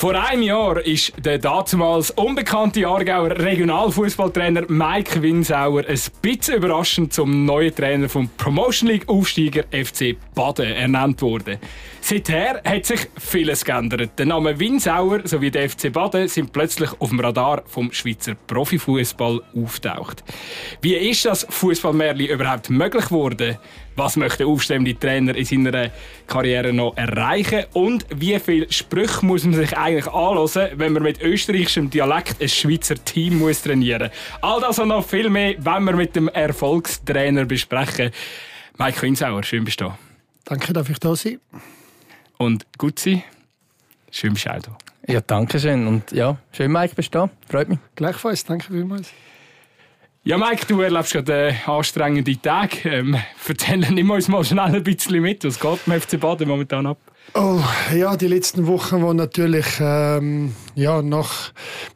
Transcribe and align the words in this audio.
Vor 0.00 0.14
einem 0.14 0.40
Jahr 0.40 0.80
ist 0.80 1.12
der 1.22 1.36
damals 1.36 2.10
unbekannte 2.12 2.86
Aargauer 2.86 3.32
Regionalfußballtrainer 3.32 4.64
Mike 4.68 5.20
Winsauer 5.20 5.84
ein 5.86 5.98
bisschen 6.22 6.54
überraschend 6.54 7.12
zum 7.12 7.44
neuen 7.44 7.74
Trainer 7.74 8.08
vom 8.08 8.30
Promotion 8.38 8.88
League 8.88 9.06
Aufsteiger 9.10 9.64
FC 9.64 10.16
Baden 10.34 10.72
ernannt 10.72 11.20
worden. 11.20 11.58
Seither 12.00 12.62
hat 12.64 12.86
sich 12.86 13.08
vieles 13.18 13.62
geändert. 13.62 14.18
Der 14.18 14.24
Name 14.24 14.58
Winsauer 14.58 15.20
sowie 15.24 15.50
der 15.50 15.68
FC 15.68 15.92
Baden 15.92 16.28
sind 16.28 16.50
plötzlich 16.50 16.90
auf 16.98 17.10
dem 17.10 17.20
Radar 17.20 17.62
vom 17.66 17.92
Schweizer 17.92 18.34
Profifußball 18.46 19.42
auftaucht. 19.54 20.24
Wie 20.80 20.94
ist 20.94 21.26
das 21.26 21.46
Fußballmärli 21.50 22.24
überhaupt 22.24 22.70
möglich 22.70 23.04
geworden? 23.04 23.58
Was 23.96 24.16
möchte 24.16 24.38
der 24.38 24.46
aufstrebende 24.46 24.98
Trainer 24.98 25.34
in 25.34 25.44
seiner 25.44 25.90
Karriere 26.26 26.72
noch 26.72 26.96
erreichen? 26.96 27.64
Und 27.72 28.06
wie 28.14 28.38
viele 28.38 28.70
Sprüche 28.72 29.24
muss 29.26 29.44
man 29.44 29.54
sich 29.54 29.76
eigentlich 29.76 30.06
anhören, 30.06 30.70
wenn 30.76 30.92
man 30.92 31.02
mit 31.02 31.20
österreichischem 31.20 31.90
Dialekt 31.90 32.40
ein 32.40 32.48
Schweizer 32.48 32.94
Team 33.04 33.38
muss 33.38 33.62
trainieren 33.62 34.10
muss? 34.10 34.42
All 34.42 34.60
das 34.60 34.78
und 34.78 34.88
noch 34.88 35.04
viel 35.04 35.28
mehr, 35.28 35.54
wenn 35.58 35.84
wir 35.84 35.96
mit 35.96 36.16
dem 36.16 36.28
Erfolgstrainer 36.28 37.44
besprechen. 37.44 38.10
Mike 38.78 39.02
Winsauer, 39.02 39.42
schön 39.42 39.64
bist 39.64 39.80
du 39.80 39.86
da. 39.86 39.98
Danke, 40.44 40.72
darf 40.72 40.88
ich 40.88 40.98
da 40.98 41.14
sein? 41.14 41.38
Und 42.38 42.66
gut 42.78 42.98
sein. 42.98 43.22
Schön 44.10 44.32
bist 44.32 44.46
du 44.46 44.50
auch 44.50 44.60
da. 44.60 44.78
Ja, 45.06 45.20
danke 45.20 45.58
schön. 45.58 45.86
Und 45.86 46.12
ja, 46.12 46.38
schön, 46.52 46.72
Mike, 46.72 46.94
bist 46.94 47.14
du 47.14 47.18
da. 47.18 47.30
Freut 47.48 47.68
mich. 47.68 47.78
Gleichfalls, 47.96 48.44
danke 48.44 48.66
vielmals. 48.66 49.12
Ja, 50.22 50.36
Mike, 50.36 50.66
du 50.66 50.82
erlebst 50.82 51.14
gerade 51.14 51.56
anstrengende 51.64 52.36
Tage. 52.42 52.90
Ähm, 52.90 53.16
erzähl 53.48 53.78
nimm 53.78 54.10
uns 54.10 54.28
mal 54.28 54.44
schnell 54.44 54.76
ein 54.76 54.82
bisschen 54.84 55.22
mit. 55.22 55.44
Was 55.44 55.58
geht 55.58 55.86
beim 55.86 55.98
FC 55.98 56.20
Baden 56.20 56.46
momentan 56.46 56.86
ab? 56.86 56.98
Oh, 57.32 57.60
ja, 57.94 58.16
die 58.16 58.26
letzten 58.26 58.66
Wochen 58.66 59.02
waren 59.04 59.16
natürlich 59.16 59.66
ähm, 59.80 60.52
ja, 60.74 61.00
nach 61.00 61.52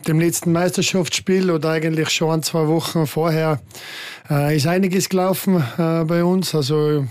dem 0.07 0.21
letzten 0.21 0.53
Meisterschaftsspiel 0.53 1.51
oder 1.51 1.71
eigentlich 1.71 2.11
schon 2.11 2.31
ein, 2.31 2.43
zwei 2.45 2.69
Wochen 2.69 3.09
vorher 3.09 3.61
äh, 4.31 4.57
ist 4.57 4.69
einiges 4.69 5.09
gelaufen 5.09 5.57
äh, 5.77 6.05
bei 6.05 6.23
uns. 6.23 6.55
Also 6.55 7.07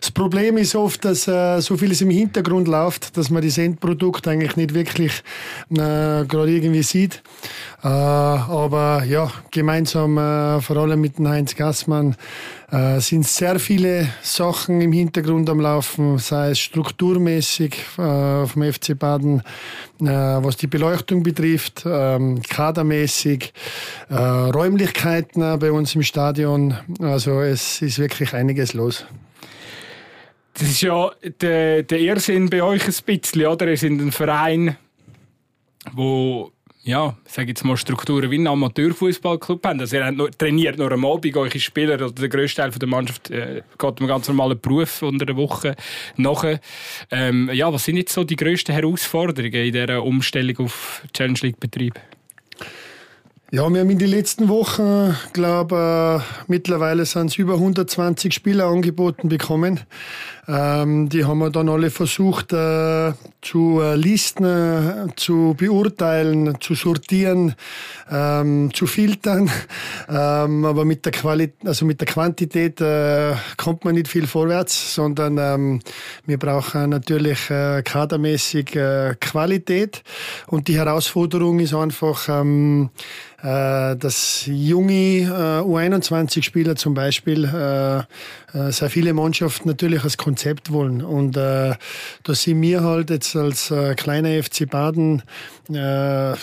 das 0.00 0.10
Problem 0.10 0.56
ist 0.56 0.74
oft, 0.74 1.04
dass 1.04 1.28
äh, 1.28 1.60
so 1.60 1.76
vieles 1.76 2.00
im 2.00 2.10
Hintergrund 2.10 2.66
läuft, 2.66 3.16
dass 3.16 3.30
man 3.30 3.44
das 3.44 3.58
Endprodukt 3.58 4.26
eigentlich 4.26 4.56
nicht 4.56 4.74
wirklich 4.74 5.22
äh, 5.70 6.24
gerade 6.24 6.50
irgendwie 6.50 6.82
sieht. 6.82 7.22
Äh, 7.84 7.86
aber 7.86 9.04
ja, 9.04 9.30
gemeinsam 9.52 10.18
äh, 10.18 10.60
vor 10.60 10.78
allem 10.78 11.00
mit 11.00 11.18
Heinz 11.20 11.54
Gassmann 11.54 12.16
äh, 12.70 13.00
sind 13.00 13.26
sehr 13.26 13.58
viele 13.58 14.08
Sachen 14.22 14.80
im 14.80 14.92
Hintergrund 14.92 15.48
am 15.48 15.60
Laufen, 15.60 16.18
sei 16.18 16.50
es 16.50 16.58
strukturmäßig 16.58 17.74
äh, 17.96 18.46
vom 18.46 18.62
FC 18.62 18.98
Baden, 18.98 19.40
äh, 20.00 20.04
was 20.06 20.56
die 20.56 20.66
Beleuchtung 20.66 21.22
betrifft, 21.22 21.84
ähm, 21.86 22.42
kadermäßig, 22.42 23.52
äh, 24.10 24.14
Räumlichkeiten 24.14 25.58
bei 25.58 25.72
uns 25.72 25.94
im 25.94 26.02
Stadion. 26.02 26.76
Also 27.00 27.40
es 27.40 27.80
ist 27.80 27.98
wirklich 27.98 28.34
einiges 28.34 28.74
los. 28.74 29.06
Das 30.52 30.68
ist 30.68 30.82
ja 30.82 31.10
der, 31.40 31.84
der 31.84 32.00
Irrsinn 32.00 32.50
bei 32.50 32.62
euch 32.62 32.86
ein 32.86 32.94
bisschen, 33.06 33.46
oder? 33.46 33.68
Ihr 33.68 33.76
seid 33.76 33.92
ein 33.92 34.12
Verein, 34.12 34.76
wo 35.92 36.52
ja, 36.88 37.14
sage 37.26 37.48
jetzt 37.48 37.66
mal 37.66 37.76
Strukturen 37.76 38.30
wie 38.30 38.38
ein 38.38 38.46
Amateurfußballclub 38.46 39.66
haben. 39.66 39.78
Also 39.78 39.96
ihr 39.96 40.10
nur, 40.10 40.30
trainiert 40.30 40.78
nur 40.78 40.90
am 40.90 41.04
Abend, 41.04 41.36
eure 41.36 41.60
Spieler 41.60 41.96
oder 41.96 42.10
der 42.10 42.30
grösste 42.30 42.62
Teil 42.62 42.70
der 42.70 42.88
Mannschaft 42.88 43.30
äh, 43.30 43.62
geht 43.78 44.00
einem 44.00 44.08
ganz 44.08 44.26
normalen 44.26 44.58
Beruf 44.58 45.02
unter 45.02 45.26
der 45.26 45.36
Woche 45.36 45.76
nachher. 46.16 46.60
Ähm, 47.10 47.50
ja, 47.52 47.70
was 47.70 47.84
sind 47.84 47.98
jetzt 47.98 48.14
so 48.14 48.24
die 48.24 48.36
grössten 48.36 48.72
Herausforderungen 48.72 49.52
in 49.52 49.72
dieser 49.72 50.02
Umstellung 50.02 50.64
auf 50.64 51.02
Challenge 51.12 51.38
League 51.42 51.60
Betrieb? 51.60 52.00
Ja, 53.50 53.68
wir 53.68 53.80
haben 53.80 53.90
in 53.90 53.98
den 53.98 54.08
letzten 54.08 54.48
Wochen, 54.48 55.14
glaube 55.34 56.22
äh, 56.22 56.42
mittlerweile 56.48 57.04
sind 57.04 57.26
es 57.26 57.36
über 57.36 57.54
120 57.54 58.32
Spieler 58.32 58.66
angeboten 58.66 59.28
bekommen. 59.28 59.80
Ähm, 60.50 61.10
die 61.10 61.26
haben 61.26 61.40
wir 61.40 61.50
dann 61.50 61.68
alle 61.68 61.90
versucht 61.90 62.54
äh, 62.54 63.12
zu 63.42 63.80
äh, 63.82 63.96
listen, 63.96 64.44
äh, 64.44 65.06
zu 65.14 65.54
beurteilen, 65.58 66.58
zu 66.58 66.74
sortieren, 66.74 67.54
ähm, 68.10 68.70
zu 68.72 68.86
filtern. 68.86 69.50
Ähm, 70.10 70.64
aber 70.64 70.86
mit 70.86 71.04
der 71.04 71.12
Qualität, 71.12 71.66
also 71.66 71.84
mit 71.84 72.00
der 72.00 72.06
Quantität 72.06 72.80
äh, 72.80 73.34
kommt 73.58 73.84
man 73.84 73.94
nicht 73.94 74.08
viel 74.08 74.26
vorwärts, 74.26 74.94
sondern 74.94 75.36
ähm, 75.38 75.80
wir 76.24 76.38
brauchen 76.38 76.88
natürlich 76.90 77.50
äh, 77.50 77.82
kadermäßig 77.82 78.74
äh, 78.74 79.14
Qualität. 79.20 80.02
Und 80.46 80.68
die 80.68 80.78
Herausforderung 80.78 81.60
ist 81.60 81.74
einfach, 81.74 82.26
ähm, 82.30 82.88
äh, 83.42 83.96
dass 83.96 84.44
junge 84.46 84.92
äh, 84.92 85.60
U21-Spieler 85.62 86.76
zum 86.76 86.94
Beispiel 86.94 87.48
sehr 88.70 88.88
viele 88.88 89.12
Mannschaften 89.12 89.68
natürlich 89.68 90.04
als 90.04 90.16
Konzept 90.38 90.72
wollen. 90.72 91.02
Und 91.02 91.36
äh, 91.36 91.74
da 92.22 92.34
sind 92.34 92.62
wir 92.62 92.84
halt 92.84 93.10
jetzt 93.10 93.34
als 93.34 93.72
äh, 93.72 93.96
kleiner 93.96 94.40
FC 94.40 94.70
Baden 94.70 95.22
äh, 95.68 96.34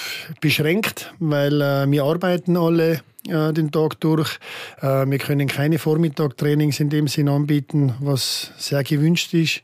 beschränkt, 0.42 1.14
weil 1.20 1.62
äh, 1.62 1.90
wir 1.90 2.04
arbeiten 2.04 2.58
alle 2.58 3.00
äh, 3.30 3.54
den 3.54 3.72
Tag 3.72 4.02
durch. 4.02 4.38
Äh, 4.82 5.06
wir 5.08 5.18
können 5.18 5.48
keine 5.48 5.80
Vormittagtrainings 5.80 6.82
in 6.82 6.90
dem 6.90 7.08
Sinn 7.08 7.30
anbieten, 7.30 7.94
was 8.02 8.52
sehr 8.58 8.84
gewünscht 8.84 9.34
ist. 9.34 9.62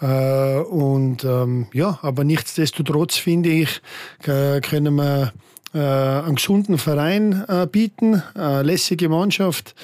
Äh, 0.00 0.56
und 0.60 1.22
ähm, 1.24 1.66
ja, 1.74 1.98
aber 2.00 2.24
nichtsdestotrotz 2.24 3.16
finde 3.16 3.50
ich, 3.50 3.82
können 4.22 4.94
wir 4.94 5.32
einen 5.72 6.36
gesunden 6.36 6.78
Verein 6.78 7.44
bieten, 7.70 8.22
eine 8.34 8.62
lässige 8.62 9.10
Mannschaft. 9.10 9.74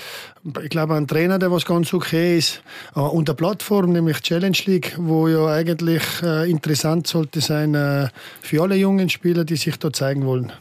Ich 0.62 0.70
glaube, 0.70 0.94
ein 0.94 1.06
Trainer, 1.06 1.38
der 1.38 1.53
was 1.53 1.64
ganz 1.64 1.94
okay 1.94 2.36
ist. 2.36 2.62
Äh, 2.97 3.00
und 3.00 3.28
eine 3.28 3.36
Plattform, 3.36 3.92
nämlich 3.92 4.20
Challenge 4.22 4.58
League, 4.66 4.97
wo 4.98 5.28
ja 5.28 5.47
eigentlich 5.47 6.03
äh, 6.22 6.50
interessant 6.50 7.06
sollte 7.06 7.41
sein 7.41 7.75
äh, 7.75 8.08
für 8.41 8.62
alle 8.62 8.75
jungen 8.75 9.08
Spieler, 9.08 9.44
die 9.44 9.56
sich 9.56 9.78
da 9.78 9.92
zeigen 9.92 10.26
wollen. 10.26 10.52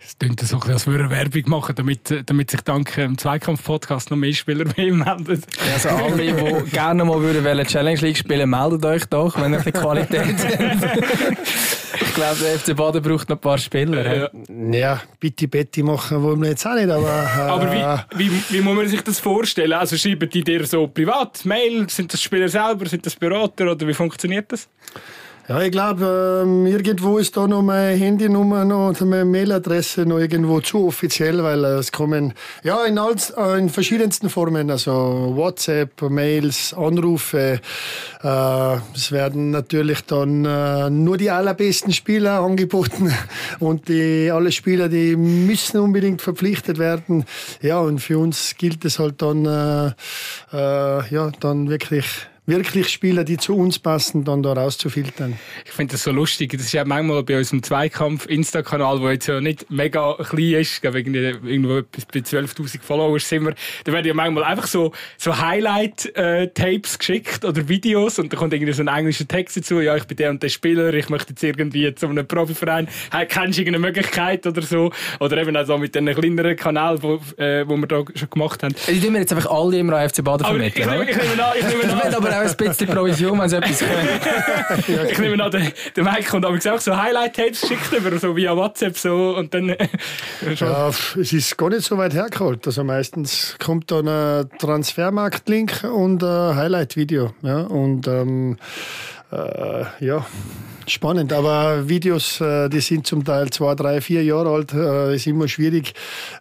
Es 0.00 0.16
klingt 0.16 0.40
so, 0.40 0.58
als 0.58 0.86
würde 0.86 1.04
er 1.04 1.10
Werbung 1.10 1.42
machen, 1.46 1.74
damit, 1.74 2.22
damit 2.26 2.50
sich 2.50 2.60
dank 2.60 2.94
dem 2.94 3.18
Zweikampf-Podcast 3.18 4.10
noch 4.10 4.16
mehr 4.16 4.32
Spieler 4.32 4.64
bei 4.64 4.84
ihm 4.84 4.98
melden. 4.98 5.42
Also 5.72 5.88
alle, 5.88 6.16
die 6.16 6.70
gerne 6.70 7.04
mal 7.04 7.20
würden 7.20 7.66
Challenge 7.66 8.00
League 8.00 8.16
spielen, 8.16 8.48
meldet 8.48 8.84
euch 8.84 9.04
doch, 9.06 9.40
wenn 9.40 9.54
ihr 9.54 9.60
die 9.60 9.72
Qualität 9.72 10.22
habt. 10.24 11.48
ich 12.00 12.14
glaube, 12.14 12.36
der 12.40 12.58
FC 12.60 12.76
Baden 12.76 13.02
braucht 13.02 13.28
noch 13.28 13.36
ein 13.36 13.40
paar 13.40 13.58
Spieler. 13.58 14.16
Ja, 14.16 14.30
ja 14.70 15.02
bitte 15.18 15.48
Betty 15.48 15.82
machen 15.82 16.22
wollen 16.22 16.42
wir 16.42 16.50
jetzt 16.50 16.64
auch 16.64 16.74
nicht, 16.74 16.88
aber... 16.88 17.28
Äh, 17.36 17.40
aber 17.40 18.06
wie, 18.16 18.30
wie, 18.30 18.42
wie 18.50 18.60
muss 18.60 18.76
man 18.76 18.88
sich 18.88 19.02
das 19.02 19.18
vorstellen? 19.18 19.72
Also 19.72 19.96
schreiben 19.96 20.30
die 20.30 20.44
dir 20.44 20.64
so 20.64 20.86
privat, 20.86 21.44
Mail, 21.44 21.90
sind 21.90 22.12
das 22.12 22.22
Spieler 22.22 22.48
selber, 22.48 22.86
sind 22.86 23.04
das 23.04 23.16
Berater 23.16 23.72
oder 23.72 23.86
wie 23.86 23.94
funktioniert 23.94 24.52
das? 24.52 24.68
Ja, 25.48 25.62
ich 25.62 25.72
glaube, 25.72 26.42
ähm, 26.44 26.66
irgendwo 26.66 27.16
ist 27.16 27.34
da 27.34 27.46
noch 27.46 27.62
meine 27.62 27.96
Handynummer 27.96 28.66
und 28.88 29.00
meine 29.00 29.24
Mailadresse 29.24 30.04
noch 30.04 30.18
irgendwo 30.18 30.60
zu 30.60 30.86
offiziell, 30.86 31.42
weil 31.42 31.64
äh, 31.64 31.78
es 31.78 31.90
kommen 31.90 32.34
ja 32.62 32.84
in, 32.84 32.98
als, 32.98 33.30
äh, 33.30 33.58
in 33.58 33.70
verschiedensten 33.70 34.28
Formen, 34.28 34.70
also 34.70 35.32
WhatsApp, 35.34 36.02
Mails, 36.02 36.74
Anrufe. 36.74 37.60
Äh, 38.22 38.76
es 38.94 39.10
werden 39.10 39.50
natürlich 39.50 40.02
dann 40.02 40.44
äh, 40.44 40.90
nur 40.90 41.16
die 41.16 41.30
allerbesten 41.30 41.94
Spieler 41.94 42.40
angeboten 42.40 43.10
und 43.58 43.88
die 43.88 44.30
alle 44.30 44.52
Spieler, 44.52 44.90
die 44.90 45.16
müssen 45.16 45.80
unbedingt 45.80 46.20
verpflichtet 46.20 46.76
werden. 46.76 47.24
Ja, 47.62 47.78
und 47.78 48.00
für 48.00 48.18
uns 48.18 48.54
gilt 48.58 48.84
es 48.84 48.98
halt 48.98 49.22
dann, 49.22 49.46
äh, 49.46 49.92
äh, 50.52 51.08
ja, 51.08 51.30
dann 51.40 51.70
wirklich 51.70 52.04
wirklich 52.48 52.88
Spieler, 52.88 53.24
die 53.24 53.36
zu 53.36 53.54
uns 53.56 53.78
passen, 53.78 54.24
dann 54.24 54.42
da 54.42 54.54
rauszufiltern. 54.54 55.38
Ich 55.66 55.72
finde 55.72 55.92
das 55.92 56.02
so 56.02 56.10
lustig. 56.10 56.52
Das 56.52 56.62
ist 56.62 56.72
ja 56.72 56.84
manchmal 56.84 57.22
bei 57.22 57.36
unserem 57.36 57.62
Zweikampf-Insta-Kanal, 57.62 59.00
der 59.00 59.12
jetzt 59.12 59.26
ja 59.26 59.40
nicht 59.40 59.70
mega 59.70 60.14
klein 60.14 60.54
ist, 60.54 60.74
ich 60.74 60.80
glaube, 60.80 61.00
irgendwo 61.00 61.82
bei 62.12 62.20
12.000 62.20 62.80
Followers 62.80 63.28
sind 63.28 63.44
wir, 63.44 63.54
da 63.84 63.92
werden 63.92 64.06
ja 64.06 64.14
manchmal 64.14 64.44
einfach 64.44 64.66
so, 64.66 64.92
so 65.18 65.38
Highlight-Tapes 65.38 66.98
geschickt 66.98 67.44
oder 67.44 67.68
Videos 67.68 68.18
und 68.18 68.32
da 68.32 68.36
kommt 68.36 68.54
irgendwie 68.54 68.72
so 68.72 68.82
ein 68.82 68.88
englischer 68.88 69.28
Text 69.28 69.58
dazu, 69.58 69.80
ja, 69.80 69.94
ich 69.96 70.04
bin 70.04 70.16
der 70.16 70.30
und 70.30 70.42
der 70.42 70.48
Spieler, 70.48 70.94
ich 70.94 71.10
möchte 71.10 71.30
jetzt 71.30 71.42
irgendwie 71.42 71.94
zu 71.94 72.06
einem 72.06 72.26
Profiverein, 72.26 72.88
hey, 73.12 73.26
kennst 73.26 73.58
du 73.58 73.62
irgendeine 73.62 73.86
Möglichkeit 73.86 74.46
oder 74.46 74.62
so? 74.62 74.90
Oder 75.20 75.36
eben 75.38 75.54
auch 75.56 75.66
so 75.66 75.76
mit 75.76 75.94
den 75.94 76.06
kleineren 76.14 76.56
Kanal, 76.56 77.02
wo, 77.02 77.20
äh, 77.36 77.68
wo 77.68 77.76
wir 77.76 77.86
da 77.86 78.04
schon 78.14 78.30
gemacht 78.30 78.62
haben. 78.62 78.74
Die 78.86 79.00
tun 79.00 79.12
wir 79.12 79.20
jetzt 79.20 79.32
einfach 79.32 79.50
alle 79.50 79.78
immer 79.78 79.96
an 79.96 80.08
FC 80.08 80.24
Baden 80.24 80.46
vermitteln, 80.46 81.02
ich, 81.02 81.10
ich, 81.10 81.16
ich 81.16 81.28
nehme 81.28 81.44
an, 81.44 81.52
ich 81.58 81.66
nehme 81.66 81.82
an 82.16 82.37
auch 82.38 82.50
ein 82.50 82.56
bisschen 82.56 82.88
Provision, 82.88 83.38
wenn 83.38 83.48
sie 83.48 83.56
etwas 83.56 83.78
können. 83.78 85.08
ich 85.10 85.18
nehme 85.18 85.42
an, 85.42 85.50
der, 85.50 85.72
der 85.96 86.04
Mike 86.04 86.24
kommt 86.24 86.44
aber 86.44 86.56
auch 86.56 86.80
so 86.80 86.96
Highlight-Tapes 86.96 87.62
geschickt 87.62 87.92
über, 87.92 88.18
so 88.18 88.36
via 88.36 88.56
WhatsApp 88.56 88.96
so 88.96 89.36
und 89.36 89.52
dann... 89.54 89.74
ja, 90.56 90.88
es 90.88 91.32
ist 91.32 91.56
gar 91.56 91.70
nicht 91.70 91.82
so 91.82 91.96
weit 91.98 92.14
hergeholt. 92.14 92.66
Also 92.66 92.84
meistens 92.84 93.56
kommt 93.58 93.90
dann 93.90 94.08
ein 94.08 94.48
Transfermarkt-Link 94.58 95.84
und 95.84 96.22
ein 96.22 96.56
Highlight-Video. 96.56 97.32
Ja, 97.42 97.60
und 97.62 98.06
ähm, 98.06 98.58
äh, 99.30 99.84
ja, 100.04 100.26
spannend. 100.86 101.32
Aber 101.32 101.88
Videos, 101.88 102.40
äh, 102.40 102.68
die 102.68 102.80
sind 102.80 103.06
zum 103.06 103.24
Teil 103.24 103.50
zwei, 103.50 103.74
drei, 103.74 104.00
vier 104.00 104.24
Jahre 104.24 104.50
alt, 104.50 104.72
äh, 104.72 105.14
ist 105.14 105.26
immer 105.26 105.48
schwierig. 105.48 105.94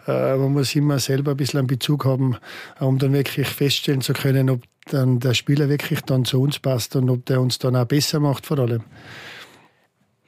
Äh, 0.07 0.35
man 0.35 0.53
muss 0.53 0.75
immer 0.75 0.99
selber 0.99 1.31
ein 1.31 1.37
bisschen 1.37 1.59
einen 1.59 1.67
Bezug 1.67 2.05
haben, 2.05 2.37
um 2.79 2.97
dann 2.97 3.13
wirklich 3.13 3.47
feststellen 3.47 4.01
zu 4.01 4.13
können, 4.13 4.49
ob 4.49 4.61
dann 4.85 5.19
der 5.19 5.33
Spieler 5.33 5.69
wirklich 5.69 6.01
dann 6.01 6.25
zu 6.25 6.41
uns 6.41 6.59
passt 6.59 6.95
und 6.95 7.09
ob 7.09 7.25
der 7.25 7.41
uns 7.41 7.59
dann 7.59 7.75
auch 7.75 7.85
besser 7.85 8.19
macht 8.19 8.45
vor 8.45 8.59
allem. 8.59 8.83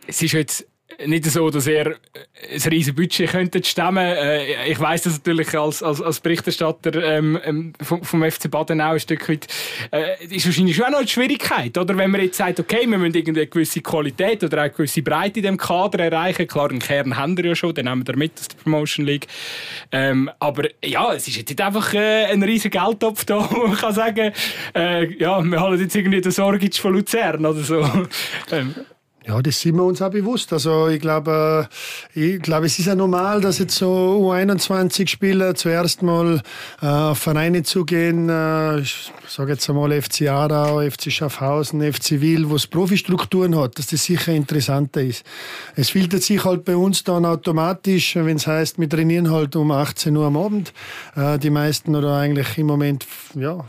Es 0.08 0.22
ist 0.22 0.34
jetzt 0.34 0.68
nicht 1.06 1.26
so, 1.26 1.50
dass 1.50 1.68
er 1.68 1.96
ein 2.52 2.62
riesiges 2.72 2.96
Budget 2.96 3.30
könnte 3.30 3.64
stemmen. 3.64 3.98
Äh, 3.98 4.72
ich 4.72 4.80
weiß 4.80 5.04
das 5.04 5.14
natürlich 5.14 5.58
als, 5.58 5.82
als, 5.82 6.02
als 6.02 6.20
Berichterstatter 6.20 7.04
ähm, 7.04 7.40
ähm 7.44 7.74
vom, 7.82 8.04
vom 8.04 8.30
FC 8.30 8.50
Baden 8.50 8.82
auch 8.82 8.92
ein 8.92 9.00
Stück 9.00 9.30
weit. 9.30 9.48
Äh, 9.92 10.26
ist 10.26 10.46
wahrscheinlich 10.46 10.76
schon 10.76 10.86
auch 10.86 10.92
noch 10.92 11.00
eine 11.00 11.08
Schwierigkeit, 11.08 11.78
oder? 11.78 11.98
Wenn 11.98 12.12
man 12.12 12.22
jetzt 12.22 12.38
sagt, 12.38 12.60
okay, 12.60 12.86
wir 12.88 12.98
müssen 12.98 13.16
eine 13.16 13.48
gewisse 13.48 13.82
Qualität 13.82 14.44
oder 14.44 14.62
eine 14.62 14.72
gewisse 14.72 15.02
Breite 15.02 15.40
in 15.40 15.46
dem 15.46 15.58
Kader 15.58 16.04
erreichen. 16.04 16.48
Klar, 16.48 16.70
einen 16.70 16.80
Kern 16.80 17.16
haben 17.16 17.38
wir 17.38 17.46
ja 17.46 17.56
schon, 17.56 17.74
den 17.74 17.86
nehmen 17.86 18.06
wir 18.06 18.18
mit 18.18 18.40
aus 18.40 18.48
der 18.48 18.58
Promotion 18.58 19.06
League. 19.06 19.28
Ähm, 19.92 20.30
aber 20.40 20.70
ja, 20.84 21.14
es 21.14 21.28
ist 21.28 21.38
jetzt 21.38 21.50
nicht 21.50 21.62
einfach 21.62 21.94
äh, 21.94 22.26
ein 22.26 22.44
riesiger 22.44 22.86
Geldtopf 22.86 23.26
da, 23.26 23.50
wo 23.52 23.68
man 23.68 23.78
kann 23.78 23.94
sagen, 23.94 24.34
äh, 24.76 25.14
ja, 25.16 25.42
wir 25.44 25.60
haben 25.60 25.80
jetzt 25.80 25.96
irgendwie 25.96 26.22
den 26.22 26.32
Sorgic 26.32 26.76
von 26.76 26.94
Luzern 26.94 27.46
oder 27.46 27.62
so. 27.62 27.80
Ähm. 28.52 28.74
Ja, 29.28 29.42
das 29.42 29.60
sind 29.60 29.76
wir 29.76 29.84
uns 29.84 30.02
auch 30.02 30.10
bewusst. 30.10 30.54
Also 30.54 30.88
ich 30.88 31.02
glaube, 31.02 31.68
äh, 32.16 32.36
ich 32.36 32.42
glaube, 32.42 32.68
es 32.68 32.80
ist 32.80 32.86
ja 32.86 32.96
normal, 32.96 33.42
dass 33.42 33.60
jetzt 33.60 33.76
so 33.76 34.32
U21-Spieler 34.32 35.56
zuerst 35.56 36.02
mal 36.02 36.42
äh, 36.82 36.86
auf 36.86 37.20
Vereine 37.20 37.64
zugehen. 37.64 38.30
Äh, 38.30 38.80
ich 38.80 39.12
sage 39.28 39.52
jetzt 39.52 39.70
einmal 39.70 40.02
FC 40.02 40.30
Aarau, 40.30 40.82
FC 40.90 41.12
Schaffhausen, 41.12 41.82
FC 41.82 42.22
Wil, 42.22 42.50
wo 42.50 42.56
es 42.56 42.66
Profistrukturen 42.66 43.58
hat, 43.58 43.78
dass 43.78 43.88
das 43.88 44.06
sicher 44.06 44.32
interessanter 44.32 45.02
ist. 45.02 45.26
Es 45.76 45.90
filtert 45.90 46.24
sich 46.24 46.46
halt 46.46 46.64
bei 46.64 46.78
uns 46.78 47.04
dann 47.04 47.26
automatisch, 47.26 48.16
wenn 48.16 48.38
es 48.38 48.48
heißt, 48.48 48.80
wir 48.80 48.90
trainieren 48.90 49.30
halt 49.30 49.56
um 49.58 49.72
18 49.72 50.16
Uhr 50.16 50.28
am 50.28 50.38
Abend. 50.38 50.74
Äh, 51.16 51.38
die 51.40 51.50
meisten 51.50 51.94
oder 51.94 52.16
eigentlich 52.16 52.58
im 52.58 52.68
Moment, 52.68 53.06
ja, 53.36 53.66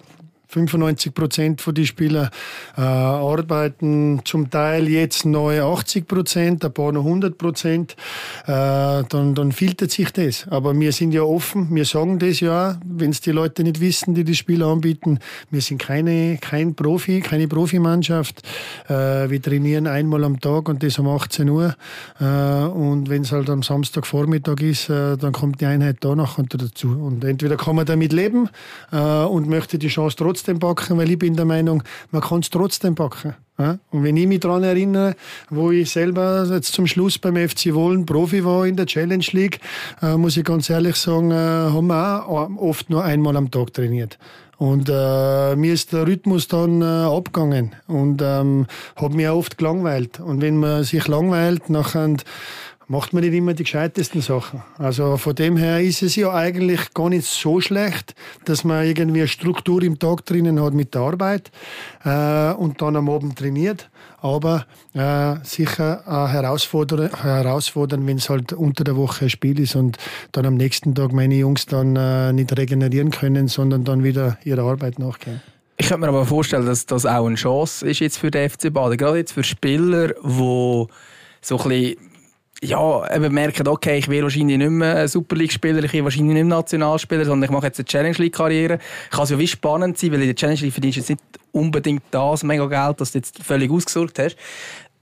95 0.51 1.15
Prozent 1.15 1.61
von 1.61 1.75
den 1.75 1.87
Spielern 1.87 2.29
äh, 2.77 2.81
arbeiten 2.81 4.21
zum 4.25 4.51
Teil 4.51 4.89
jetzt 4.89 5.25
neu 5.25 5.63
80 5.63 6.09
Prozent, 6.09 6.65
ein 6.65 6.73
paar 6.73 6.91
noch 6.91 7.05
100 7.05 7.39
Prozent. 7.39 7.97
Äh, 8.47 9.05
dann, 9.09 9.35
dann 9.35 9.53
filtert 9.53 9.93
sich 9.93 10.11
das. 10.13 10.47
Aber 10.51 10.79
wir 10.79 10.93
sind 10.93 11.13
ja 11.13 11.23
offen, 11.23 11.73
wir 11.75 11.85
sagen 11.85 12.19
das 12.19 12.41
ja, 12.41 12.81
wenn 12.85 13.11
es 13.11 13.21
die 13.21 13.31
Leute 13.31 13.63
nicht 13.63 13.81
wissen, 13.81 14.15
die 14.15 14.25
die 14.25 14.35
Spieler 14.35 14.67
anbieten. 14.67 15.21
Wir 15.51 15.61
sind 15.61 15.79
keine, 15.79 16.39
kein 16.39 16.75
Profi, 16.75 17.21
keine 17.21 17.47
Profimannschaft. 17.47 18.43
Äh, 18.89 19.31
wir 19.31 19.41
trainieren 19.41 19.87
einmal 19.87 20.25
am 20.25 20.41
Tag 20.41 20.69
und 20.69 20.83
das 20.83 20.99
um 20.99 21.09
18 21.09 21.49
Uhr. 21.49 21.77
Äh, 22.21 22.25
und 22.25 23.09
wenn 23.09 23.23
es 23.23 23.31
halt 23.31 23.49
am 23.51 23.63
Samstagvormittag 23.63 24.61
ist, 24.63 24.89
äh, 24.91 25.17
dann 25.17 25.33
kommt 25.33 25.61
die 25.61 25.67
Einheit 25.67 25.99
da 26.01 26.17
nachher 26.17 26.45
dazu. 26.49 26.89
Und 26.89 27.25
entweder 27.25 27.57
kann 27.57 27.77
man 27.77 27.87
damit 27.87 28.13
leben 28.13 28.49
äh, 28.91 28.97
und 28.99 29.49
möchte 29.49 29.79
die 29.79 29.89
Chance 29.89 30.17
trotzdem 30.17 30.40
trotzdem 30.41 30.59
backen, 30.59 30.97
weil 30.97 31.11
ich 31.11 31.19
bin 31.19 31.37
der 31.37 31.45
Meinung, 31.45 31.83
man 32.11 32.23
kann 32.23 32.41
es 32.41 32.51
trotzdem 32.51 32.95
backen. 32.95 33.35
Und 33.59 34.05
wenn 34.05 34.17
ich 34.17 34.27
mich 34.27 34.41
daran 34.41 34.63
erinnere, 34.63 35.15
wo 35.51 35.71
ich 35.71 35.91
selber 35.91 36.47
jetzt 36.51 36.73
zum 36.73 36.87
Schluss 36.87 37.19
beim 37.19 37.37
FC 37.37 37.75
Wohlen 37.75 38.07
Profi 38.07 38.43
war 38.43 38.67
in 38.67 38.75
der 38.75 38.87
Challenge 38.87 39.27
League, 39.33 39.61
äh, 40.01 40.17
muss 40.17 40.39
ich 40.39 40.45
ganz 40.45 40.71
ehrlich 40.71 40.97
sagen, 40.97 41.31
äh, 41.31 41.35
haben 41.35 41.89
wir 41.89 42.27
auch 42.27 42.49
oft 42.57 42.89
nur 42.89 43.05
einmal 43.05 43.37
am 43.37 43.51
Tag 43.51 43.75
trainiert. 43.75 44.19
Und 44.57 44.89
äh, 44.89 45.57
mir 45.57 45.75
ist 45.75 45.93
der 45.93 46.07
Rhythmus 46.07 46.49
dann 46.49 46.81
äh, 46.81 46.85
abgegangen 46.85 47.75
und 47.87 48.23
ähm, 48.23 48.67
hat 48.97 49.13
mich 49.13 49.29
auch 49.29 49.37
oft 49.37 49.59
gelangweilt. 49.59 50.21
Und 50.21 50.41
wenn 50.41 50.57
man 50.57 50.85
sich 50.85 51.07
langweilt, 51.07 51.69
nachher 51.69 52.17
macht 52.91 53.13
man 53.13 53.23
nicht 53.23 53.35
immer 53.35 53.55
die 53.55 53.63
gescheitesten 53.63 54.21
Sachen. 54.21 54.65
Also 54.77 55.17
von 55.17 55.37
dem 55.37 55.57
her 55.57 55.81
ist 55.81 56.03
es 56.03 56.17
ja 56.17 56.35
eigentlich 56.35 56.93
gar 56.93 57.09
nicht 57.09 57.25
so 57.25 57.61
schlecht, 57.61 58.17
dass 58.47 58.65
man 58.65 58.85
irgendwie 58.85 59.21
eine 59.21 59.29
Struktur 59.29 59.81
im 59.85 60.01
Tag 60.01 60.27
drinnen 60.27 60.61
hat 60.61 60.75
mit 60.75 60.93
der 60.95 61.03
Arbeit 61.03 61.53
äh, 62.05 62.53
und 62.53 62.83
dann 62.83 62.97
am 62.97 63.09
Abend 63.09 63.39
trainiert. 63.39 63.89
Aber 64.21 64.67
äh, 64.93 65.37
sicher 65.45 66.03
auch 66.05 66.29
herausfordern, 66.31 67.11
herausfordern 67.15 68.05
wenn 68.09 68.17
es 68.17 68.29
halt 68.29 68.53
unter 68.53 68.83
der 68.83 68.97
Woche 68.97 69.27
ein 69.27 69.31
Spiel 69.31 69.61
ist 69.61 69.77
und 69.77 69.97
dann 70.33 70.45
am 70.45 70.57
nächsten 70.57 70.93
Tag 70.93 71.13
meine 71.13 71.37
Jungs 71.37 71.67
dann 71.67 71.95
äh, 71.95 72.33
nicht 72.33 72.59
regenerieren 72.59 73.13
können, 73.13 73.47
sondern 73.47 73.85
dann 73.85 74.03
wieder 74.03 74.37
ihrer 74.43 74.65
Arbeit 74.65 74.99
nachgehen. 74.99 75.41
Ich 75.77 75.87
könnte 75.87 76.01
mir 76.01 76.09
aber 76.09 76.27
vorstellen, 76.27 76.67
dass 76.67 76.87
das 76.87 77.07
auch 77.07 77.27
eine 77.27 77.37
Chance 77.37 77.87
ist 77.87 78.01
jetzt 78.01 78.19
für 78.19 78.33
den 78.33 78.51
FC 78.51 78.73
Baden. 78.73 78.99
Gerade 78.99 79.19
jetzt 79.19 79.33
für 79.33 79.45
Spieler, 79.45 80.09
die 80.09 80.87
so 81.41 81.57
ein 81.57 81.69
bisschen 81.69 82.10
ja, 82.63 83.15
eben 83.15 83.33
merken, 83.33 83.67
okay, 83.69 83.99
ich 83.99 84.09
will 84.09 84.23
wahrscheinlich 84.23 84.59
nicht 84.59 84.71
mehr 84.71 85.09
Super 85.09 85.37
League-Spieler, 85.37 85.83
ich 85.83 85.93
will 85.93 86.05
wahrscheinlich 86.05 86.35
nicht 86.35 86.45
mehr 86.45 86.57
Nationalspieler, 86.57 87.25
sondern 87.25 87.49
ich 87.49 87.51
mache 87.51 87.67
jetzt 87.67 87.79
eine 87.79 87.87
Challenge 87.87 88.17
League-Karriere. 88.17 88.79
Kann 89.11 89.25
es 89.25 89.31
ja 89.31 89.39
wie 89.39 89.47
spannend 89.47 89.99
sein, 89.99 90.13
weil 90.13 90.21
in 90.21 90.27
der 90.27 90.35
Challenge 90.35 90.61
League 90.61 90.73
verdienst 90.73 90.97
du 90.97 91.01
jetzt 91.01 91.09
nicht 91.09 91.23
unbedingt 91.53 92.03
das 92.11 92.43
mega 92.43 92.67
Geld, 92.67 93.01
das 93.01 93.13
du 93.13 93.19
jetzt 93.19 93.43
völlig 93.43 93.71
ausgesucht 93.71 94.19
hast. 94.19 94.37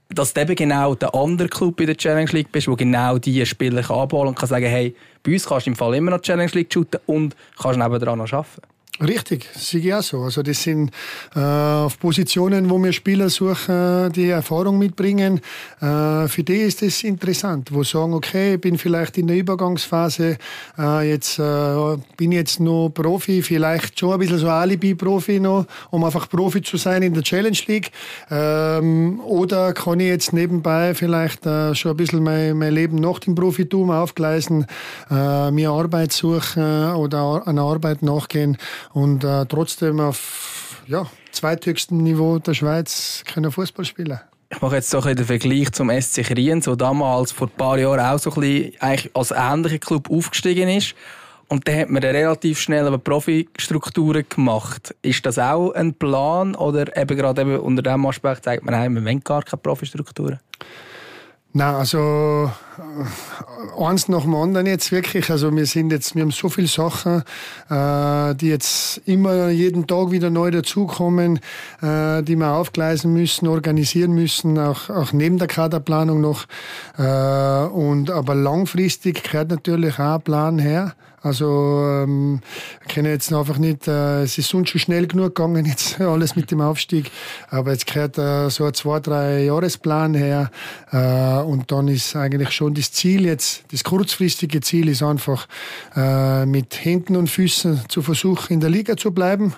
Dass 0.07 0.33
du 0.33 0.41
eben 0.41 0.55
genau 0.55 0.95
der 0.95 1.13
andere 1.13 1.49
Club 1.49 1.79
in 1.81 1.87
der 1.87 1.97
Challenge 1.97 2.31
League 2.31 2.51
bist, 2.51 2.67
wo 2.67 2.75
genau 2.75 3.17
diese 3.17 3.45
Spieler 3.45 3.87
abholen 3.91 4.29
und 4.29 4.39
kann 4.39 4.49
sagen, 4.49 4.65
hey, 4.65 4.95
bei 5.21 5.33
uns 5.33 5.45
kannst 5.45 5.67
du 5.67 5.71
im 5.71 5.75
Fall 5.75 5.95
immer 5.95 6.11
noch 6.11 6.21
Challenge 6.21 6.51
League 6.53 6.73
shooten 6.73 6.99
und 7.05 7.35
kannst 7.61 7.77
nebenan 7.77 8.19
noch 8.19 8.31
arbeiten. 8.31 8.61
Richtig, 9.01 9.47
sehe 9.55 9.79
ich 9.79 9.93
auch 9.93 10.01
so. 10.01 10.23
Also 10.23 10.43
das 10.43 10.61
sind 10.61 10.91
äh, 11.33 11.39
auf 11.39 11.97
Positionen, 11.99 12.69
wo 12.69 12.77
wir 12.83 12.91
Spieler 12.91 13.29
suchen, 13.29 14.11
die 14.11 14.27
Erfahrung 14.27 14.77
mitbringen. 14.77 15.39
Äh, 15.79 16.27
für 16.27 16.43
die 16.43 16.57
ist 16.57 16.81
das 16.81 17.03
interessant, 17.03 17.71
wo 17.71 17.83
sagen, 17.83 18.13
okay, 18.13 18.55
ich 18.55 18.61
bin 18.61 18.77
vielleicht 18.77 19.17
in 19.17 19.27
der 19.27 19.37
Übergangsphase, 19.37 20.37
äh, 20.77 21.09
jetzt 21.09 21.39
äh, 21.39 21.97
bin 22.17 22.33
jetzt 22.33 22.59
noch 22.59 22.89
Profi, 22.89 23.41
vielleicht 23.41 23.97
schon 23.97 24.11
ein 24.11 24.19
bisschen 24.19 24.39
so 24.39 24.49
Alibi-Profi 24.49 25.39
noch, 25.39 25.65
um 25.91 26.03
einfach 26.03 26.27
Profi 26.27 26.61
zu 26.61 26.75
sein 26.75 27.01
in 27.01 27.13
der 27.13 27.23
Challenge 27.23 27.57
League. 27.67 27.91
Ähm, 28.29 29.21
oder 29.21 29.71
kann 29.71 30.01
ich 30.01 30.07
jetzt 30.07 30.33
nebenbei 30.33 30.93
vielleicht 30.93 31.45
äh, 31.45 31.73
schon 31.73 31.91
ein 31.91 31.97
bisschen 31.97 32.21
mein, 32.21 32.57
mein 32.57 32.73
Leben 32.73 32.97
nach 32.97 33.19
dem 33.19 33.33
Profitum 33.33 33.91
aufgleisen, 33.91 34.65
äh, 35.09 35.51
mir 35.51 35.71
Arbeit 35.71 36.11
suchen 36.11 36.91
oder 36.95 37.47
einer 37.47 37.61
Arbeit 37.61 38.01
nachgehen 38.01 38.57
und 38.93 39.23
äh, 39.23 39.45
trotzdem 39.45 39.99
auf 39.99 40.81
ja, 40.87 41.05
zweithöchstem 41.31 41.97
Niveau 41.97 42.39
der 42.39 42.53
Schweiz 42.53 43.23
können 43.31 43.51
Fußball 43.51 43.85
spielen. 43.85 44.19
Ich 44.51 44.61
mache 44.61 44.77
jetzt 44.77 44.89
so 44.89 44.99
den 44.99 45.25
Vergleich 45.25 45.71
zum 45.73 45.91
SC 45.91 46.23
Kriens, 46.23 46.65
der 46.65 46.75
damals 46.75 47.31
vor 47.31 47.47
ein 47.47 47.55
paar 47.55 47.77
Jahren 47.77 47.99
auch 47.99 48.17
so 48.17 48.31
ein 48.31 48.41
bisschen 48.41 48.73
eigentlich 48.81 49.15
als 49.15 49.31
ähnlicher 49.31 49.77
Club 49.77 50.09
aufgestiegen 50.09 50.69
ist. 50.69 50.95
Und 51.49 51.67
dann 51.67 51.79
hat 51.79 51.89
man 51.89 52.03
relativ 52.03 52.59
schnell 52.59 52.85
aber 52.85 52.97
Profi-Strukturen 52.97 54.25
gemacht. 54.27 54.95
Ist 55.01 55.25
das 55.25 55.37
auch 55.37 55.71
ein 55.71 55.93
Plan 55.93 56.55
oder 56.55 56.95
eben 56.97 57.17
gerade 57.17 57.41
eben 57.41 57.59
unter 57.59 57.83
diesem 57.83 58.05
Aspekt 58.05 58.43
sagt 58.43 58.63
man, 58.63 58.73
nein, 58.73 58.93
wir 58.93 59.03
wollen 59.03 59.23
gar 59.23 59.43
keine 59.43 59.61
Profi-Strukturen? 59.61 60.39
Nein, 61.51 61.73
also 61.73 62.51
äh, 62.77 63.83
eins 63.83 64.07
nach 64.07 64.21
dem 64.21 64.35
anderen 64.35 64.67
jetzt 64.67 64.91
wirklich. 64.91 65.31
Also 65.31 65.55
wir 65.55 65.65
sind 65.65 65.91
jetzt, 65.91 66.13
wir 66.13 66.21
haben 66.21 66.29
so 66.29 66.47
viele 66.47 66.67
Sachen, 66.67 67.23
äh, 67.71 68.35
die 68.35 68.49
jetzt 68.49 69.01
immer 69.05 69.49
jeden 69.49 69.87
Tag 69.87 70.11
wieder 70.11 70.29
neu 70.29 70.51
dazukommen, 70.51 71.39
äh, 71.81 72.21
die 72.21 72.35
wir 72.35 72.51
aufgleisen 72.51 73.13
müssen, 73.13 73.47
organisieren 73.47 74.13
müssen, 74.13 74.59
auch, 74.59 74.91
auch 74.91 75.11
neben 75.11 75.39
der 75.39 75.47
Kaderplanung 75.47 76.21
noch. 76.21 76.45
Äh, 76.99 77.01
und 77.01 78.11
aber 78.11 78.35
langfristig 78.35 79.23
gehört 79.23 79.49
natürlich 79.49 79.97
auch 79.97 80.15
ein 80.15 80.21
Plan 80.21 80.59
her. 80.59 80.93
Also 81.21 81.83
ähm, 81.85 82.41
kenne 82.87 83.09
jetzt 83.09 83.33
einfach 83.33 83.57
nicht, 83.57 83.87
äh, 83.87 84.23
es 84.23 84.37
ist 84.37 84.49
sonst 84.49 84.69
schon 84.69 84.79
schnell 84.79 85.07
genug 85.07 85.35
gegangen, 85.35 85.65
jetzt 85.65 85.99
alles 86.01 86.35
mit 86.35 86.51
dem 86.51 86.61
Aufstieg, 86.61 87.11
aber 87.49 87.71
jetzt 87.71 87.87
gehört 87.87 88.17
äh, 88.17 88.49
so 88.49 88.65
ein 88.65 88.73
zwei, 88.73 88.99
drei 88.99 89.43
Jahresplan 89.43 90.13
her 90.13 90.49
äh, 90.91 91.41
und 91.43 91.71
dann 91.71 91.87
ist 91.87 92.15
eigentlich 92.15 92.51
schon 92.51 92.73
das 92.73 92.91
Ziel 92.91 93.25
jetzt, 93.25 93.63
das 93.71 93.83
kurzfristige 93.83 94.61
Ziel 94.61 94.87
ist 94.87 95.03
einfach 95.03 95.47
äh, 95.95 96.45
mit 96.45 96.85
Händen 96.85 97.15
und 97.15 97.29
Füßen 97.29 97.81
zu 97.89 98.01
versuchen, 98.01 98.53
in 98.53 98.59
der 98.61 98.69
Liga 98.69 98.95
zu 98.95 99.11
bleiben, 99.11 99.53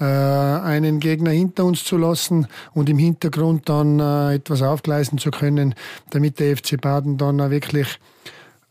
äh, 0.00 0.04
einen 0.04 1.00
Gegner 1.00 1.30
hinter 1.30 1.64
uns 1.64 1.84
zu 1.84 1.96
lassen 1.96 2.48
und 2.74 2.88
im 2.88 2.98
Hintergrund 2.98 3.68
dann 3.68 4.00
äh, 4.00 4.34
etwas 4.34 4.62
aufgleisen 4.62 5.18
zu 5.18 5.30
können, 5.30 5.74
damit 6.10 6.40
der 6.40 6.56
FC 6.56 6.80
Baden 6.80 7.16
dann 7.16 7.40
auch 7.40 7.50
wirklich 7.50 7.98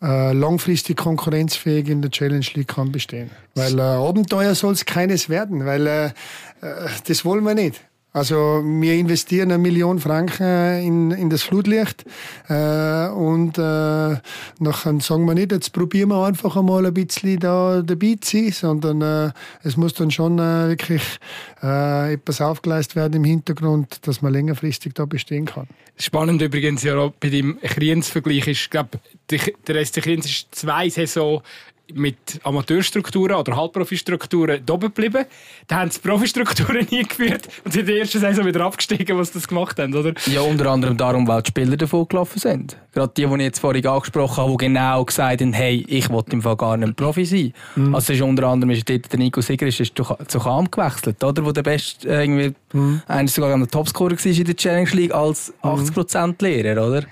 äh, 0.06 0.34
langfristig 0.34 0.98
konkurrenzfähig 0.98 1.90
in 1.90 2.02
der 2.02 2.12
Challenge 2.12 2.46
League 2.54 2.68
kann 2.68 2.92
bestehen. 2.92 3.32
Weil 3.56 3.80
äh, 3.80 3.82
Abenteuer 3.82 4.54
soll 4.54 4.74
es 4.74 4.86
keines 4.86 5.30
werden, 5.30 5.66
weil 5.66 5.88
äh, 5.88 6.06
äh, 6.06 6.12
das 7.08 7.26
wollen 7.26 7.44
wir 7.44 7.56
nicht. 7.56 7.82
Also 8.16 8.64
wir 8.64 8.94
investieren 8.94 9.52
eine 9.52 9.62
Million 9.62 10.00
Franken 10.00 10.80
in, 10.82 11.12
in 11.12 11.30
das 11.30 11.44
Flutlicht 11.44 12.06
äh, 12.48 13.10
und 13.10 13.58
äh, 13.58 14.16
nachher 14.60 15.02
sagen 15.02 15.26
wir 15.26 15.34
nicht, 15.34 15.52
jetzt 15.52 15.74
probieren 15.74 16.08
wir 16.08 16.26
einfach 16.26 16.56
einmal 16.56 16.86
ein 16.86 16.94
bisschen 16.94 17.42
da 17.42 17.82
dabei 17.82 18.16
zu 18.22 18.38
sein, 18.38 18.52
sondern 18.54 19.02
äh, 19.02 19.32
es 19.64 19.76
muss 19.76 19.96
dann 19.96 20.12
schon 20.12 20.40
äh, 20.40 20.70
wirklich 20.70 21.02
äh, 21.62 22.14
etwas 22.14 22.40
aufgeleistet 22.40 22.96
werden 22.96 23.16
im 23.16 23.26
Hintergrund, 23.26 24.08
dass 24.08 24.22
man 24.22 24.32
längerfristig 24.32 24.94
da 24.94 25.04
bestehen 25.04 25.44
kann. 25.44 25.68
Spannend 25.98 26.42
übrigens 26.42 26.84
ja 26.84 26.98
auch 26.98 27.12
bei 27.20 27.28
dem 27.28 27.60
Kriens-Vergleich 27.60 28.48
ist, 28.48 28.72
glaube, 28.72 28.98
der 29.30 29.86
SC 29.86 30.02
Kriens 30.02 30.26
ist 30.26 30.56
zwei 30.56 30.88
Saison 30.88 31.42
mit 31.94 32.40
Amateurstrukturen 32.44 33.36
oder 33.36 33.56
Halbprofistrukturen 33.56 34.62
oben 34.70 34.94
geblieben. 34.94 35.26
Da 35.68 35.78
haben 35.78 35.92
sie 35.92 36.00
Profistrukturen 36.00 36.88
nie 36.92 37.04
geführt 37.04 37.48
und 37.64 37.74
sind 37.74 37.82
in 37.82 37.88
der 37.88 38.00
ersten 38.00 38.20
Saison 38.20 38.46
wieder 38.46 38.62
abgestiegen, 38.62 39.18
was 39.18 39.30
sie 39.30 39.36
das 39.36 39.48
gemacht 39.48 39.78
haben, 39.80 39.94
oder? 39.94 40.14
Ja, 40.26 40.42
unter 40.42 40.72
anderem 40.72 40.98
darum, 40.98 41.28
weil 41.28 41.42
die 41.42 41.50
Spieler 41.50 41.78
davon 41.78 42.08
gelaufen 42.08 42.40
sind. 42.40 42.78
Gerade 42.94 43.14
die, 43.16 43.26
die 43.26 43.34
ich 43.34 43.42
jetzt 43.42 43.60
vorhin 43.60 43.86
angesprochen 43.86 44.38
habe, 44.38 44.52
die 44.52 44.58
genau 44.58 45.06
gesagt 45.06 45.42
haben, 45.42 45.54
hey, 45.54 45.86
ich 45.88 46.10
will 46.10 46.24
im 46.32 46.42
Fall 46.42 46.58
gar 46.58 46.78
nicht 46.78 46.96
Profi 46.96 47.26
sein. 47.26 47.54
Mhm. 47.76 47.96
Also 47.96 48.14
ist 48.14 48.22
unter 48.22 48.48
anderem 48.48 48.72
ist 48.72 48.88
der 48.88 49.00
Nico 49.18 49.42
Siger 49.42 49.68
ist 49.68 49.78
zu 49.96 50.40
Cham 50.40 50.70
gewechselt, 50.72 51.24
oder? 51.24 51.46
Wo 51.46 51.52
der 51.52 51.64
beste, 51.64 52.08
äh, 52.08 52.24
irgendwie, 52.24 52.54
mhm. 52.74 53.02
sogar 53.28 53.58
der 53.58 53.68
Topscorer 53.68 54.12
war 54.12 54.26
in 54.26 54.44
der 54.44 54.56
Challenge 54.56 54.90
League 54.92 55.14
als 55.14 55.54
80% 55.62 56.42
Lehrer, 56.42 56.88
oder? 56.88 57.04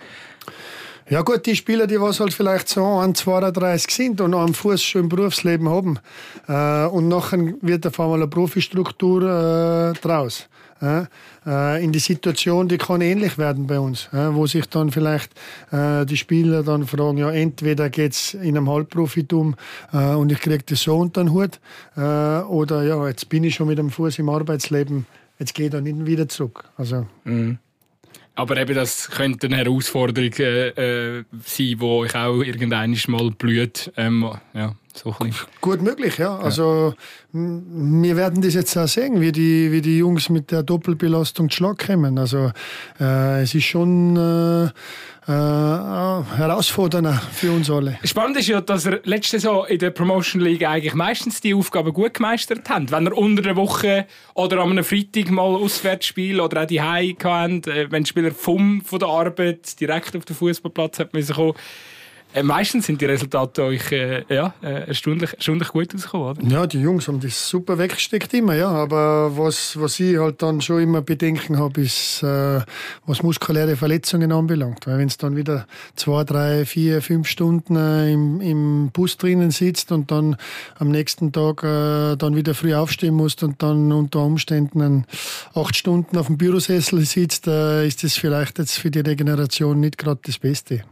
Ja 1.10 1.22
gut, 1.22 1.46
die 1.46 1.56
Spieler, 1.56 1.86
die 1.86 2.00
was 2.00 2.20
halt 2.20 2.34
vielleicht 2.34 2.70
so 2.70 2.86
an 2.86 3.14
32 3.14 3.94
sind 3.94 4.22
und 4.22 4.34
am 4.34 4.54
Fuß 4.54 4.82
schon 4.82 5.02
im 5.02 5.10
Berufsleben 5.10 5.68
haben 5.68 6.00
äh, 6.48 6.86
und 6.86 7.10
nachher 7.10 7.54
wird 7.62 7.86
auf 7.86 8.00
einmal 8.00 8.20
eine 8.20 8.28
Profistruktur 8.28 9.94
äh, 9.94 10.00
draus. 10.00 10.48
Äh, 10.82 11.84
in 11.84 11.92
die 11.92 12.00
Situation, 12.00 12.68
die 12.68 12.78
kann 12.78 13.02
ähnlich 13.02 13.38
werden 13.38 13.68
bei 13.68 13.80
uns, 13.80 14.10
äh, 14.12 14.34
wo 14.34 14.48
sich 14.48 14.66
dann 14.68 14.92
vielleicht 14.92 15.32
äh, 15.72 16.06
die 16.06 16.18
Spieler 16.18 16.64
dann 16.64 16.88
fragen, 16.88 17.18
ja 17.18 17.32
entweder 17.32 17.90
geht's 17.90 18.34
in 18.34 18.58
einem 18.58 18.70
Halbprofitum 18.70 19.56
äh, 19.92 20.14
und 20.14 20.32
ich 20.32 20.40
kriege 20.40 20.64
das 20.66 20.82
so 20.82 20.98
unter 20.98 21.24
den 21.24 21.32
Hut 21.32 21.60
äh, 21.96 22.00
oder 22.00 22.84
ja, 22.84 23.08
jetzt 23.08 23.30
bin 23.30 23.44
ich 23.44 23.56
schon 23.56 23.68
mit 23.68 23.78
dem 23.78 23.92
Fuß 23.92 24.20
im 24.20 24.30
Arbeitsleben, 24.30 25.06
jetzt 25.40 25.54
gehe 25.54 25.66
ich 25.66 25.72
dann 25.72 25.84
nicht 25.84 26.06
wieder 26.06 26.28
zurück. 26.28 26.66
Also, 26.78 27.08
mhm. 27.24 27.60
Aber 28.36 28.58
eben, 28.58 28.74
das 28.74 29.10
könnte 29.12 29.48
eine 29.48 29.58
Herausforderung 29.58 30.32
äh, 30.40 30.70
äh 30.70 31.24
sein, 31.46 31.78
die 31.80 31.82
euch 31.82 32.16
auch 32.16 32.42
irgendwann 32.42 32.98
mal 33.08 33.30
blüht. 33.32 33.92
Ähm, 33.96 34.28
ja, 34.54 34.74
so 34.94 35.16
Gut 35.62 35.82
möglich, 35.82 36.18
ja. 36.18 36.38
Also, 36.38 36.96
wir 37.32 38.16
werden 38.16 38.42
das 38.42 38.56
jetzt 38.56 38.76
auch 38.76 38.88
sehen, 38.88 39.22
wie 39.22 39.32
die, 39.32 39.72
wie 39.72 39.82
die 39.82 40.00
Jungs 40.00 40.30
mit 40.30 40.52
der 40.52 40.64
Doppelbelastung 40.64 41.50
zu 41.50 41.58
Schlag 41.58 41.86
kommen. 41.86 42.18
Also, 42.18 42.52
äh, 43.00 43.44
es 43.44 43.54
ist 43.54 43.66
schon 43.66 44.18
äh, 44.18 44.70
äh, 45.28 45.32
herausfordernder 45.32 47.22
für 47.32 47.52
uns 47.52 47.70
alle. 47.70 47.98
Spannend 48.04 48.38
ist 48.38 48.48
ja, 48.48 48.62
dass 48.62 48.86
er 48.86 49.00
letzte 49.04 49.40
Saison 49.40 49.66
in 49.68 49.80
der 49.80 49.92
Promotion 49.92 50.42
League 50.42 50.66
eigentlich 50.66 50.94
meistens 50.94 51.42
die 51.42 51.54
Aufgaben 51.54 51.94
gut 51.94 52.16
gemeistert 52.16 52.70
hat. 52.70 52.92
Wenn 52.92 53.08
er 53.08 53.18
unter 53.18 53.42
der 53.42 53.56
Woche 53.56 54.06
oder 54.34 54.60
an 54.60 54.72
einem 54.72 54.84
Freitag 54.84 55.32
mal 55.32 55.56
auswärts 55.56 56.08
spielt 56.08 56.40
oder 56.40 56.64
auch 56.64 56.68
die 56.68 56.82
Hause 56.82 57.16
hatten, 57.24 57.64
äh, 57.70 57.90
wenn 57.90 58.06
Spieler 58.06 58.32
vom, 58.32 58.82
von 58.82 59.00
der 59.00 59.08
Arbeit 59.08 59.80
direkt 59.80 60.16
auf 60.16 60.26
den 60.26 60.36
Fußballplatz 60.36 61.00
hat 61.00 61.14
müssen 61.14 61.36
kommen, 61.36 61.54
äh, 62.34 62.44
meistens 62.44 62.86
sind 62.86 63.00
die 63.02 63.06
Resultate 63.06 63.64
euch 63.64 63.92
äh, 63.92 64.24
ja, 64.34 64.54
äh, 64.62 64.88
erstaunlich, 64.88 65.34
erstaunlich 65.34 65.68
gut 65.70 65.94
rausgekommen, 65.94 66.28
oder? 66.28 66.44
Ja, 66.48 66.68
die 66.68 66.82
Jungs 66.82 67.08
haben 67.08 67.20
das 67.20 67.48
super 67.48 67.78
weggesteckt 67.78 68.34
immer, 68.34 68.56
ja. 68.56 68.70
Aber 68.70 69.38
was, 69.38 69.80
was 69.80 70.00
ich 70.00 70.18
halt 70.18 70.42
dann 70.42 70.62
schon 70.62 70.82
immer 70.82 71.02
Bedenken 71.02 71.60
habe, 71.60 71.82
ist, 71.82 72.24
äh, 72.24 72.62
was 73.06 73.24
muskuläre 73.24 73.76
Verletzungen 73.76 74.32
anbelangt. 74.32 74.88
Weil 74.88 74.98
wenn 74.98 75.08
es 75.08 75.18
dann 75.18 75.36
wieder 75.36 75.68
zwei, 75.96 76.24
drei, 76.24 76.66
vier, 76.66 77.02
fünf 77.02 77.28
Stunden 77.28 77.76
äh, 77.76 78.12
im, 78.12 78.42
im 78.42 78.90
Bus 78.92 79.18
drinnen 79.18 79.52
sitzt 79.52 79.92
und 79.92 80.12
dann 80.12 80.36
am 80.80 80.90
nächsten 80.90 81.32
Tag 81.32 81.64
äh, 81.64 82.16
dann 82.16 82.36
wieder 82.36 82.54
früh 82.54 82.74
aufstehen 82.74 83.16
musst 83.16 83.44
und 83.44 83.62
dann 83.62 83.92
unter 83.92 84.20
Umständen 84.20 85.06
acht 85.54 85.76
Stunden 85.76 86.18
auf 86.18 86.28
dem 86.28 86.38
Bürosessel 86.38 87.02
sitzt, 87.02 87.48
äh, 87.48 87.86
ist 87.88 88.04
das 88.04 88.16
vielleicht 88.16 88.60
jetzt 88.60 88.80
für 88.80 88.92
die 88.92 89.00
Regeneration 89.00 89.80
nicht 89.80 89.98
gerade 89.98 90.20
das 90.24 90.40
Beste. 90.40 90.84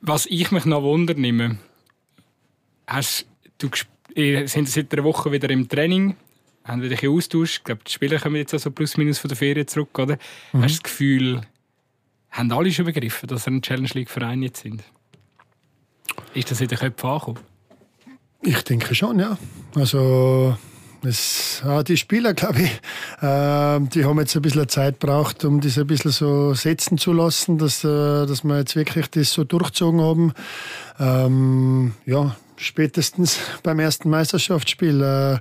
Was 0.00 0.26
ich 0.26 0.50
mich 0.50 0.64
noch 0.64 0.82
wundernehme, 0.82 1.58
hast 2.86 3.26
du 3.58 3.68
sind 4.46 4.68
seit 4.68 4.92
einer 4.92 5.04
Woche 5.04 5.30
wieder 5.32 5.50
im 5.50 5.68
Training, 5.68 6.16
haben 6.64 6.82
wieder 6.82 6.96
ein 7.00 7.08
Austausch. 7.08 7.58
Ich 7.58 7.64
glaube, 7.64 7.82
die 7.86 7.92
Spieler 7.92 8.18
kommen 8.18 8.36
jetzt 8.36 8.52
also 8.52 8.70
plus 8.70 8.96
minus 8.96 9.18
von 9.18 9.28
der 9.28 9.36
Ferien 9.36 9.66
zurück, 9.66 9.98
oder? 9.98 10.18
Mhm. 10.52 10.62
Hast 10.62 10.76
du 10.76 10.78
das 10.78 10.82
Gefühl, 10.82 11.40
haben 12.30 12.52
alle 12.52 12.72
schon 12.72 12.84
begriffen, 12.84 13.26
dass 13.28 13.44
sie 13.44 13.50
ein 13.50 13.62
Challenge 13.62 13.90
League 13.94 14.10
Verein 14.10 14.42
jetzt 14.42 14.62
sind? 14.62 14.82
Ist 16.34 16.50
das 16.50 16.60
in 16.60 16.68
den 16.68 16.78
Köpfen 16.78 17.08
angekommen? 17.08 17.38
Ich 18.42 18.62
denke 18.62 18.94
schon, 18.94 19.18
ja. 19.18 19.38
Also 19.74 20.56
das, 21.02 21.62
ja, 21.64 21.82
die 21.82 21.96
Spieler, 21.96 22.34
glaube 22.34 22.62
ich, 22.62 22.70
äh, 23.22 23.80
die 23.88 24.04
haben 24.04 24.18
jetzt 24.18 24.34
ein 24.36 24.42
bisschen 24.42 24.68
Zeit 24.68 25.00
gebraucht, 25.00 25.44
um 25.44 25.60
das 25.60 25.78
ein 25.78 25.86
bisschen 25.86 26.10
so 26.10 26.54
setzen 26.54 26.98
zu 26.98 27.12
lassen, 27.12 27.58
dass, 27.58 27.84
äh, 27.84 28.26
dass 28.26 28.44
wir 28.44 28.58
jetzt 28.58 28.76
wirklich 28.76 29.08
das 29.08 29.32
so 29.32 29.44
durchzogen 29.44 30.00
haben. 30.00 30.32
Ähm, 30.98 31.94
ja, 32.06 32.36
spätestens 32.56 33.38
beim 33.62 33.78
ersten 33.78 34.10
Meisterschaftsspiel 34.10 35.02
äh, 35.02 35.38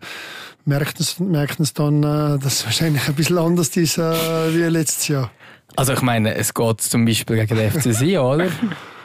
merken 0.66 1.04
sie 1.04 1.74
dann, 1.74 2.04
äh, 2.04 2.40
dass 2.40 2.60
es 2.60 2.66
wahrscheinlich 2.66 3.08
ein 3.08 3.16
bisschen 3.16 3.38
anders 3.38 3.76
ist 3.76 3.98
äh, 3.98 4.02
wie 4.54 4.64
letztes 4.64 5.08
Jahr. 5.08 5.32
Also 5.76 5.94
ich 5.94 6.02
meine, 6.02 6.36
es 6.36 6.54
geht 6.54 6.82
zum 6.82 7.06
Beispiel 7.06 7.36
gegen 7.36 7.56
den 7.56 7.72
FCC, 7.72 8.18
oder? 8.18 8.48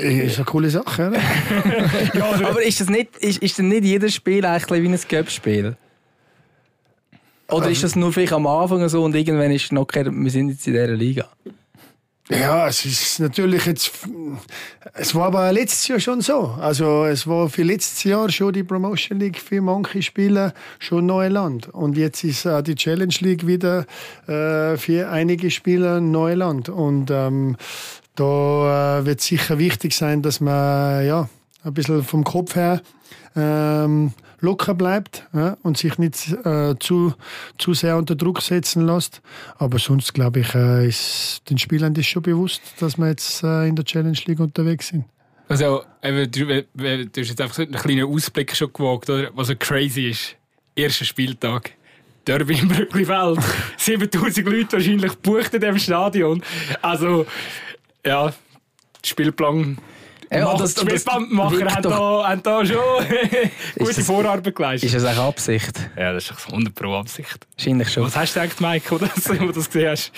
Ist 0.00 0.36
eine 0.36 0.44
coole 0.44 0.70
Sache, 0.70 1.08
oder? 1.08 1.20
ja, 2.14 2.48
aber 2.48 2.62
ist 2.62 2.80
das 2.80 2.88
nicht, 2.88 3.16
ist, 3.18 3.42
ist 3.42 3.58
das 3.58 3.64
nicht 3.64 3.84
jedes 3.84 4.14
Spiel 4.14 4.44
eigentlich 4.44 4.82
wie 4.82 4.88
ein 4.88 5.00
Cup-Spiel? 5.08 5.76
Oder 7.48 7.70
ist 7.70 7.82
das 7.82 7.96
nur 7.96 8.12
vielleicht 8.12 8.32
am 8.32 8.46
Anfang 8.46 8.88
so 8.88 9.04
und 9.04 9.14
irgendwann 9.14 9.50
ist 9.50 9.64
es 9.64 9.72
noch 9.72 9.86
wir 9.92 10.30
sind 10.30 10.48
jetzt 10.48 10.66
in 10.66 10.72
dieser 10.72 10.86
Liga? 10.88 11.28
Ja, 12.30 12.68
es 12.68 12.84
ist 12.86 13.18
natürlich 13.18 13.66
jetzt. 13.66 13.90
Es 14.94 15.14
war 15.14 15.26
aber 15.26 15.52
letztes 15.52 15.88
Jahr 15.88 16.00
schon 16.00 16.20
so. 16.20 16.54
Also, 16.60 17.04
es 17.04 17.26
war 17.26 17.48
für 17.50 17.62
letztes 17.62 18.04
Jahr 18.04 18.30
schon 18.30 18.52
die 18.52 18.62
Promotion 18.62 19.18
League 19.18 19.38
für 19.38 19.60
manche 19.60 20.02
Spieler 20.02 20.54
schon 20.78 21.06
Neuland. 21.06 21.68
Und 21.68 21.96
jetzt 21.96 22.22
ist 22.24 22.46
auch 22.46 22.62
die 22.62 22.76
Challenge 22.76 23.14
League 23.20 23.46
wieder 23.46 23.86
äh, 24.28 24.76
für 24.76 25.10
einige 25.10 25.50
Spieler 25.50 26.00
Neuland. 26.00 26.68
Und 26.68 27.10
ähm, 27.10 27.56
da 28.14 28.98
äh, 29.00 29.06
wird 29.06 29.20
sicher 29.20 29.58
wichtig 29.58 29.94
sein, 29.94 30.22
dass 30.22 30.40
man 30.40 31.06
ja, 31.06 31.28
ein 31.64 31.74
bisschen 31.74 32.02
vom 32.02 32.24
Kopf 32.24 32.56
her 32.56 32.82
ähm, 33.36 34.12
locker 34.40 34.74
bleibt 34.74 35.26
ja, 35.32 35.56
und 35.62 35.78
sich 35.78 35.96
nicht 35.98 36.32
äh, 36.44 36.74
zu, 36.78 37.14
zu 37.58 37.74
sehr 37.74 37.96
unter 37.96 38.14
Druck 38.14 38.42
setzen 38.42 38.86
lässt. 38.86 39.22
Aber 39.56 39.78
sonst, 39.78 40.12
glaube 40.12 40.40
ich, 40.40 40.54
äh, 40.54 40.86
ist 40.86 41.42
den 41.48 41.58
Spielern 41.58 41.94
das 41.94 42.06
schon 42.06 42.22
bewusst, 42.22 42.60
dass 42.80 42.98
wir 42.98 43.08
jetzt 43.08 43.42
äh, 43.42 43.68
in 43.68 43.76
der 43.76 43.84
Challenge 43.84 44.18
League 44.26 44.40
unterwegs 44.40 44.88
sind. 44.88 45.04
Also, 45.48 45.82
du, 46.02 46.26
du 46.26 47.20
hast 47.20 47.28
jetzt 47.28 47.40
einfach 47.40 47.58
einen 47.58 47.72
kleinen 47.72 48.06
Ausblick 48.06 48.54
schon 48.56 48.72
gewagt, 48.72 49.10
oder? 49.10 49.30
was 49.34 49.48
so 49.48 49.54
crazy 49.58 50.08
ist. 50.08 50.36
Erster 50.74 51.04
Spieltag. 51.04 51.72
Derby 52.24 52.58
im 52.58 52.68
Brücklifeld. 52.68 53.38
7000 53.76 54.46
Leute 54.46 54.72
wahrscheinlich 54.72 55.12
gebucht 55.12 55.52
in 55.54 55.60
diesem 55.60 55.78
Stadion. 55.78 56.42
Also, 56.80 57.26
ja, 58.04 58.32
Spielplan. 59.04 59.78
Ja, 60.30 60.56
das, 60.56 60.80
Spielplanmacher 60.80 61.74
haben 61.74 61.82
da, 61.82 62.28
haben 62.28 62.42
da 62.42 62.64
schon 62.64 62.76
gute 63.78 63.94
das, 63.94 64.06
Vorarbeit 64.06 64.54
geleistet. 64.54 64.86
Ist 64.86 64.94
das 64.94 65.04
eigentlich 65.04 65.18
Absicht? 65.18 65.90
Ja, 65.94 66.14
das 66.14 66.30
ist 66.30 66.46
100 66.46 66.74
Pro 66.74 66.96
Absicht. 66.96 67.46
Wahrscheinlich 67.56 67.92
schon. 67.92 68.04
Was 68.04 68.16
hast 68.16 68.34
du 68.34 68.40
gedacht, 68.40 68.60
Mike, 68.60 68.90
wo 68.90 68.98
du 68.98 69.06
das 69.52 69.70
gesehen 69.70 69.90
hast? 69.90 70.12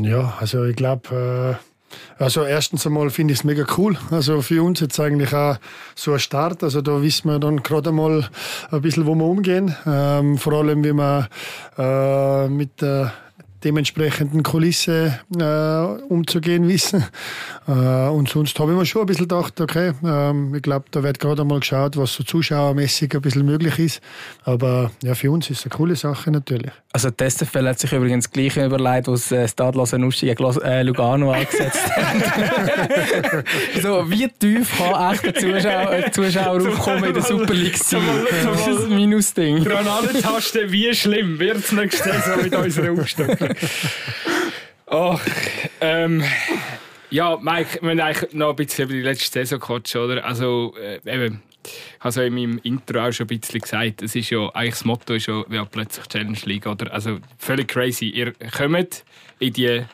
Ja, 0.00 0.34
also 0.40 0.64
ich 0.64 0.76
glaube, 0.76 1.58
äh, 1.60 2.22
also 2.22 2.44
erstens 2.44 2.86
einmal 2.86 3.10
finde 3.10 3.32
ich 3.32 3.40
es 3.40 3.44
mega 3.44 3.64
cool. 3.76 3.98
Also 4.10 4.40
für 4.40 4.62
uns 4.62 4.80
jetzt 4.80 4.98
eigentlich 4.98 5.34
auch 5.34 5.58
so 5.94 6.12
ein 6.12 6.18
Start. 6.18 6.62
Also 6.62 6.80
da 6.80 7.02
wissen 7.02 7.30
wir 7.30 7.38
dann 7.38 7.62
gerade 7.62 7.90
einmal 7.90 8.28
ein 8.70 8.80
bisschen, 8.82 9.06
wo 9.06 9.14
wir 9.14 9.24
umgehen. 9.24 9.76
Ähm, 9.86 10.38
vor 10.38 10.54
allem, 10.54 10.82
wie 10.84 10.92
wir 10.92 11.28
äh, 11.76 12.48
mit 12.48 12.80
der 12.80 13.12
dementsprechenden 13.64 14.42
Kulisse 14.42 15.20
äh, 15.38 16.04
umzugehen 16.12 16.68
wissen. 16.68 17.04
Äh, 17.66 17.70
und 18.08 18.28
sonst 18.28 18.58
habe 18.60 18.72
ich 18.72 18.78
mir 18.78 18.84
schon 18.84 19.02
ein 19.02 19.06
bisschen 19.06 19.26
gedacht, 19.26 19.58
okay, 19.58 19.92
ähm, 20.04 20.54
ich 20.54 20.60
glaube, 20.60 20.84
da 20.90 21.02
wird 21.02 21.18
gerade 21.18 21.40
einmal 21.40 21.60
geschaut, 21.60 21.96
was 21.96 22.12
so 22.12 22.22
zuschauermäßig 22.22 23.14
ein 23.14 23.22
bisschen 23.22 23.46
möglich 23.46 23.78
ist. 23.78 24.02
Aber 24.44 24.90
ja, 25.02 25.14
für 25.14 25.30
uns 25.30 25.48
ist 25.48 25.60
es 25.60 25.64
eine 25.64 25.70
coole 25.70 25.96
Sache 25.96 26.30
natürlich. 26.30 26.72
Also 26.94 27.10
die 27.10 27.28
SFL 27.28 27.66
hat 27.66 27.80
sich 27.80 27.92
übrigens 27.92 28.30
gleich 28.30 28.56
überlegt, 28.56 29.08
was 29.08 29.32
äh, 29.32 29.48
Stadler 29.48 29.84
Sanussi 29.84 30.26
gegen 30.26 30.44
äh, 30.60 30.84
Lugano 30.84 31.32
angesetzt 31.32 31.84
hat. 31.90 33.44
so, 33.82 34.08
wie 34.08 34.28
tief 34.28 34.78
kann 34.78 35.12
echt 35.12 35.24
der 35.24 35.34
Zuschauer, 35.34 36.12
Zuschauer 36.12 36.68
aufkommen 36.68 37.02
in 37.02 37.14
der 37.14 37.22
Super 37.24 37.52
League 37.52 37.78
sein? 37.78 38.00
Das 38.44 38.68
ist 38.68 38.84
ein 38.84 38.94
Minusding. 38.94 39.64
Granatentaste, 39.64 40.70
wie 40.70 40.94
schlimm 40.94 41.36
wird 41.40 41.56
es 41.56 41.72
nächste 41.72 42.12
Saison 42.12 42.42
mit 42.44 42.54
unserer 42.54 42.92
Umstellung? 42.92 43.38
Ach, 44.86 45.20
ähm, 45.80 46.22
ja, 47.10 47.36
Mike, 47.42 47.80
wir 47.82 47.90
haben 47.90 48.00
eigentlich 48.00 48.32
noch 48.34 48.50
ein 48.50 48.56
bisschen 48.56 48.84
über 48.84 48.94
die 48.94 49.02
letzte 49.02 49.40
Saison 49.40 49.58
gequatscht, 49.58 49.96
oder? 49.96 50.24
Also, 50.24 50.76
äh, 50.80 51.00
eben, 51.12 51.42
habe 52.00 52.08
es 52.08 52.14
ja 52.16 52.22
in 52.22 52.34
meinem 52.34 52.60
Intro 52.62 53.00
auch 53.00 53.12
schon 53.12 53.28
ein 53.28 53.38
bisschen 53.38 53.60
gesagt, 53.60 54.02
es 54.02 54.14
ist 54.14 54.30
ja, 54.30 54.48
eigentlich 54.54 54.74
das 54.74 54.84
Motto 54.84 55.14
ist 55.14 55.26
ja, 55.26 55.44
ja 55.50 55.64
plötzlich 55.64 56.06
Challenge 56.06 56.38
League, 56.44 56.66
oder? 56.66 56.92
Also, 56.92 57.18
völlig 57.38 57.68
crazy. 57.68 58.06
Ihr 58.06 58.32
kommt 58.56 59.04
in 59.38 59.52
die 59.52 59.84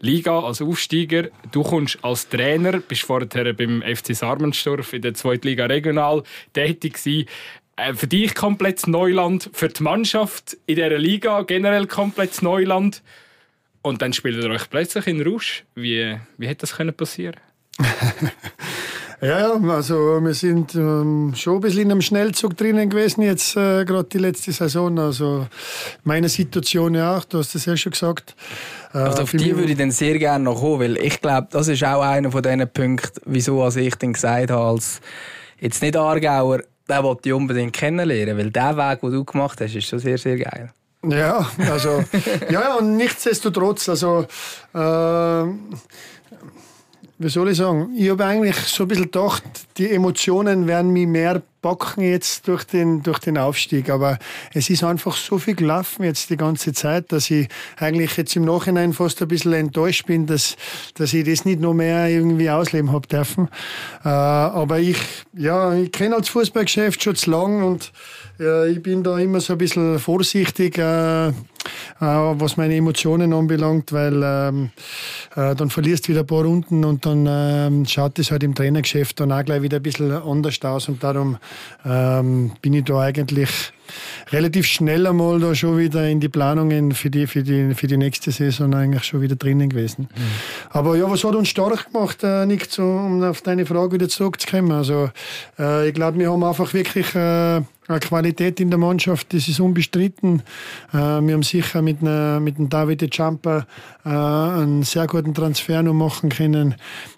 Liga 0.00 0.40
als 0.40 0.62
Aufsteiger, 0.62 1.28
du 1.52 1.62
kommst 1.62 1.98
als 2.02 2.28
Trainer, 2.28 2.78
bist 2.80 3.02
vorher 3.02 3.52
beim 3.52 3.82
FC 3.82 4.16
Sarmenstorf 4.16 4.94
in 4.94 5.02
der 5.02 5.14
zweiten 5.14 5.46
Liga 5.46 5.66
regional 5.66 6.22
tätig 6.54 6.94
gewesen. 6.94 7.28
Äh, 7.76 7.94
für 7.94 8.06
dich 8.06 8.34
komplett 8.34 8.86
Neuland, 8.86 9.50
für 9.52 9.68
die 9.68 9.82
Mannschaft 9.82 10.56
in 10.66 10.76
dieser 10.76 10.98
Liga 10.98 11.42
generell 11.42 11.86
komplett 11.86 12.42
Neuland. 12.42 13.02
Und 13.82 14.02
dann 14.02 14.12
spielt 14.12 14.42
ihr 14.42 14.50
euch 14.50 14.68
plötzlich 14.68 15.06
in 15.06 15.22
Rausch. 15.22 15.64
Wie, 15.74 16.16
wie 16.38 16.46
hätte 16.46 16.62
das 16.62 16.76
können 16.76 16.94
passieren 16.94 17.36
Ja, 19.22 19.38
ja, 19.38 19.74
also 19.74 20.18
wir 20.22 20.32
sind 20.32 20.74
ähm, 20.74 21.34
schon 21.36 21.56
ein 21.56 21.60
bisschen 21.60 21.82
in 21.82 21.90
einem 21.90 22.00
Schnellzug 22.00 22.56
drinnen 22.56 22.88
gewesen, 22.88 23.20
jetzt 23.20 23.54
äh, 23.54 23.84
gerade 23.84 24.04
die 24.04 24.18
letzte 24.18 24.50
Saison. 24.52 24.98
Also 24.98 25.46
meine 26.04 26.30
Situation 26.30 26.94
ja 26.94 27.18
auch, 27.18 27.24
du 27.24 27.38
hast 27.38 27.54
das 27.54 27.66
ja 27.66 27.76
schon 27.76 27.92
gesagt. 27.92 28.34
Äh, 28.94 28.98
also 28.98 29.24
auf 29.24 29.32
die 29.32 29.54
würde 29.54 29.72
ich 29.72 29.78
dann 29.78 29.90
sehr 29.90 30.18
gerne 30.18 30.44
noch 30.44 30.60
kommen, 30.60 30.80
weil 30.80 30.96
ich 30.96 31.20
glaube, 31.20 31.48
das 31.50 31.68
ist 31.68 31.84
auch 31.84 32.00
einer 32.00 32.32
von 32.32 32.42
diesen 32.42 32.66
Punkten, 32.72 33.20
wieso 33.26 33.62
als 33.62 33.76
ich 33.76 33.94
dann 33.96 34.14
gesagt 34.14 34.50
habe, 34.50 34.64
als 34.64 35.02
jetzt 35.60 35.82
nicht 35.82 35.98
Aargauer, 35.98 36.60
den 36.88 37.02
wollte 37.02 37.28
ich 37.28 37.34
unbedingt 37.34 37.74
kennenlernen, 37.74 38.38
weil 38.38 38.50
der 38.50 38.76
Weg, 38.78 39.00
den 39.02 39.12
du 39.12 39.24
gemacht 39.24 39.60
hast, 39.60 39.74
ist 39.74 39.86
schon 39.86 39.98
sehr, 39.98 40.16
sehr 40.16 40.38
geil. 40.38 40.72
Ja, 41.06 41.46
also, 41.70 42.04
ja, 42.50 42.60
ja, 42.62 42.74
und 42.76 42.96
nichtsdestotrotz, 42.96 43.88
also, 43.90 44.26
äh, 44.74 45.44
wie 47.22 47.28
soll 47.28 47.50
ich 47.50 47.58
sagen, 47.58 47.90
ich 47.94 48.08
habe 48.08 48.24
eigentlich 48.24 48.56
so 48.56 48.84
ein 48.84 48.88
bisschen 48.88 49.04
gedacht, 49.04 49.42
die 49.76 49.90
Emotionen 49.90 50.66
werden 50.66 50.90
mich 50.90 51.06
mehr 51.06 51.42
packen 51.60 52.00
jetzt 52.02 52.48
durch 52.48 52.64
den, 52.64 53.02
durch 53.02 53.18
den 53.18 53.36
Aufstieg. 53.36 53.90
Aber 53.90 54.18
es 54.54 54.70
ist 54.70 54.82
einfach 54.82 55.14
so 55.14 55.38
viel 55.38 55.54
gelaufen 55.54 56.04
jetzt 56.04 56.30
die 56.30 56.38
ganze 56.38 56.72
Zeit, 56.72 57.12
dass 57.12 57.30
ich 57.30 57.48
eigentlich 57.76 58.16
jetzt 58.16 58.34
im 58.36 58.46
Nachhinein 58.46 58.94
fast 58.94 59.20
ein 59.20 59.28
bisschen 59.28 59.52
enttäuscht 59.52 60.06
bin, 60.06 60.26
dass, 60.26 60.56
dass 60.94 61.12
ich 61.12 61.24
das 61.24 61.44
nicht 61.44 61.60
noch 61.60 61.74
mehr 61.74 62.08
irgendwie 62.08 62.48
ausleben 62.48 62.90
habe 62.92 63.06
dürfen. 63.06 63.48
Äh, 64.02 64.08
aber 64.08 64.78
ich, 64.78 64.96
ja, 65.34 65.74
ich 65.74 65.92
kenne 65.92 66.16
das 66.16 66.30
Fußballgeschäft 66.30 67.02
schon 67.02 67.16
zu 67.16 67.30
lang 67.30 67.62
und 67.62 67.92
ja, 68.38 68.64
ich 68.64 68.82
bin 68.82 69.02
da 69.02 69.18
immer 69.18 69.40
so 69.42 69.52
ein 69.52 69.58
bisschen 69.58 69.98
vorsichtig, 69.98 70.78
äh, 70.78 71.28
äh, 71.28 71.32
was 72.00 72.56
meine 72.56 72.74
Emotionen 72.74 73.34
anbelangt, 73.34 73.92
weil 73.92 74.22
ähm, 74.24 74.70
äh, 75.36 75.54
dann 75.54 75.70
verlierst 75.70 76.06
du 76.06 76.12
wieder 76.12 76.20
ein 76.20 76.26
paar 76.26 76.42
Runden 76.42 76.84
und 76.84 77.06
dann 77.06 77.26
ähm, 77.28 77.86
schaut 77.86 78.18
es 78.18 78.30
halt 78.30 78.42
im 78.42 78.54
Trainergeschäft 78.54 79.20
dann 79.20 79.32
auch 79.32 79.44
gleich 79.44 79.62
wieder 79.62 79.76
ein 79.76 79.82
bisschen 79.82 80.10
anders 80.10 80.60
aus 80.62 80.88
und 80.88 81.02
darum 81.02 81.38
ähm, 81.84 82.52
bin 82.60 82.74
ich 82.74 82.84
da 82.84 83.00
eigentlich 83.00 83.72
relativ 84.32 84.66
schnell 84.66 85.06
einmal 85.06 85.40
da 85.40 85.54
schon 85.54 85.78
wieder 85.78 86.08
in 86.08 86.20
die 86.20 86.28
Planungen 86.28 86.92
für 86.92 87.10
die, 87.10 87.26
für 87.26 87.42
die, 87.42 87.74
für 87.74 87.86
die 87.86 87.96
nächste 87.96 88.30
Saison 88.30 88.74
eigentlich 88.74 89.04
schon 89.04 89.20
wieder 89.20 89.36
drinnen 89.36 89.68
gewesen. 89.68 90.08
Mhm. 90.14 90.22
Aber 90.70 90.96
ja, 90.96 91.10
was 91.10 91.24
hat 91.24 91.34
uns 91.34 91.48
stark 91.48 91.92
gemacht, 91.92 92.22
äh, 92.22 92.46
Nick, 92.46 92.66
so, 92.66 92.82
um 92.82 93.22
auf 93.22 93.40
deine 93.42 93.66
Frage 93.66 93.92
wieder 93.92 94.08
zurückzukommen? 94.08 94.72
Also, 94.72 95.10
äh, 95.58 95.88
ich 95.88 95.94
glaube, 95.94 96.18
wir 96.18 96.30
haben 96.30 96.44
einfach 96.44 96.72
wirklich 96.72 97.14
äh, 97.14 97.62
Qualität 97.98 98.60
in 98.60 98.70
der 98.70 98.78
Mannschaft, 98.78 99.32
das 99.32 99.48
ist 99.48 99.58
unbestritten. 99.58 100.42
Äh, 100.92 100.96
wir 100.96 101.34
haben 101.34 101.42
sicher 101.42 101.82
mit, 101.82 102.02
mit 102.02 102.58
dem 102.58 102.68
David 102.68 103.14
Jumper 103.16 103.66
äh, 104.04 104.08
einen 104.08 104.82
sehr 104.84 105.06
guten 105.06 105.34
Transfer 105.34 105.82
noch 105.82 105.94
machen 105.94 106.28
können. 106.28 106.76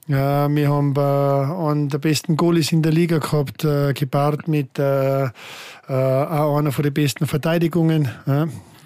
Äh, 0.09 0.15
wir 0.15 0.71
haben 0.71 0.97
einen 0.97 1.89
der 1.89 1.99
besten 1.99 2.37
Goalies 2.37 2.73
in 2.73 2.83
der 2.83 2.93
Liga 2.93 3.19
gehabt, 3.19 3.63
gepaart 3.63 4.49
mit 4.49 4.81
auch 4.81 6.57
einer 6.57 6.73
von 6.73 6.83
den 6.83 6.95
besten 6.95 7.27
Verteidigungen. 7.27 8.09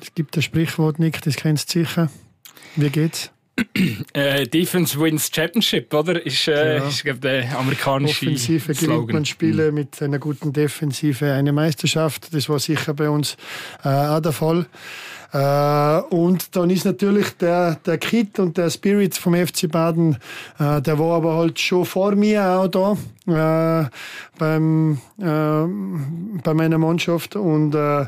Es 0.01 0.15
gibt 0.15 0.37
das 0.37 0.45
Sprichwort 0.45 0.99
nicht, 0.99 1.27
das 1.27 1.37
kennst 1.37 1.75
du 1.75 1.81
sicher. 1.81 2.11
Wie 2.75 2.91
geht's? 2.91 3.31
Äh, 4.13 4.47
Defense 4.47 4.99
wins 5.01 5.31
Championship, 5.35 5.93
oder? 5.95 6.25
Ist, 6.25 6.49
äh, 6.49 6.77
ja. 6.77 6.89
ist 6.89 7.03
glaub, 7.03 7.21
der 7.21 7.59
amerikanische 7.59 8.27
Offensive 8.27 8.75
gewinnt 8.75 9.13
man 9.13 9.25
Spiele 9.25 9.71
mhm. 9.71 9.75
mit 9.75 10.03
einer 10.03 10.19
guten 10.19 10.53
Defensive 10.53 11.33
eine 11.33 11.53
Meisterschaft. 11.53 12.35
Das 12.35 12.49
war 12.49 12.59
sicher 12.59 12.93
bei 12.95 13.09
uns 13.09 13.37
äh, 13.85 13.89
auch 13.89 14.21
der 14.21 14.33
Fall. 14.33 14.67
Äh, 15.33 16.01
und 16.15 16.55
dann 16.55 16.71
ist 16.71 16.85
natürlich 16.85 17.31
der, 17.37 17.77
der 17.77 17.99
Kit 17.99 18.39
und 18.39 18.57
der 18.57 18.71
Spirit 18.71 19.17
vom 19.17 19.35
FC 19.35 19.71
Baden, 19.71 20.17
äh, 20.59 20.81
der 20.81 20.99
war 20.99 21.17
aber 21.17 21.37
halt 21.37 21.59
schon 21.59 21.85
vor 21.85 22.15
mir 22.15 22.43
auch 22.45 22.69
da 22.69 22.97
äh, 23.27 23.89
beim, 24.39 24.99
äh, 25.19 26.43
bei 26.43 26.55
meiner 26.55 26.79
Mannschaft 26.79 27.37
und 27.37 27.75
äh, 27.75 28.07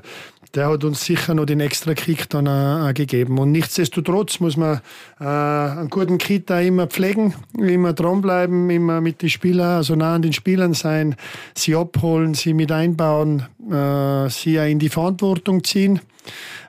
der 0.54 0.68
hat 0.68 0.84
uns 0.84 1.04
sicher 1.04 1.34
noch 1.34 1.46
den 1.46 1.60
extra 1.60 1.94
Kick 1.94 2.28
dann 2.30 2.46
äh, 2.46 2.92
gegeben. 2.94 3.38
Und 3.38 3.52
nichtsdestotrotz 3.52 4.40
muss 4.40 4.56
man 4.56 4.80
äh, 5.20 5.24
einen 5.24 5.90
guten 5.90 6.18
Kit 6.18 6.50
auch 6.50 6.60
immer 6.60 6.86
pflegen, 6.86 7.34
immer 7.56 7.92
dranbleiben, 7.92 8.70
immer 8.70 9.00
mit 9.00 9.22
den 9.22 9.30
Spielern, 9.30 9.76
also 9.76 9.94
nah 9.94 10.14
an 10.14 10.22
den 10.22 10.32
Spielern 10.32 10.74
sein, 10.74 11.16
sie 11.54 11.74
abholen, 11.74 12.34
sie 12.34 12.54
mit 12.54 12.72
einbauen, 12.72 13.44
äh, 13.70 14.28
sie 14.30 14.60
auch 14.60 14.66
in 14.66 14.78
die 14.78 14.88
Verantwortung 14.88 15.64
ziehen. 15.64 16.00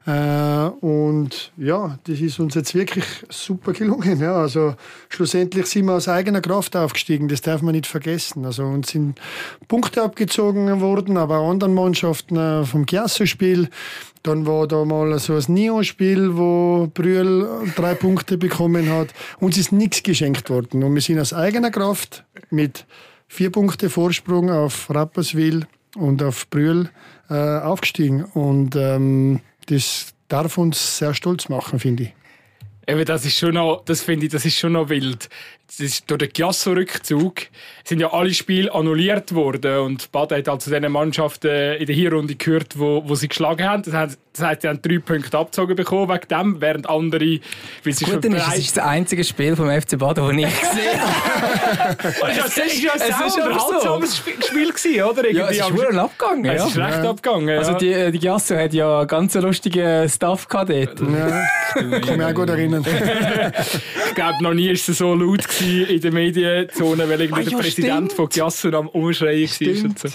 Äh, 0.09 0.69
und 0.83 1.51
ja, 1.55 1.99
das 2.05 2.19
ist 2.19 2.39
uns 2.39 2.55
jetzt 2.55 2.73
wirklich 2.73 3.05
super 3.29 3.73
gelungen. 3.73 4.19
Ja. 4.19 4.37
Also 4.37 4.73
schlussendlich 5.09 5.67
sind 5.67 5.85
wir 5.85 5.93
aus 5.93 6.07
eigener 6.07 6.41
Kraft 6.41 6.75
aufgestiegen, 6.75 7.27
das 7.27 7.41
darf 7.41 7.61
man 7.61 7.75
nicht 7.75 7.85
vergessen. 7.85 8.43
Also 8.43 8.63
uns 8.63 8.89
sind 8.89 9.19
Punkte 9.67 10.01
abgezogen 10.01 10.81
worden, 10.81 11.15
aber 11.17 11.37
anderen 11.37 11.75
Mannschaften 11.75 12.37
äh, 12.37 12.65
vom 12.65 12.87
Chiasso-Spiel. 12.87 13.69
Dann 14.23 14.47
war 14.47 14.67
da 14.67 14.83
mal 14.83 15.17
so 15.19 15.35
ein 15.35 15.43
Nio-Spiel, 15.47 16.35
wo 16.35 16.89
Brühl 16.91 17.47
drei 17.75 17.93
Punkte 17.93 18.37
bekommen 18.37 18.89
hat. 18.91 19.09
Uns 19.39 19.57
ist 19.57 19.71
nichts 19.71 20.01
geschenkt 20.01 20.49
worden. 20.49 20.83
Und 20.83 20.95
wir 20.95 21.01
sind 21.01 21.19
aus 21.19 21.33
eigener 21.33 21.69
Kraft 21.69 22.25
mit 22.49 22.85
vier 23.27 23.51
Punkte 23.51 23.91
Vorsprung 23.91 24.49
auf 24.49 24.89
Rapperswil 24.89 25.67
und 25.95 26.23
auf 26.23 26.49
Brühl 26.49 26.89
äh, 27.29 27.59
aufgestiegen. 27.59 28.25
Und 28.25 28.75
ähm, 28.75 29.39
das 29.69 30.13
darf 30.27 30.57
uns 30.57 30.97
sehr 30.97 31.13
stolz 31.13 31.49
machen, 31.49 31.79
finde 31.79 32.03
ich. 32.03 32.13
Eben, 32.87 33.05
das 33.05 33.25
ist 33.25 33.37
schon 33.37 33.53
noch, 33.53 33.83
das 33.85 34.01
finde 34.01 34.25
ich, 34.25 34.31
das 34.31 34.45
ist 34.45 34.57
schon 34.57 34.73
noch 34.73 34.89
wild 34.89 35.29
durch 35.77 36.19
den 36.19 36.33
Chiasso-Rückzug 36.33 37.47
sind 37.83 37.99
ja 37.99 38.11
alle 38.11 38.33
Spiele 38.33 38.73
annulliert 38.73 39.33
worden 39.35 39.79
und 39.79 40.11
Bad 40.11 40.31
hat 40.31 40.49
also 40.49 40.71
diesen 40.71 40.91
Mannschaften 40.91 41.75
in 41.75 41.85
der 41.85 41.95
Hinrunde 41.95 42.35
gehört, 42.35 42.77
wo, 42.79 43.03
wo 43.07 43.15
sie 43.15 43.27
geschlagen 43.27 43.67
haben. 43.67 43.83
Das 43.83 43.93
heißt, 43.93 44.19
das 44.33 44.45
heißt, 44.45 44.61
sie 44.61 44.67
haben 44.67 44.81
drei 44.81 44.99
Punkte 44.99 45.37
abgezogen 45.37 45.75
bekommen 45.75 46.09
wegen 46.09 46.27
dem, 46.27 46.61
während 46.61 46.89
andere... 46.89 47.39
Weil 47.83 47.93
sie 47.93 48.05
Gut, 48.05 48.23
dann 48.23 48.33
ist, 48.33 48.47
das 48.47 48.57
ist 48.57 48.77
das 48.77 48.85
einzige 48.85 49.23
Spiel 49.23 49.55
vom 49.55 49.69
FC 49.69 49.97
Baden, 49.97 50.27
das 50.27 50.51
ich 50.51 50.59
gesehen 50.59 51.01
habe. 51.01 51.97
es 52.45 52.57
ist 52.57 52.83
ja 52.83 52.91
ein 52.93 53.23
unterhaltsames 53.23 54.17
so. 54.17 54.31
Spiel 54.47 54.71
gewesen, 54.71 55.03
oder? 55.03 55.23
Irgendwie 55.25 55.37
ja, 55.37 55.49
es 55.49 55.69
ist 55.69 55.77
wohl 55.77 55.99
abgegangen. 55.99 56.45
Es 56.45 56.65
ist 56.65 56.77
recht 56.77 57.03
ja. 57.03 57.09
abgegangen, 57.09 57.57
Also 57.57 57.73
die, 57.73 57.91
äh, 57.91 58.11
die 58.11 58.19
Chiasso 58.19 58.55
hat 58.55 58.73
ja 58.73 59.03
ganz 59.05 59.35
lustige 59.35 60.07
Stuff 60.09 60.47
gehabt 60.47 60.69
dort. 60.69 60.99
Ja, 60.99 61.43
kann 61.73 62.17
mich 62.17 62.25
auch 62.25 62.33
gut 62.33 62.49
erinnern. 62.49 62.85
ich 64.09 64.15
glaube, 64.15 64.43
noch 64.43 64.53
nie 64.53 64.69
ist 64.69 64.87
es 64.87 64.97
so 64.97 65.13
laut 65.13 65.47
gewesen 65.47 65.58
in 65.61 66.01
der 66.01 66.11
Medienzone, 66.11 67.09
weil 67.09 67.21
irgendwie 67.21 67.41
ah, 67.41 67.43
ja, 67.43 67.49
der 67.49 67.57
Präsident 67.57 68.11
stimmt. 68.11 68.13
von 68.13 68.29
Giasso 68.29 68.69
am 68.69 68.87
Umschreien 68.89 69.49
war. 69.49 69.85
Und 69.85 69.99
so. 69.99 70.09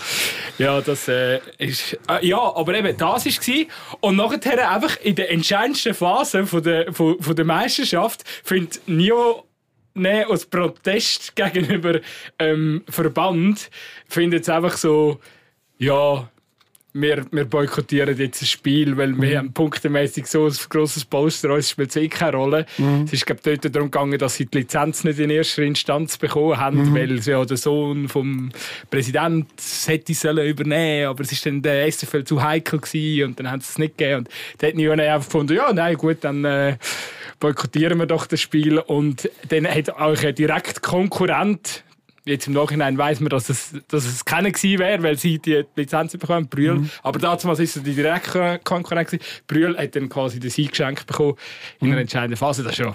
Ja, 0.58 0.80
das 0.80 1.08
äh, 1.08 1.40
ist. 1.58 1.98
Äh, 2.08 2.26
ja, 2.26 2.38
aber 2.38 2.74
eben, 2.74 2.96
das 2.96 3.26
war. 3.26 3.64
Und 4.00 4.16
nachher 4.16 4.70
einfach 4.70 4.96
in 5.02 5.14
der 5.14 5.30
entscheidendsten 5.30 5.94
Phase 5.94 6.46
von 6.46 6.62
der, 6.62 6.92
von, 6.92 7.20
von 7.20 7.36
der 7.36 7.44
Meisterschaft 7.44 8.24
findet 8.42 8.80
Nio 8.86 9.44
nee, 9.94 10.24
als 10.24 10.46
Protest 10.46 11.34
gegenüber 11.36 12.00
ähm, 12.38 12.82
Verband 12.88 13.70
findet 14.08 14.42
es 14.42 14.48
einfach 14.48 14.76
so, 14.76 15.20
ja, 15.78 16.28
wir, 16.94 17.26
wir 17.32 17.44
boykottieren 17.44 18.16
jetzt 18.16 18.40
ein 18.40 18.46
Spiel, 18.46 18.96
weil 18.96 19.20
wir 19.20 19.30
mhm. 19.30 19.36
haben 19.36 19.52
punktemäßig 19.52 20.26
so 20.26 20.46
ein 20.46 20.54
grosses 20.68 21.04
Poster, 21.04 21.52
uns 21.52 21.70
spielt 21.70 21.90
es 21.90 21.96
eh 21.96 22.08
keine 22.08 22.36
Rolle. 22.36 22.66
Mhm. 22.78 23.02
Es 23.04 23.12
ist 23.12 23.26
glaube 23.26 23.42
dort 23.42 23.74
darum 23.74 23.90
gegangen, 23.90 24.16
dass 24.16 24.36
sie 24.36 24.46
die 24.46 24.58
Lizenz 24.58 25.02
nicht 25.02 25.18
in 25.18 25.28
erster 25.28 25.62
Instanz 25.62 26.16
bekommen 26.16 26.56
haben, 26.56 26.90
mhm. 26.90 26.94
weil 26.94 27.18
ja 27.18 27.44
der 27.44 27.56
Sohn 27.56 28.08
vom 28.08 28.50
Präsident 28.90 29.48
hätte 29.86 30.14
sollen 30.14 30.46
übernehmen, 30.46 31.08
aber 31.08 31.24
es 31.24 31.32
ist 31.32 31.44
dann 31.44 31.62
der 31.62 31.90
SFL 31.90 32.22
zu 32.22 32.40
heikel 32.40 32.78
gewesen 32.78 33.28
und 33.28 33.40
dann 33.40 33.50
haben 33.50 33.60
sie 33.60 33.70
es 33.70 33.78
nicht 33.78 33.98
gegeben 33.98 34.20
und 34.20 34.28
da 34.58 34.68
hat 34.68 34.74
niemand 34.76 35.00
einfach 35.00 35.26
gefunden, 35.26 35.56
ja 35.56 35.72
nein 35.72 35.96
gut, 35.96 36.18
dann 36.20 36.44
äh, 36.44 36.76
boykottieren 37.40 37.98
wir 37.98 38.06
doch 38.06 38.26
das 38.26 38.40
Spiel 38.40 38.78
und 38.78 39.28
dann 39.48 39.66
hat 39.66 39.90
auch 39.90 40.22
ein 40.22 40.34
direkt 40.36 40.82
Konkurrent 40.82 41.82
Jetzt 42.26 42.46
im 42.46 42.54
Nachhinein 42.54 42.96
weiß 42.96 43.20
man, 43.20 43.28
dass 43.28 43.50
es, 43.50 43.74
dass 43.88 44.06
es 44.06 44.24
keiner 44.24 44.50
gewesen 44.50 44.78
wäre, 44.78 45.02
weil 45.02 45.18
sie 45.18 45.38
die 45.38 45.64
Lizenz 45.76 46.16
bekommen, 46.16 46.48
Brühl. 46.48 46.76
Mhm. 46.76 46.90
Aber 47.02 47.18
damals 47.18 47.44
war 47.44 47.58
es 47.58 47.74
die 47.74 47.94
direkte 47.94 48.60
Konkurrenz. 48.64 49.16
Brühl 49.46 49.76
hat 49.76 49.94
dann 49.94 50.08
quasi 50.08 50.40
den 50.40 50.50
Sieg 50.50 50.70
geschenkt 50.70 51.06
bekommen 51.06 51.36
in 51.80 51.88
einer 51.88 51.96
mhm. 51.96 52.02
entscheidenden 52.02 52.38
Phase. 52.38 52.62
Das 52.62 52.72
ist 52.72 52.78
schon 52.78 52.94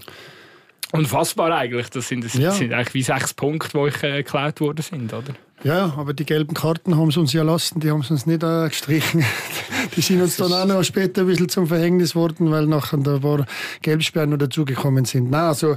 unfassbar 0.92 1.52
eigentlich. 1.56 1.89
Das 1.89 2.08
sind, 2.08 2.24
das 2.24 2.34
ja. 2.34 2.52
sind 2.52 2.74
eigentlich 2.74 2.94
wie 2.96 3.04
sechs 3.04 3.34
Punkte, 3.34 3.70
die 3.74 3.78
euch 3.78 4.04
äh, 4.04 4.24
geklaut 4.24 4.60
worden 4.62 4.82
sind, 4.82 5.13
oder? 5.13 5.36
Ja, 5.63 5.93
aber 5.98 6.13
die 6.13 6.26
gelben 6.26 6.54
Karten 6.54 6.95
haben 6.95 7.12
sie 7.12 7.19
uns 7.19 7.34
ja 7.34 7.43
lassen, 7.43 7.82
die 7.82 7.91
haben 7.91 8.02
sie 8.02 8.13
uns 8.13 8.26
nicht 8.26 8.43
äh, 8.43 8.69
gestrichen. 8.69 9.26
die 9.95 10.02
sind 10.02 10.22
uns 10.22 10.38
dann 10.38 10.54
auch 10.54 10.65
noch 10.65 10.84
später 10.84 11.22
ein 11.22 11.28
bisschen 11.28 11.50
zum 11.50 11.67
Verhängnis 11.67 12.15
worden, 12.15 12.50
weil 12.50 12.65
nachher 12.65 12.98
ein 12.98 13.04
paar 13.04 13.45
Gelbsperren 13.82 14.30
noch 14.30 14.38
dazugekommen 14.38 15.04
sind. 15.04 15.30
Nein, 15.30 15.41
also 15.41 15.74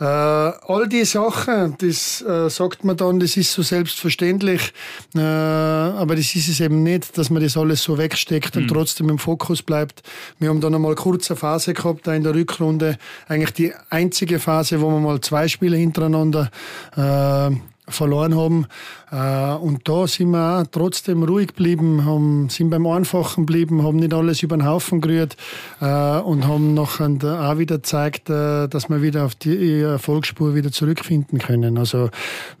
äh, 0.00 0.04
all 0.04 0.88
die 0.88 1.04
Sachen, 1.04 1.76
das 1.78 2.22
äh, 2.22 2.48
sagt 2.48 2.82
man 2.84 2.96
dann, 2.96 3.20
das 3.20 3.36
ist 3.36 3.52
so 3.52 3.60
selbstverständlich, 3.60 4.72
äh, 5.14 5.20
aber 5.20 6.16
das 6.16 6.34
ist 6.34 6.48
es 6.48 6.60
eben 6.60 6.82
nicht, 6.82 7.18
dass 7.18 7.28
man 7.28 7.42
das 7.42 7.58
alles 7.58 7.82
so 7.82 7.98
wegsteckt 7.98 8.56
und 8.56 8.64
mhm. 8.64 8.68
trotzdem 8.68 9.10
im 9.10 9.18
Fokus 9.18 9.62
bleibt. 9.62 10.02
Wir 10.38 10.48
haben 10.48 10.62
dann 10.62 10.74
einmal 10.74 10.94
kurze 10.94 11.36
Phase 11.36 11.74
gehabt, 11.74 12.06
da 12.06 12.14
in 12.14 12.22
der 12.22 12.34
Rückrunde, 12.34 12.96
eigentlich 13.28 13.52
die 13.52 13.74
einzige 13.90 14.38
Phase, 14.38 14.80
wo 14.80 14.88
wir 14.90 15.00
mal 15.00 15.20
zwei 15.20 15.46
Spiele 15.46 15.76
hintereinander 15.76 16.50
äh, 16.96 17.50
verloren 17.90 18.36
haben. 18.36 18.66
Äh, 19.10 19.54
und 19.56 19.88
da 19.88 20.06
sind 20.06 20.30
wir 20.30 20.60
auch 20.60 20.66
trotzdem 20.70 21.22
ruhig 21.22 21.48
geblieben, 21.48 22.04
haben, 22.04 22.48
sind 22.48 22.70
beim 22.70 22.86
Einfachen 22.86 23.46
geblieben, 23.46 23.82
haben 23.82 23.96
nicht 23.96 24.14
alles 24.14 24.42
über 24.42 24.56
den 24.56 24.66
Haufen 24.66 25.00
gerührt 25.00 25.36
äh, 25.80 25.84
und 25.84 26.46
haben 26.46 26.74
nachher 26.74 27.10
auch 27.10 27.58
wieder 27.58 27.76
gezeigt, 27.76 28.30
äh, 28.30 28.68
dass 28.68 28.88
wir 28.88 29.02
wieder 29.02 29.24
auf 29.24 29.34
die 29.34 29.80
Erfolgsspur 29.80 30.54
wieder 30.54 30.72
zurückfinden 30.72 31.38
können. 31.38 31.78
Also 31.78 32.10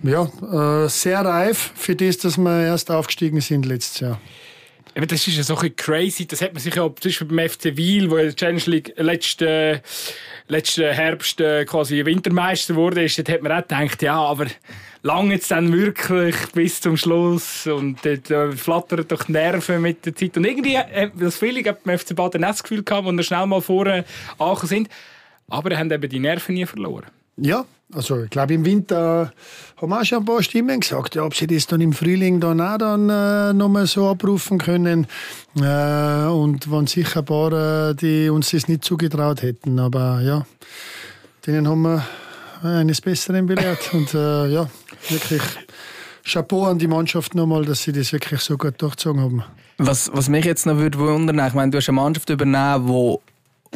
ja, 0.02 0.28
sehr 0.88 1.24
reif 1.24 1.72
für 1.74 1.96
das, 1.96 2.18
dass 2.18 2.36
wir 2.38 2.62
erst 2.62 2.90
aufgestiegen 2.90 3.40
sind 3.40 3.66
letztes 3.66 4.00
Jahr. 4.00 4.18
Aber 5.00 5.06
das 5.06 5.26
ist 5.26 5.38
ja 5.38 5.42
so 5.42 5.56
ein 5.56 5.74
crazy. 5.76 6.26
Das 6.26 6.42
hat 6.42 6.52
man 6.52 6.60
sich 6.60 6.74
ja 6.74 6.82
zum 6.82 6.94
Beispiel 7.02 7.26
beim 7.26 7.48
FC 7.48 7.74
Wiel, 7.74 8.10
wo 8.10 8.16
der 8.16 8.36
Challenge 8.36 8.60
League 8.66 8.92
letzten, 8.98 9.80
letzten 10.48 10.92
Herbst 10.92 11.38
quasi 11.38 12.04
Wintermeister 12.04 12.74
wurde, 12.74 13.04
ist, 13.04 13.16
hat 13.16 13.40
man 13.40 13.50
auch 13.50 13.66
gedacht, 13.66 14.02
ja, 14.02 14.20
aber 14.20 14.44
lange 15.00 15.32
jetzt 15.32 15.50
dann 15.52 15.72
wirklich 15.72 16.36
bis 16.52 16.82
zum 16.82 16.98
Schluss 16.98 17.66
und 17.66 18.04
dort 18.04 18.30
äh, 18.30 18.52
flattern 18.52 19.06
doch 19.08 19.24
die 19.24 19.32
Nerven 19.32 19.80
mit 19.80 20.04
der 20.04 20.14
Zeit. 20.14 20.36
Und 20.36 20.44
irgendwie, 20.44 20.74
äh, 20.74 21.08
das 21.18 21.38
Feeling 21.38 21.66
hat 21.66 21.82
beim 21.82 21.98
FC 21.98 22.14
Baden 22.14 22.42
das 22.42 22.62
Gefühl 22.62 22.82
gehabt, 22.82 23.06
wo 23.06 23.10
wir 23.10 23.22
schnell 23.22 23.46
mal 23.46 23.62
vorne 23.62 24.04
angekommen 24.36 24.68
sind. 24.68 24.88
Aber 25.48 25.70
er 25.70 25.78
haben 25.78 25.90
eben 25.90 26.10
die 26.10 26.20
Nerven 26.20 26.56
nie 26.56 26.66
verloren. 26.66 27.06
Ja, 27.40 27.64
also 27.92 28.22
ich 28.22 28.30
glaube 28.30 28.54
im 28.54 28.64
Winter 28.64 29.32
haben 29.80 29.92
auch 29.92 30.04
schon 30.04 30.18
ein 30.18 30.24
paar 30.24 30.42
Stimmen 30.42 30.80
gesagt, 30.80 31.14
ja, 31.14 31.24
ob 31.24 31.34
sie 31.34 31.46
das 31.46 31.66
dann 31.66 31.80
im 31.80 31.92
Frühling 31.92 32.38
dann 32.38 32.60
auch 32.60 32.78
dann 32.78 33.08
äh, 33.08 33.52
nochmal 33.52 33.86
so 33.86 34.08
abrufen 34.08 34.58
können. 34.58 35.06
Äh, 35.56 36.26
und 36.26 36.70
waren 36.70 36.86
sicher 36.86 37.20
ein 37.20 37.24
paar, 37.24 37.90
äh, 37.90 37.94
die 37.94 38.28
uns 38.28 38.50
das 38.50 38.68
nicht 38.68 38.84
zugetraut 38.84 39.42
hätten. 39.42 39.78
Aber 39.78 40.20
ja, 40.20 40.46
denen 41.46 41.66
haben 41.66 41.82
wir 41.82 42.04
eines 42.62 43.00
Besseren 43.00 43.46
belehrt. 43.46 43.90
Und 43.92 44.14
äh, 44.14 44.46
ja, 44.48 44.68
wirklich 45.08 45.42
Chapeau 46.24 46.66
an 46.66 46.78
die 46.78 46.86
Mannschaft 46.86 47.34
nochmal, 47.34 47.64
dass 47.64 47.82
sie 47.82 47.92
das 47.92 48.12
wirklich 48.12 48.40
so 48.40 48.56
gut 48.56 48.80
durchgezogen 48.80 49.22
haben. 49.22 49.44
Was, 49.78 50.10
was 50.12 50.28
mich 50.28 50.44
jetzt 50.44 50.66
noch 50.66 50.76
würde 50.76 50.98
wundern, 50.98 51.44
ich 51.46 51.54
meine, 51.54 51.70
du 51.70 51.78
hast 51.78 51.88
eine 51.88 51.96
Mannschaft 51.96 52.28
übernehmen, 52.28 52.86
die 52.86 53.18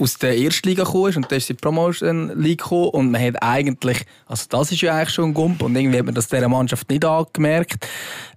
aus 0.01 0.19
der 0.19 0.37
Erstliga 0.37 0.85
gekommen 0.85 1.11
ist 1.11 1.17
und 1.17 1.31
dann 1.31 1.39
ist 1.39 1.49
die 1.49 1.55
Promotion 1.55 2.33
League 2.41 2.63
gekommen 2.63 2.89
und 2.91 3.11
man 3.13 3.23
hat 3.23 3.43
eigentlich, 3.43 4.05
also 4.27 4.47
das 4.49 4.73
ist 4.73 4.81
ja 4.81 4.95
eigentlich 4.95 5.11
schon 5.11 5.31
ein 5.31 5.35
Gump 5.35 5.63
und 5.63 5.77
irgendwie 5.77 5.99
hat 5.99 6.07
man 6.07 6.15
das 6.15 6.29
dieser 6.29 6.49
Mannschaft 6.49 6.91
nicht 6.91 7.05
angemerkt. 7.05 7.87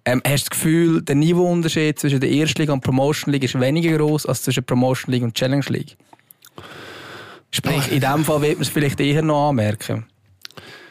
Ähm, 0.06 0.22
hast 0.26 0.46
du 0.46 0.50
das 0.50 0.50
Gefühl, 0.52 1.02
der 1.02 1.16
Niveauunterschied 1.16 2.00
zwischen 2.00 2.20
der 2.20 2.30
Erstliga 2.30 2.74
und 2.74 2.82
Promotion 2.82 3.34
League 3.34 3.44
ist 3.44 3.60
weniger 3.60 3.98
groß 3.98 4.28
als 4.28 4.44
zwischen 4.44 4.64
Promotion 4.64 5.12
League 5.12 5.24
und 5.24 5.34
Challenge 5.34 5.66
League? 5.70 5.98
Sprich, 7.50 7.92
in 7.92 8.02
dem 8.02 8.24
Fall 8.24 8.42
wird 8.42 8.56
man 8.56 8.62
es 8.62 8.70
vielleicht 8.70 9.00
eher 9.00 9.22
noch 9.24 9.50
anmerken. 9.50 10.06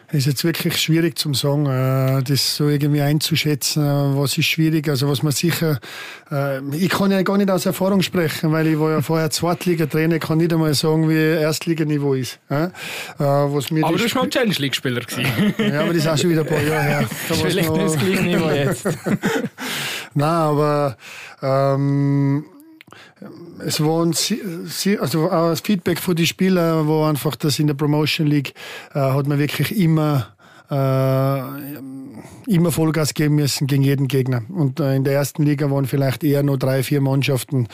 Es 0.09 0.19
ist 0.19 0.27
jetzt 0.27 0.45
wirklich 0.45 0.77
schwierig 0.77 1.19
zum 1.19 1.35
sagen, 1.35 1.66
äh, 1.66 2.23
das 2.23 2.57
so 2.57 2.69
irgendwie 2.69 3.01
einzuschätzen, 3.01 3.85
äh, 3.85 4.16
was 4.16 4.38
ist 4.38 4.47
schwierig. 4.47 4.88
Also 4.88 5.09
was 5.09 5.25
man 5.25 5.33
sicher, 5.33 5.81
äh, 6.31 6.61
ich 6.77 6.90
kann 6.90 7.11
ja 7.11 7.23
gar 7.23 7.37
nicht 7.37 7.51
aus 7.51 7.66
Erfahrung 7.66 8.03
sprechen, 8.03 8.53
weil 8.53 8.69
ich 8.69 8.79
war 8.79 8.92
ja 8.92 9.03
vorher 9.03 9.31
Zweitliga-Trainer, 9.31 10.21
kann 10.21 10.38
nicht 10.38 10.53
einmal 10.53 10.75
sagen, 10.75 11.09
wie 11.09 11.16
Erstliganiveau 11.16 12.14
ist. 12.14 12.38
Was 13.19 13.71
mir 13.71 13.85
aber 13.85 13.97
du 13.97 14.03
bist 14.05 14.14
mal 14.14 14.29
Challenge 14.29 14.55
League-Spieler 14.57 15.01
gewesen. 15.01 15.55
Ja, 15.59 15.81
aber 15.81 15.88
das 15.88 15.97
ist 15.97 16.09
auch 16.09 16.19
schon 16.19 16.31
wieder 16.31 16.42
ein 16.42 16.47
paar 16.47 16.62
Jahre 16.62 16.83
her. 16.83 17.09
Da 17.29 17.35
Vielleicht 17.35 17.71
nicht 17.71 17.83
das 17.83 17.99
gleiche 17.99 18.23
Niveau 18.23 18.51
jetzt. 18.51 18.85
Nein, 20.14 20.29
aber 20.29 20.97
ähm, 21.42 22.45
es 23.59 23.81
war 23.81 24.07
also 25.01 25.31
auch 25.31 25.51
das 25.51 25.61
Feedback 25.61 25.99
von 25.99 26.15
den 26.15 26.27
Spielern 26.27 26.89
war 26.89 27.09
einfach, 27.09 27.37
dass 27.37 27.59
in 27.59 27.67
der 27.67 27.75
Promotion 27.75 28.27
League 28.27 28.55
äh, 28.95 29.01
hat 29.01 29.27
man 29.27 29.39
wirklich 29.39 29.77
immer 29.77 30.36
immer 30.68 32.72
Vollgas 32.72 33.14
geben 33.14 33.37
müssen 33.37 33.66
gegen 33.66 33.83
jeden 33.83 34.09
Gegner. 34.09 34.42
Und 34.48 34.81
äh, 34.81 34.94
in 34.94 35.05
der 35.05 35.14
ersten 35.14 35.42
Liga 35.42 35.70
waren 35.70 35.87
vielleicht 35.87 36.24
eher 36.24 36.42
nur 36.42 36.59
drei, 36.59 36.83
vier 36.83 37.00
Mannschaften, 37.00 37.68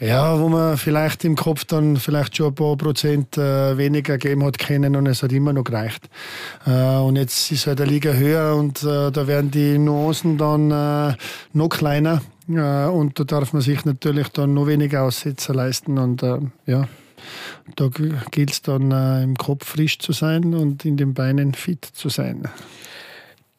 ja, 0.00 0.38
wo 0.38 0.48
man 0.48 0.76
vielleicht 0.76 1.24
im 1.24 1.36
Kopf 1.36 1.64
dann 1.64 1.96
vielleicht 1.96 2.36
schon 2.36 2.48
ein 2.48 2.54
paar 2.54 2.76
Prozent 2.76 3.36
äh, 3.36 3.76
weniger 3.76 4.18
gegeben 4.18 4.44
hat 4.44 4.58
können 4.58 4.96
und 4.96 5.06
es 5.06 5.22
hat 5.22 5.32
immer 5.32 5.52
noch 5.52 5.64
gereicht. 5.64 6.08
Äh, 6.66 6.96
und 6.96 7.16
jetzt 7.16 7.50
ist 7.50 7.66
halt 7.66 7.80
der 7.80 7.86
Liga 7.86 8.12
höher 8.12 8.56
und 8.56 8.82
äh, 8.82 9.10
da 9.10 9.26
werden 9.26 9.50
die 9.50 9.78
Nuancen 9.78 10.38
dann 10.38 10.70
äh, 10.70 11.14
noch 11.52 11.68
kleiner. 11.68 12.22
Äh, 12.48 12.86
und 12.86 13.18
da 13.18 13.24
darf 13.24 13.52
man 13.52 13.62
sich 13.62 13.84
natürlich 13.84 14.28
dann 14.28 14.54
noch 14.54 14.66
weniger 14.66 15.02
Aussetzer 15.02 15.54
leisten. 15.54 15.98
Und 15.98 16.22
äh, 16.22 16.38
ja, 16.66 16.88
da 17.76 17.88
gilt 18.30 18.50
es 18.50 18.62
dann 18.62 18.90
äh, 18.90 19.22
im 19.22 19.36
Kopf 19.36 19.66
frisch 19.66 19.98
zu 19.98 20.12
sein 20.12 20.54
und 20.54 20.84
in 20.84 20.96
den 20.96 21.14
Beinen 21.14 21.54
fit 21.54 21.84
zu 21.84 22.08
sein. 22.08 22.48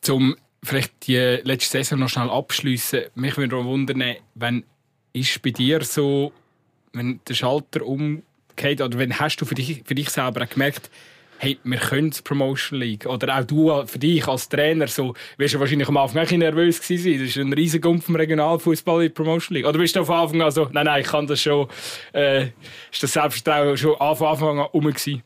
Zum 0.02 0.36
vielleicht 0.64 1.08
die 1.08 1.16
letzte 1.44 1.78
Saison 1.78 2.00
noch 2.00 2.10
schnell 2.10 2.30
abschließen. 2.30 3.06
Mich 3.16 3.38
würde 3.38 3.56
auch 3.56 3.66
wundern, 3.66 4.04
wenn 4.36 4.64
ist 5.14 5.42
bei 5.42 5.52
dir 5.52 5.84
so, 5.84 6.32
wenn 6.94 7.20
der 7.28 7.34
Schalter 7.34 7.86
umgeht 7.86 8.82
oder 8.82 8.98
wenn 8.98 9.20
hast 9.20 9.38
du 9.38 9.46
für 9.46 9.56
dich, 9.56 9.84
für 9.86 9.96
dich 9.96 10.10
selber 10.10 10.46
gemerkt, 10.46 10.90
hey, 11.40 11.58
wir 11.64 11.78
können 11.78 12.12
die 12.12 12.22
Promotion 12.22 12.80
League. 12.80 13.06
Oder 13.06 13.40
auch 13.40 13.46
du 13.46 13.86
für 13.86 13.98
dich 13.98 14.28
als 14.28 14.50
Trainer, 14.50 14.88
so, 14.88 15.14
wirst 15.38 15.56
du 15.56 15.60
wahrscheinlich 15.60 15.88
am 15.88 15.98
Anfang 15.98 16.26
auch 16.26 16.32
nervös 16.32 16.82
gewesen 16.82 17.04
sein. 17.04 17.20
Das 17.20 17.30
ist 17.30 17.38
ein 17.38 17.54
riesiger 17.54 17.90
Gumpf 17.90 18.10
im 18.10 18.18
Regionalfußball 18.18 19.04
in 19.04 19.08
der 19.08 19.14
Promotion 19.14 19.56
League. 19.56 19.66
Oder 19.66 19.80
bist 19.80 19.96
du 19.96 20.04
von 20.04 20.16
Anfang 20.16 20.42
an 20.42 20.52
so, 20.52 20.68
nein, 20.72 20.86
nein, 20.86 21.02
ich 21.02 21.08
kann 21.08 21.28
das 21.28 21.42
schon, 21.42 21.68
äh, 22.14 22.48
ist 22.92 23.02
das 23.02 23.14
Selbstvertrauen 23.14 23.78
schon 23.78 23.96
von 23.96 24.28
Anfang 24.28 24.60
an 24.60 24.68
um 24.74 24.84
gewesen? 24.84 25.24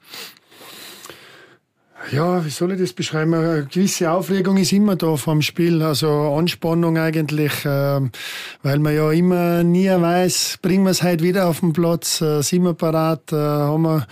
Ja, 2.11 2.43
wie 2.43 2.49
soll 2.49 2.73
ich 2.73 2.81
das 2.81 2.93
beschreiben? 2.93 3.33
Eine 3.33 3.65
gewisse 3.65 4.11
Aufregung 4.11 4.57
ist 4.57 4.73
immer 4.73 4.95
da 4.95 5.15
vom 5.15 5.41
Spiel, 5.41 5.81
also 5.81 6.09
Anspannung 6.37 6.97
eigentlich, 6.97 7.63
äh, 7.65 8.01
weil 8.61 8.79
man 8.79 8.95
ja 8.95 9.09
immer 9.11 9.63
nie 9.63 9.89
weiß, 9.89 10.59
bringen 10.61 10.83
wir 10.83 10.91
es 10.91 11.01
heute 11.01 11.23
wieder 11.23 11.47
auf 11.47 11.61
den 11.61 11.71
Platz, 11.71 12.19
äh, 12.19 12.41
sind 12.41 12.63
wir 12.63 12.73
parat, 12.73 13.31
äh, 13.31 13.35
haben 13.35 13.83
wir, 13.83 14.05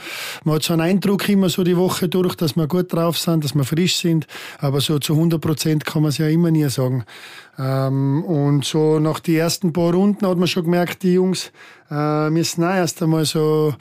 man 0.46 0.56
hat 0.56 0.64
so 0.64 0.74
einen 0.74 0.84
Eindruck 0.84 1.28
immer 1.28 1.50
so 1.50 1.64
die 1.64 1.76
Woche 1.76 2.08
durch, 2.08 2.36
dass 2.36 2.56
wir 2.56 2.68
gut 2.68 2.94
drauf 2.94 3.18
sind, 3.18 3.44
dass 3.44 3.56
wir 3.56 3.66
frisch 3.66 3.98
sind, 3.98 4.26
aber 4.60 4.80
so 4.80 4.98
zu 4.98 5.14
100 5.14 5.42
Prozent 5.42 5.86
kann 5.86 6.02
man 6.02 6.10
es 6.10 6.18
ja 6.18 6.28
immer 6.28 6.50
nie 6.50 6.70
sagen. 6.70 7.04
Ähm, 7.60 8.24
und 8.24 8.66
so 8.66 9.00
nach 9.00 9.20
den 9.20 9.36
ersten 9.36 9.74
paar 9.74 9.94
Runden 9.94 10.26
hat 10.26 10.38
man 10.38 10.48
schon 10.48 10.64
gemerkt, 10.64 11.04
die 11.04 11.14
Jungs 11.14 11.52
äh, 11.90 12.30
müssen 12.30 12.64
auch 12.64 12.74
erst 12.74 13.04
einmal 13.04 13.26
so 13.26 13.74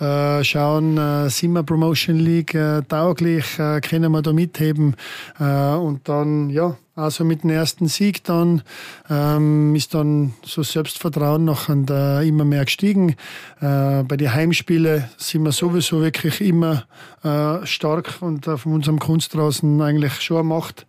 äh, 0.00 0.44
schauen, 0.44 0.96
äh, 0.96 1.28
sind 1.28 1.52
wir 1.52 1.62
Promotion 1.64 2.16
League 2.16 2.56
tauglich, 2.88 3.56
können 3.56 4.12
wir 4.12 4.22
da 4.22 4.32
mitheben? 4.32 4.94
Und 5.38 6.00
dann, 6.08 6.50
ja, 6.50 6.76
also 6.98 7.24
mit 7.24 7.44
dem 7.44 7.50
ersten 7.50 7.86
Sieg 7.86 8.24
dann 8.24 8.62
ähm, 9.08 9.74
ist 9.74 9.94
dann 9.94 10.34
so 10.44 10.62
Selbstvertrauen 10.62 11.44
noch 11.44 11.68
äh, 11.68 12.28
immer 12.28 12.44
mehr 12.44 12.64
gestiegen. 12.64 13.16
Äh, 13.60 14.02
bei 14.02 14.16
den 14.16 14.34
Heimspielen 14.34 15.04
sind 15.16 15.44
wir 15.44 15.52
sowieso 15.52 16.02
wirklich 16.02 16.40
immer 16.40 16.86
äh, 17.22 17.64
stark 17.66 18.16
und 18.20 18.48
auf 18.48 18.66
unserem 18.66 18.98
Kunstrasen 18.98 19.80
eigentlich 19.80 20.20
schon 20.20 20.48
Macht. 20.48 20.86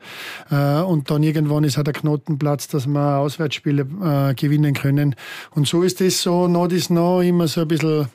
Äh, 0.49 0.81
und 0.81 1.11
dann 1.11 1.23
irgendwann 1.23 1.63
ist 1.63 1.77
auch 1.77 1.83
der 1.83 1.93
Knotenplatz, 1.93 2.67
dass 2.67 2.87
wir 2.87 3.17
Auswärtsspiele 3.17 3.83
äh, 3.83 4.33
gewinnen 4.33 4.73
können. 4.73 5.15
Und 5.51 5.67
so 5.67 5.83
ist 5.83 6.01
das 6.01 6.21
so, 6.21 6.47
noch 6.47 6.67
das 6.67 6.89
noch 6.89 7.21
immer 7.21 7.47
so 7.47 7.61
ein 7.61 7.67
bisschen 7.67 8.07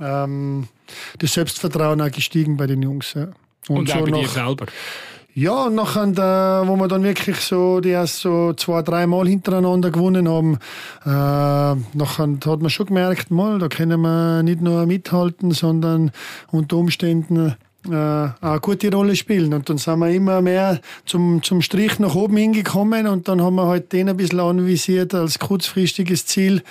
ähm, 0.00 0.68
das 1.18 1.34
Selbstvertrauen 1.34 2.00
auch 2.00 2.10
gestiegen 2.10 2.56
bei 2.56 2.66
den 2.66 2.82
Jungs. 2.82 3.14
Ja. 3.14 3.28
Und, 3.68 3.78
und 3.78 3.88
so 3.88 3.94
auch 3.94 4.04
bei 4.04 4.10
dir 4.10 4.28
selber. 4.28 4.66
Ja, 5.34 5.64
und 5.64 5.76
nachher, 5.76 6.68
wo 6.68 6.76
wir 6.76 6.88
dann 6.88 7.04
wirklich 7.04 7.40
so 7.40 7.80
die 7.80 7.88
erst 7.88 8.18
so 8.18 8.52
zwei, 8.52 8.82
drei 8.82 9.06
Mal 9.06 9.26
hintereinander 9.26 9.90
gewonnen 9.90 10.28
haben, 10.28 10.58
äh, 11.06 11.96
nachher 11.96 12.28
hat 12.44 12.60
man 12.60 12.68
schon 12.68 12.86
gemerkt, 12.86 13.30
mal, 13.30 13.58
da 13.58 13.68
können 13.68 14.02
wir 14.02 14.42
nicht 14.42 14.60
nur 14.60 14.84
mithalten, 14.84 15.52
sondern 15.52 16.10
unter 16.50 16.76
Umständen 16.76 17.48
äh, 17.48 17.52
eine 17.84 18.60
gute 18.60 18.92
Rolle 18.92 19.16
spielen. 19.16 19.52
Und 19.52 19.68
dann 19.68 19.78
sind 19.78 19.98
wir 19.98 20.10
immer 20.10 20.40
mehr 20.40 20.80
zum, 21.04 21.42
zum 21.42 21.62
Strich 21.62 21.98
nach 21.98 22.14
oben 22.14 22.36
hingekommen 22.36 23.06
und 23.06 23.26
dann 23.28 23.42
haben 23.42 23.56
wir 23.56 23.66
halt 23.66 23.92
den 23.92 24.08
ein 24.08 24.16
bisschen 24.16 24.40
anvisiert 24.40 25.14
als 25.14 25.38
kurzfristiges 25.38 26.26
Ziel. 26.26 26.62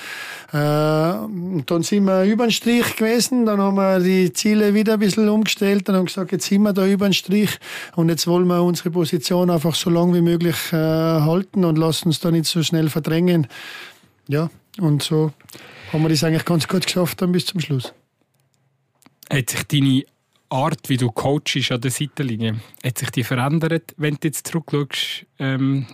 Äh, 0.53 0.57
und 0.57 1.63
dann 1.67 1.83
sind 1.83 2.05
wir 2.05 2.23
über 2.23 2.47
den 2.47 2.51
Strich 2.51 2.95
gewesen, 2.95 3.45
dann 3.45 3.59
haben 3.59 3.75
wir 3.75 3.99
die 3.99 4.31
Ziele 4.31 4.73
wieder 4.73 4.93
ein 4.93 4.99
bisschen 4.99 5.27
umgestellt 5.27 5.89
und 5.89 5.95
haben 5.95 6.05
gesagt, 6.05 6.31
jetzt 6.31 6.45
sind 6.45 6.61
wir 6.61 6.73
da 6.73 6.85
über 6.85 7.07
den 7.09 7.13
Strich 7.13 7.59
und 7.95 8.09
jetzt 8.09 8.27
wollen 8.27 8.47
wir 8.47 8.63
unsere 8.63 8.91
Position 8.91 9.49
einfach 9.49 9.75
so 9.75 9.89
lange 9.89 10.15
wie 10.15 10.21
möglich 10.21 10.55
äh, 10.71 10.75
halten 10.77 11.65
und 11.65 11.77
lassen 11.77 12.07
uns 12.07 12.19
da 12.19 12.31
nicht 12.31 12.45
so 12.45 12.63
schnell 12.63 12.89
verdrängen. 12.89 13.47
Ja, 14.27 14.49
und 14.79 15.03
so 15.03 15.33
haben 15.91 16.03
wir 16.03 16.09
das 16.09 16.23
eigentlich 16.23 16.45
ganz 16.45 16.67
gut 16.67 16.85
geschafft 16.85 17.21
dann 17.21 17.33
bis 17.33 17.45
zum 17.45 17.59
Schluss. 17.59 17.93
Hat 19.29 19.49
sich 19.49 19.63
deine 19.63 20.03
Art, 20.51 20.89
wie 20.89 20.97
du 20.97 21.09
coachst 21.11 21.71
an 21.71 21.81
der 21.81 21.91
Seitenlinie, 21.91 22.59
hat 22.83 22.97
sich 22.97 23.09
die 23.11 23.23
verändert, 23.23 23.93
wenn 23.97 24.15
du 24.15 24.27
jetzt 24.27 24.47
zurückschaust 24.47 25.25
ähm, 25.39 25.85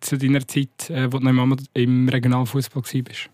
zu 0.00 0.18
deiner 0.18 0.46
Zeit, 0.46 0.90
äh, 0.90 1.12
wo 1.12 1.18
du 1.18 1.32
noch 1.32 1.56
im 1.74 2.08
Regionalfußball 2.08 2.82
warst? 2.82 3.30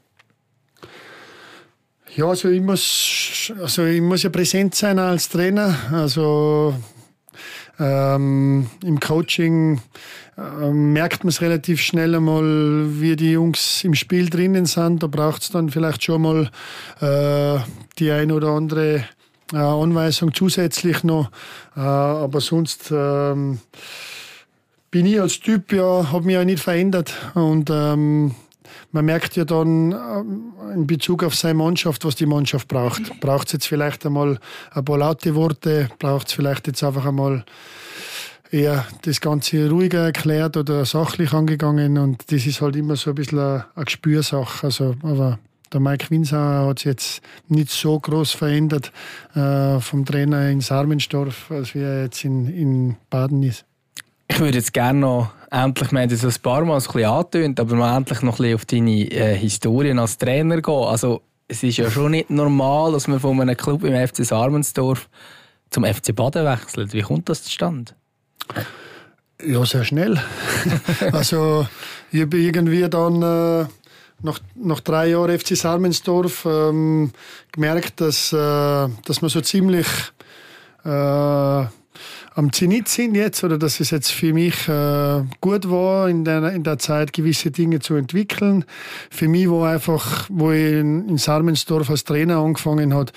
Ja, 2.14 2.26
also 2.26 2.48
ich 2.48 2.60
muss, 2.60 3.52
also 3.60 3.84
ich 3.84 4.00
muss 4.00 4.22
ja 4.22 4.30
präsent 4.30 4.74
sein 4.74 4.98
als 4.98 5.28
Trainer. 5.28 5.74
Also 5.92 6.74
ähm, 7.78 8.68
im 8.82 9.00
Coaching 9.00 9.80
äh, 10.36 10.70
merkt 10.70 11.24
man 11.24 11.28
es 11.28 11.40
relativ 11.40 11.80
schnell 11.80 12.14
einmal, 12.14 13.00
wie 13.00 13.16
die 13.16 13.32
Jungs 13.32 13.84
im 13.84 13.94
Spiel 13.94 14.28
drinnen 14.28 14.66
sind. 14.66 15.02
Da 15.02 15.06
braucht 15.06 15.42
es 15.42 15.50
dann 15.50 15.70
vielleicht 15.70 16.02
schon 16.02 16.22
mal 16.22 16.50
äh, 17.00 17.60
die 17.98 18.10
ein 18.10 18.32
oder 18.32 18.48
andere 18.48 19.04
äh, 19.52 19.56
Anweisung 19.56 20.34
zusätzlich 20.34 21.04
noch. 21.04 21.30
Äh, 21.76 21.80
aber 21.80 22.40
sonst 22.40 22.90
ähm, 22.90 23.60
bin 24.90 25.06
ich 25.06 25.20
als 25.20 25.40
Typ 25.40 25.72
ja, 25.72 26.10
habe 26.12 26.26
mich 26.26 26.34
ja 26.34 26.44
nicht 26.44 26.62
verändert. 26.62 27.14
Und 27.34 27.70
ähm, 27.70 28.34
man 28.92 29.04
merkt 29.04 29.36
ja 29.36 29.44
dann 29.44 29.92
äh, 29.92 30.74
in 30.74 30.86
Bezug 30.86 31.22
auf 31.24 31.34
seine 31.34 31.54
Mannschaft, 31.54 32.04
was 32.04 32.16
die 32.16 32.26
Mannschaft 32.26 32.68
braucht. 32.68 33.20
Braucht 33.20 33.48
es 33.48 33.52
jetzt 33.54 33.66
vielleicht 33.66 34.04
einmal 34.06 34.38
ein 34.72 34.84
paar 34.84 34.98
laute 34.98 35.34
Worte? 35.34 35.88
Braucht 35.98 36.28
es 36.28 36.32
vielleicht 36.32 36.66
jetzt 36.66 36.82
einfach 36.82 37.06
einmal 37.06 37.44
eher 38.50 38.86
das 39.02 39.20
Ganze 39.20 39.68
ruhiger 39.68 40.04
erklärt 40.04 40.56
oder 40.56 40.84
sachlich 40.84 41.32
angegangen? 41.32 41.98
Und 41.98 42.32
das 42.32 42.46
ist 42.46 42.60
halt 42.60 42.76
immer 42.76 42.96
so 42.96 43.10
ein 43.10 43.16
bisschen 43.16 43.38
eine, 43.38 43.66
eine 43.74 43.84
Gespürsache. 43.84 44.66
Also, 44.66 44.94
aber 45.02 45.38
der 45.72 45.80
Mike 45.80 46.10
Winsauer 46.10 46.68
hat 46.68 46.80
sich 46.80 46.86
jetzt 46.86 47.20
nicht 47.48 47.70
so 47.70 47.98
groß 47.98 48.32
verändert 48.32 48.92
äh, 49.34 49.80
vom 49.80 50.04
Trainer 50.04 50.48
in 50.48 50.60
Sarmenstorf, 50.60 51.50
als 51.50 51.74
wie 51.74 51.80
er 51.80 52.04
jetzt 52.04 52.24
in, 52.24 52.48
in 52.48 52.96
Baden 53.10 53.42
ist. 53.42 53.64
Ich 54.30 54.38
würde 54.40 54.58
jetzt 54.58 54.72
gerne 54.72 55.00
noch 55.00 55.30
endlich, 55.50 55.90
wir 55.90 56.00
haben 56.00 56.08
das 56.08 56.24
ein 56.24 56.42
paar 56.42 56.64
Mal 56.64 56.80
so 56.80 56.90
ein 56.90 56.92
bisschen 56.92 57.10
angetönt, 57.10 57.60
aber 57.60 57.76
mal 57.76 57.96
endlich 57.96 58.22
noch 58.22 58.34
ein 58.34 58.42
bisschen 58.42 58.54
auf 58.54 58.66
deine 58.66 59.10
äh, 59.10 59.36
Historien 59.36 59.98
als 59.98 60.18
Trainer 60.18 60.60
gehen. 60.60 60.84
Also, 60.84 61.22
es 61.48 61.62
ist 61.62 61.78
ja 61.78 61.90
schon 61.90 62.10
nicht 62.10 62.28
normal, 62.28 62.92
dass 62.92 63.08
man 63.08 63.20
von 63.20 63.40
einem 63.40 63.56
Club 63.56 63.84
im 63.84 64.06
FC 64.06 64.24
Sarmensdorf 64.26 65.08
zum 65.70 65.84
FC 65.84 66.14
Baden 66.14 66.44
wechselt. 66.44 66.92
Wie 66.92 67.00
kommt 67.00 67.28
das 67.28 67.42
zustande? 67.42 67.92
Ja, 69.42 69.64
sehr 69.64 69.84
schnell. 69.84 70.20
also, 71.12 71.66
ich 72.10 72.20
habe 72.22 72.38
irgendwie 72.38 72.88
dann 72.88 73.22
äh, 73.22 73.66
nach, 74.22 74.40
nach 74.54 74.80
drei 74.80 75.08
Jahren 75.10 75.38
FC 75.38 75.56
Sarmensdorf 75.56 76.44
ähm, 76.44 77.12
gemerkt, 77.52 78.00
dass, 78.00 78.32
äh, 78.32 78.36
dass 78.36 79.22
wir 79.22 79.28
so 79.28 79.40
ziemlich 79.40 79.86
äh, 80.84 80.88
am 82.38 82.52
Zenit 82.52 82.88
sind 82.88 83.16
jetzt 83.16 83.42
oder 83.42 83.58
dass 83.58 83.80
es 83.80 83.90
jetzt 83.90 84.12
für 84.12 84.32
mich 84.32 84.68
äh, 84.68 85.24
gut 85.40 85.68
war, 85.68 86.08
in 86.08 86.24
der, 86.24 86.52
in 86.52 86.62
der 86.62 86.78
Zeit 86.78 87.12
gewisse 87.12 87.50
Dinge 87.50 87.80
zu 87.80 87.96
entwickeln. 87.96 88.64
Für 89.10 89.26
mich 89.28 89.50
war 89.50 89.72
einfach, 89.72 90.26
wo 90.28 90.52
ich 90.52 90.72
in, 90.72 91.08
in 91.08 91.18
Sarmensdorf 91.18 91.90
als 91.90 92.04
Trainer 92.04 92.38
angefangen 92.38 92.94
hat, 92.94 93.12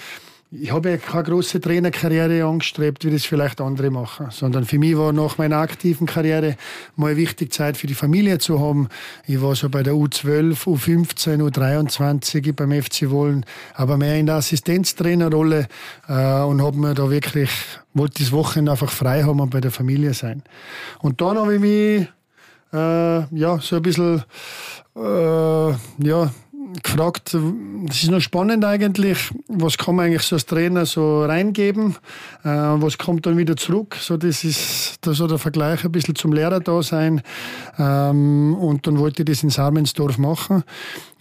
ich 0.53 0.73
habe 0.73 0.89
ja 0.89 0.97
keine 0.97 1.23
große 1.23 1.61
Trainerkarriere 1.61 2.45
angestrebt, 2.45 3.05
wie 3.05 3.11
das 3.11 3.23
vielleicht 3.23 3.61
andere 3.61 3.89
machen, 3.89 4.27
sondern 4.31 4.65
für 4.65 4.79
mich 4.79 4.97
war 4.97 5.13
nach 5.13 5.37
meiner 5.37 5.57
aktiven 5.57 6.05
Karriere 6.05 6.57
mal 6.97 7.15
wichtig, 7.15 7.53
Zeit 7.53 7.77
für 7.77 7.87
die 7.87 7.93
Familie 7.93 8.37
zu 8.37 8.59
haben. 8.59 8.89
Ich 9.25 9.41
war 9.41 9.55
so 9.55 9.69
bei 9.69 9.81
der 9.81 9.93
U12, 9.93 10.65
U15, 10.65 11.41
U23 11.41 12.51
beim 12.53 12.71
FC 12.73 13.09
Wollen, 13.09 13.45
aber 13.75 13.95
mehr 13.95 14.19
in 14.19 14.25
der 14.25 14.35
Assistenztrainerrolle 14.35 15.69
äh, 16.09 16.41
und 16.41 16.61
habe 16.61 16.77
mir 16.77 16.95
da 16.95 17.09
wirklich, 17.09 17.49
wollte 17.93 18.21
das 18.21 18.33
Wochenende 18.33 18.73
einfach 18.73 18.91
frei 18.91 19.23
haben 19.23 19.39
und 19.39 19.51
bei 19.51 19.61
der 19.61 19.71
Familie 19.71 20.13
sein. 20.13 20.43
Und 20.99 21.21
dann 21.21 21.37
habe 21.37 21.55
ich 21.55 21.61
mich 21.61 22.07
äh, 22.73 23.37
ja, 23.37 23.57
so 23.61 23.77
ein 23.77 23.81
bisschen 23.81 24.23
äh, 24.97 25.69
ja, 25.69 26.31
gefragt, 26.83 27.35
das 27.85 28.03
ist 28.03 28.11
noch 28.11 28.21
spannend 28.21 28.63
eigentlich, 28.63 29.31
was 29.47 29.77
kann 29.77 29.95
man 29.95 30.05
eigentlich 30.05 30.23
so 30.23 30.35
als 30.35 30.45
Trainer 30.45 30.85
so 30.85 31.23
reingeben, 31.23 31.95
äh, 32.43 32.49
was 32.49 32.97
kommt 32.97 33.25
dann 33.25 33.37
wieder 33.37 33.57
zurück, 33.57 33.97
so 33.99 34.17
das 34.17 34.43
ist 34.43 34.97
da 35.01 35.13
so 35.13 35.27
der 35.27 35.37
Vergleich 35.37 35.83
ein 35.83 35.91
bisschen 35.91 36.15
zum 36.15 36.33
Lehrer 36.33 36.59
da 36.59 36.81
sein 36.81 37.21
ähm, 37.77 38.55
und 38.55 38.87
dann 38.87 38.99
wollte 38.99 39.23
ich 39.23 39.27
das 39.27 39.43
in 39.43 39.49
Sarmensdorf 39.49 40.17
machen 40.17 40.63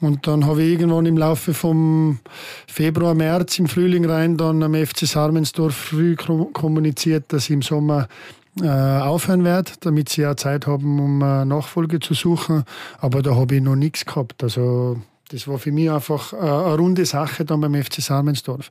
und 0.01 0.27
dann 0.27 0.47
habe 0.47 0.63
ich 0.63 0.73
irgendwann 0.73 1.07
im 1.07 1.19
Laufe 1.19 1.55
vom 1.55 2.21
Februar, 2.67 3.15
März 3.15 3.59
im 3.59 3.67
Frühling 3.67 4.05
rein 4.05 4.37
dann 4.37 4.63
am 4.63 4.75
FC 4.75 5.07
Sarmensdorf 5.07 5.75
früh 5.75 6.17
kommuniziert, 6.17 7.33
dass 7.33 7.45
ich 7.45 7.51
im 7.51 7.63
Sommer 7.63 8.09
äh, 8.61 8.69
aufhören 8.69 9.45
werde, 9.45 9.73
damit 9.81 10.09
sie 10.09 10.23
ja 10.23 10.37
Zeit 10.37 10.67
haben, 10.67 10.99
um 10.99 11.19
Nachfolge 11.19 12.01
zu 12.01 12.15
suchen. 12.15 12.65
Aber 12.99 13.23
da 13.23 13.37
habe 13.37 13.55
ich 13.55 13.63
noch 13.63 13.77
nichts 13.77 14.05
gehabt. 14.05 14.43
Also 14.43 14.97
das 15.31 15.47
war 15.49 15.59
für 15.59 15.73
mich 15.73 15.91
einfach 15.91 16.33
eine 16.33 16.77
runde 16.77 17.05
Sache 17.05 17.45
dann 17.45 17.61
beim 17.61 17.75
FC 17.75 18.01
Salmensdorf. 18.01 18.71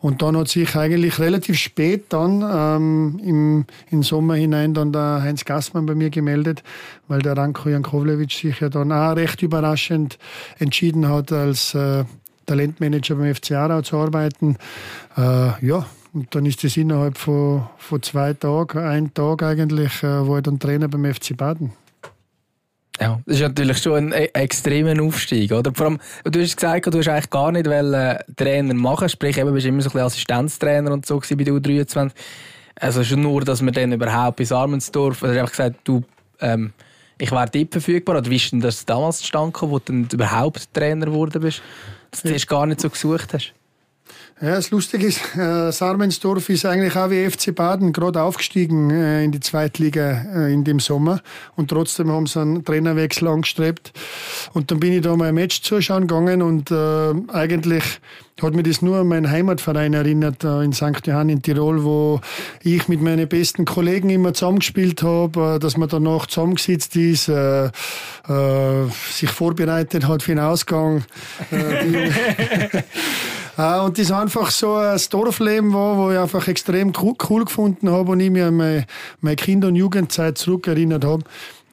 Und 0.00 0.22
dann 0.22 0.36
hat 0.36 0.48
sich 0.48 0.74
eigentlich 0.76 1.18
relativ 1.18 1.58
spät 1.58 2.06
dann 2.08 2.42
ähm, 2.42 3.20
im, 3.22 3.66
im 3.90 4.02
Sommer 4.02 4.34
hinein 4.34 4.72
dann 4.72 4.92
der 4.92 5.20
Heinz 5.22 5.44
Gassmann 5.44 5.84
bei 5.84 5.94
mir 5.94 6.08
gemeldet, 6.08 6.62
weil 7.06 7.20
der 7.20 7.36
Ranko 7.36 7.68
Jankovlevic 7.68 8.32
sich 8.32 8.60
ja 8.60 8.70
dann 8.70 8.92
auch 8.92 9.16
recht 9.16 9.42
überraschend 9.42 10.18
entschieden 10.58 11.06
hat, 11.06 11.32
als 11.32 11.74
äh, 11.74 12.04
Talentmanager 12.46 13.16
beim 13.16 13.34
FC 13.34 13.52
Aarau 13.52 13.82
zu 13.82 13.98
arbeiten. 13.98 14.56
Äh, 15.18 15.66
ja, 15.66 15.84
und 16.14 16.34
dann 16.34 16.46
ist 16.46 16.64
das 16.64 16.78
innerhalb 16.78 17.18
von, 17.18 17.66
von 17.76 18.02
zwei 18.02 18.32
Tagen, 18.32 18.78
ein 18.78 19.12
Tag 19.12 19.42
eigentlich, 19.42 20.02
äh, 20.02 20.26
war 20.26 20.38
ich 20.38 20.44
dann 20.44 20.58
Trainer 20.58 20.88
beim 20.88 21.04
FC 21.12 21.36
Baden. 21.36 21.72
Ja, 23.00 23.18
das 23.24 23.36
ist 23.36 23.42
natürlich 23.42 23.78
schon 23.78 24.12
ein 24.12 24.28
extremer 24.34 25.02
Aufstieg, 25.02 25.52
oder? 25.52 25.72
Vor 25.74 25.86
allem, 25.86 25.98
du 26.24 26.40
hast 26.40 26.56
gesagt, 26.56 26.86
du 26.86 26.98
hast 26.98 27.08
eigentlich 27.08 27.30
gar 27.30 27.50
nicht 27.50 27.66
wollen, 27.66 28.18
Trainer 28.36 28.74
machen, 28.74 29.08
sprich, 29.08 29.38
eben 29.38 29.54
bist 29.54 29.66
immer 29.66 29.80
so 29.80 29.88
ein 29.88 29.92
bisschen 29.92 30.06
Assistenztrainer 30.06 30.92
und 30.92 31.06
so 31.06 31.18
bei 31.18 31.44
der 31.44 31.54
U23. 31.54 32.10
Also 32.76 33.02
schon 33.02 33.22
nur, 33.22 33.42
dass 33.42 33.62
man 33.62 33.72
dann 33.72 33.92
überhaupt 33.92 34.36
bis 34.36 34.52
Armensdorf, 34.52 35.22
also 35.22 35.38
einfach 35.38 35.52
gesagt, 35.52 35.76
du, 35.84 36.02
ähm, 36.40 36.74
ich 37.18 37.30
wäre 37.30 37.48
dort 37.50 37.72
verfügbar, 37.72 38.18
oder 38.18 38.30
wie 38.30 38.36
ist 38.36 38.52
denn 38.52 38.60
das 38.60 38.84
damals 38.84 39.18
zustande 39.18 39.52
gekommen, 39.52 39.72
wo 39.72 39.78
du 39.78 39.84
dann 39.92 40.08
überhaupt 40.12 40.72
Trainer 40.74 41.06
geworden 41.06 41.40
bist, 41.40 41.62
dass 42.10 42.22
du 42.22 42.28
ja. 42.28 42.34
erst 42.34 42.48
gar 42.48 42.66
nicht 42.66 42.82
so 42.82 42.90
gesucht 42.90 43.32
hast? 43.32 43.54
Ja, 44.42 44.54
das 44.54 44.70
Lustige 44.70 45.06
ist, 45.06 45.20
äh, 45.36 45.70
Sarmensdorf 45.70 46.48
ist 46.48 46.64
eigentlich 46.64 46.96
auch 46.96 47.10
wie 47.10 47.28
FC 47.28 47.54
Baden 47.54 47.92
gerade 47.92 48.22
aufgestiegen 48.22 48.88
äh, 48.88 49.22
in 49.22 49.32
die 49.32 49.40
Zweitliga 49.40 50.24
äh, 50.34 50.50
in 50.50 50.64
dem 50.64 50.80
Sommer 50.80 51.20
und 51.56 51.68
trotzdem 51.68 52.10
haben 52.10 52.26
sie 52.26 52.40
einen 52.40 52.64
Trainerwechsel 52.64 53.28
angestrebt. 53.28 53.92
Und 54.54 54.70
dann 54.70 54.80
bin 54.80 54.94
ich 54.94 55.02
da 55.02 55.14
mal 55.14 55.28
ein 55.28 55.34
Match 55.34 55.60
zuschauen 55.60 56.06
gegangen 56.06 56.40
und 56.40 56.70
äh, 56.70 57.12
eigentlich 57.34 57.84
hat 58.40 58.54
mich 58.54 58.64
das 58.64 58.80
nur 58.80 58.96
an 58.96 59.08
meinen 59.08 59.30
Heimatverein 59.30 59.92
erinnert, 59.92 60.42
äh, 60.42 60.62
in 60.62 60.72
St. 60.72 61.06
Johann 61.06 61.28
in 61.28 61.42
Tirol, 61.42 61.84
wo 61.84 62.22
ich 62.62 62.88
mit 62.88 63.02
meinen 63.02 63.28
besten 63.28 63.66
Kollegen 63.66 64.08
immer 64.08 64.32
zusammengespielt 64.32 65.02
habe, 65.02 65.56
äh, 65.56 65.58
dass 65.58 65.76
man 65.76 65.90
danach 65.90 66.24
zusammengesetzt 66.24 66.96
ist, 66.96 67.28
äh, 67.28 67.66
äh, 67.66 67.70
sich 69.12 69.28
vorbereitet 69.28 70.08
hat 70.08 70.22
für 70.22 70.32
den 70.32 70.38
Ausgang. 70.38 71.04
Äh, 71.50 72.70
und 73.56 73.98
das 73.98 74.12
einfach 74.12 74.50
so 74.50 74.74
ein 74.74 75.00
Dorfleben 75.10 75.72
war, 75.72 75.96
wo 75.96 76.10
ich 76.10 76.18
einfach 76.18 76.48
extrem 76.48 76.92
cool 77.00 77.44
gefunden 77.44 77.90
habe 77.90 78.12
und 78.12 78.20
ich 78.20 78.30
mich 78.30 78.42
an 78.42 78.56
meine, 78.56 78.86
meine 79.20 79.36
Kinder- 79.36 79.68
und 79.68 79.76
Jugendzeit 79.76 80.38
zurückerinnert 80.38 81.04
habe. 81.04 81.24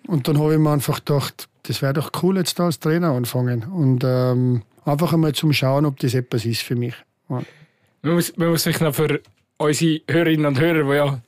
Und 0.08 0.28
dann 0.28 0.40
habe 0.40 0.54
ich 0.54 0.60
mir 0.60 0.72
einfach 0.72 1.04
gedacht, 1.04 1.48
das 1.63 1.82
wäre 1.82 1.94
doch 1.94 2.12
cool, 2.22 2.38
jetzt 2.38 2.60
da 2.60 2.66
als 2.66 2.80
Trainer 2.80 3.12
anfangen. 3.12 3.63
Und 3.63 4.04
ähm, 4.06 4.63
einfach 4.86 5.13
einmal 5.13 5.34
zum 5.34 5.54
Schauen, 5.54 5.86
ob 5.86 6.00
das 6.00 6.13
etwas 6.13 6.46
ist 6.46 6.62
für 6.62 6.76
mich. 6.76 6.96
Ja. 7.30 7.42
Man, 8.02 8.16
muss, 8.16 8.36
man 8.38 8.50
muss 8.50 8.63
sich 8.63 8.80
noch 8.80 8.96
für 8.96 9.22
unsere 9.58 10.02
Hörerinnen 10.10 10.46
und 10.46 10.60
Hörer, 10.60 10.84
die 10.84 10.96
ja 10.96 11.20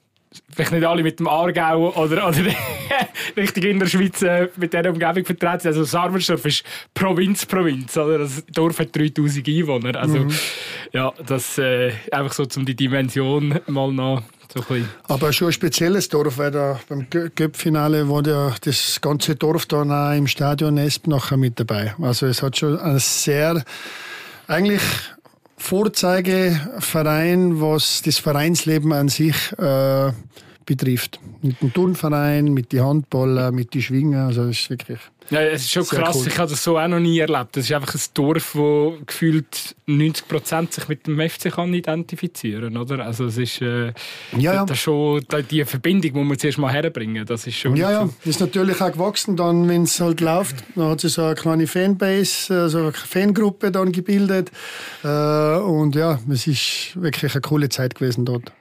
vielleicht 0.52 0.72
nicht 0.72 0.86
alle 0.86 1.04
mit 1.04 1.20
dem 1.20 1.28
Aargau 1.28 1.94
oder, 1.96 2.28
oder 2.28 2.38
richtig 3.38 3.66
in 3.66 3.80
der 3.80 3.88
Schweiz 3.88 4.22
äh, 4.22 4.50
mit 4.58 4.74
dieser 4.74 4.90
Umgebung 4.90 5.26
vertreten 5.26 5.68
Also 5.68 5.84
Sarmensdorf 5.84 6.46
ist 6.46 6.64
Provinz, 6.94 7.46
Provinz. 7.46 7.98
Oder? 7.98 8.20
Das 8.20 8.44
Dorf 8.54 8.80
hat 8.80 8.96
3000 8.96 9.48
Einwohner. 9.48 9.96
Also 10.00 10.20
mhm. 10.20 10.32
ja, 10.94 11.14
das 11.26 11.58
äh, 11.58 11.92
einfach 12.12 12.34
so 12.34 12.46
um 12.56 12.66
die 12.66 12.76
Dimension 12.76 13.60
mal 13.68 13.92
noch 13.92 14.24
so 14.52 14.64
Aber 15.08 15.32
schon 15.32 15.50
ein 15.50 15.54
spezielles 15.54 16.10
Dorf, 16.10 16.40
weil 16.40 16.50
da 16.50 16.80
beim 16.90 17.08
Göppfinale 17.10 18.10
war 18.10 18.26
ja 18.26 18.56
das 18.62 19.00
ganze 19.00 19.36
Dorf 19.36 19.68
da 19.68 19.84
auch 19.84 20.18
im 20.18 20.26
Stadion 20.26 20.78
Esp 20.78 21.08
nachher 21.08 21.38
mit 21.38 21.60
dabei. 21.60 21.94
Also 22.02 22.26
es 22.26 22.42
hat 22.42 22.58
schon 22.58 22.80
ein 22.80 22.98
sehr 22.98 23.64
eigentlich 24.48 24.82
Vorzeigeverein, 25.60 27.62
was 27.62 28.02
das 28.02 28.18
Vereinsleben 28.18 28.94
an 28.94 29.10
sich 29.10 29.36
äh, 29.60 30.12
betrifft. 30.70 31.20
Mit 31.42 31.60
dem 31.62 31.74
Turnverein, 31.74 32.54
mit 32.54 32.72
den 32.72 32.86
Handballer, 32.86 33.52
mit 33.52 33.74
den 33.74 33.82
Schwingen. 33.82 34.20
Also 34.20 34.46
das 34.46 34.60
ist 34.60 34.70
wirklich. 34.70 35.00
Ja, 35.32 35.42
es 35.42 35.64
ist 35.64 35.72
schon 35.72 35.84
krass. 35.84 36.16
Cool. 36.16 36.28
Ich 36.28 36.38
habe 36.38 36.50
das 36.50 36.64
so 36.64 36.78
auch 36.78 36.88
noch 36.88 37.00
nie 37.00 37.20
erlebt. 37.20 37.56
Das 37.56 37.66
ist 37.66 37.72
einfach 37.72 37.94
ein 37.94 38.02
Dorf, 38.14 38.56
wo 38.56 38.98
gefühlt 39.06 39.76
90 39.88 40.28
Prozent 40.28 40.74
sich 40.74 40.88
mit 40.88 41.08
dem 41.08 41.20
FC 41.20 41.52
kann 41.52 41.74
identifizieren, 41.74 42.78
oder? 42.78 43.06
Also 43.06 43.26
es 43.26 43.38
ist 43.38 43.62
äh, 43.62 43.94
ja, 44.38 44.54
ja. 44.54 44.66
Das 44.66 44.80
schon 44.80 45.24
die 45.50 45.66
Verbindung, 45.66 46.14
die 46.14 46.24
man 46.24 46.38
zuerst 46.38 46.58
mal 46.60 46.72
herbringen. 46.72 47.26
Das 47.26 47.48
ist 47.48 47.58
schon. 47.58 47.76
Ja, 47.76 47.92
ja. 47.92 48.10
Das 48.20 48.36
ist 48.36 48.40
natürlich 48.40 48.80
auch 48.82 48.92
gewachsen, 48.92 49.36
dann, 49.36 49.68
wenn 49.68 49.84
es 49.84 50.00
halt 50.00 50.22
läuft. 50.22 50.64
Dann 50.76 50.90
hat 50.90 51.02
sich 51.02 51.14
so 51.14 51.24
eine 51.24 51.36
kleine 51.36 51.68
Fanbase, 51.68 52.62
also 52.62 52.80
eine 52.80 52.94
Fangruppe 52.94 53.72
dann 53.72 53.92
gebildet. 53.92 54.52
Äh, 55.04 55.08
und 55.08 55.96
ja, 55.96 56.20
es 56.30 56.48
ist 56.48 56.92
wirklich 56.96 57.34
eine 57.34 57.42
coole 57.42 57.70
Zeit 57.70 57.96
gewesen 57.96 58.26
dort. 58.26 58.52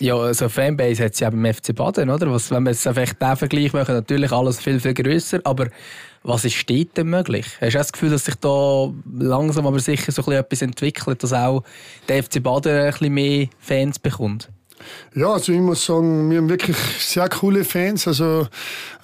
Ja, 0.00 0.14
so 0.14 0.22
also 0.22 0.48
Fanbase 0.48 1.04
hat 1.04 1.14
es 1.14 1.20
ja 1.20 1.28
beim 1.30 1.52
FC 1.52 1.74
Baden, 1.74 2.08
oder? 2.08 2.30
Was, 2.30 2.50
wenn 2.50 2.62
wir 2.62 2.70
jetzt 2.70 2.82
vielleicht 2.82 3.20
den 3.20 3.36
Vergleich 3.36 3.72
machen, 3.72 3.94
natürlich 3.94 4.30
alles 4.30 4.60
viel, 4.60 4.78
viel 4.78 4.94
grösser. 4.94 5.40
Aber 5.44 5.68
was 6.22 6.44
ist 6.44 6.68
dort 6.70 6.96
denn 6.96 7.08
möglich? 7.08 7.46
Hast 7.60 7.74
du 7.74 7.78
das 7.78 7.92
Gefühl, 7.92 8.10
dass 8.10 8.24
sich 8.24 8.34
da 8.36 8.92
langsam 9.18 9.66
aber 9.66 9.80
sicher 9.80 10.12
so 10.12 10.30
etwas 10.30 10.62
entwickelt, 10.62 11.22
dass 11.22 11.32
auch 11.32 11.64
der 12.08 12.22
FC 12.22 12.42
Baden 12.42 12.72
ein 12.72 12.90
bisschen 12.90 13.14
mehr 13.14 13.48
Fans 13.58 13.98
bekommt? 13.98 14.48
Ja, 15.14 15.32
also 15.32 15.52
ich 15.52 15.60
muss 15.60 15.84
sagen, 15.84 16.30
wir 16.30 16.38
haben 16.38 16.48
wirklich 16.48 16.76
sehr 16.98 17.28
coole 17.28 17.64
Fans. 17.64 18.06
Also 18.06 18.46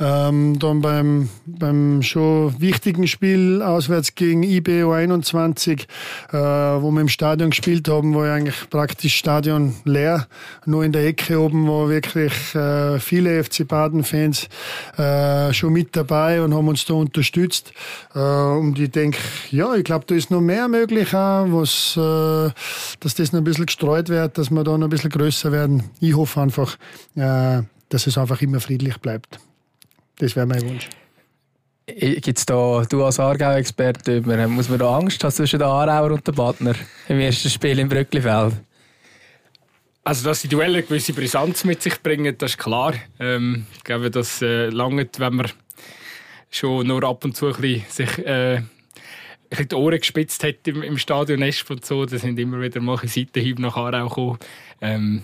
ähm, 0.01 0.59
dann 0.59 0.81
beim, 0.81 1.29
beim 1.47 2.03
schon 2.03 2.61
wichtigen 2.61 3.07
Spiel 3.07 3.63
auswärts 3.63 4.15
gegen 4.15 4.43
IBO 4.43 4.93
21, 4.93 5.87
äh, 6.31 6.37
wo 6.37 6.91
wir 6.91 7.01
im 7.01 7.09
Stadion 7.09 7.51
gespielt 7.51 7.89
haben, 7.89 8.15
war 8.15 8.33
eigentlich 8.33 8.69
praktisch 8.71 9.17
Stadion 9.17 9.75
leer. 9.85 10.27
Nur 10.67 10.85
in 10.85 10.93
der 10.93 11.07
Ecke 11.07 11.41
oben 11.41 11.67
war 11.69 11.89
wirklich 11.89 12.33
äh, 12.55 12.99
viele 12.99 13.43
FC 13.43 13.67
Baden-Fans 13.67 14.49
äh, 14.97 15.53
schon 15.53 15.73
mit 15.73 15.97
dabei 15.97 16.43
und 16.43 16.55
haben 16.55 16.69
uns 16.69 16.85
da 16.85 16.95
unterstützt. 16.95 17.73
Äh, 18.15 18.19
und 18.19 18.79
ich 18.79 18.91
denke, 18.91 19.19
ja, 19.51 19.75
ich 19.75 19.85
glaube, 19.85 20.05
da 20.07 20.15
ist 20.15 20.31
noch 20.31 20.41
mehr 20.41 20.69
möglich, 20.69 21.15
auch, 21.15 21.47
was, 21.51 21.97
äh, 21.97 22.53
dass 23.01 23.15
das 23.15 23.33
noch 23.33 23.41
ein 23.41 23.45
bisschen 23.45 23.67
gestreut 23.67 24.09
wird, 24.09 24.39
dass 24.39 24.51
wir 24.51 24.65
da 24.65 24.77
noch 24.77 24.87
ein 24.87 24.91
bisschen 24.91 25.11
größer 25.11 25.53
werden. 25.65 25.91
Ich 26.01 26.15
hoffe 26.15 26.41
einfach, 26.41 26.77
äh, 27.17 27.63
dass 27.89 28.07
es 28.07 28.19
einfach 28.19 28.41
immer 28.43 28.61
friedlich 28.61 28.99
bleibt. 28.99 29.39
Das 30.19 30.37
wäre 30.37 30.47
mein 30.47 30.63
Wunsch. 30.63 30.89
Gibt's 31.87 32.47
da, 32.47 32.83
du 32.89 33.05
als 33.05 33.21
Aargau-Experte, 33.21 34.23
muss 34.49 34.71
man 34.71 34.79
da 34.79 34.97
Angst 34.97 35.23
haben 35.23 35.33
zwischen 35.33 35.59
den 35.59 35.69
Aarauer 35.69 36.13
und 36.13 36.27
den 36.27 36.35
Badner 36.35 36.75
im 37.09 37.21
ersten 37.21 37.51
Spiel 37.51 37.79
im 37.79 37.91
Brücklifeld? 37.91 38.55
Also, 40.03 40.25
dass 40.25 40.43
die 40.43 40.49
Duelle 40.49 40.79
eine 40.79 40.83
gewisse 40.83 41.13
Brisanz 41.13 41.65
mit 41.65 41.83
sich 41.83 42.03
bringen, 42.03 42.37
das 42.39 42.53
ist 42.53 42.59
klar. 42.59 42.95
Ähm, 43.19 43.67
ich 43.77 43.85
glaube, 43.85 44.11
das 44.11 44.41
äh, 44.41 44.69
lange, 44.69 45.09
wenn 45.19 45.35
man 45.35 45.51
schon 46.51 46.87
nur 46.87 47.05
ab 47.05 47.25
und 47.25 47.37
zu 47.37 47.49
ein 47.49 47.61
bisschen 47.61 47.85
sich 47.89 48.19
äh, 48.27 48.57
ein 48.57 48.69
bisschen 49.51 49.69
die 49.69 49.75
Ohren 49.75 49.99
gespitzt 49.99 50.43
hat 50.45 50.67
im, 50.67 50.83
im 50.83 50.97
Stadion 50.97 51.43
Esp 51.43 51.71
und 51.71 51.85
so, 51.85 52.07
da 52.07 52.19
sind 52.19 52.39
immer 52.39 52.61
wieder 52.61 52.81
mal 52.81 52.99
Seitenhiebe 52.99 53.61
nach 53.61 53.77
Aarau 53.77 54.09
gekommen. 54.09 54.39
Ähm, 54.81 55.23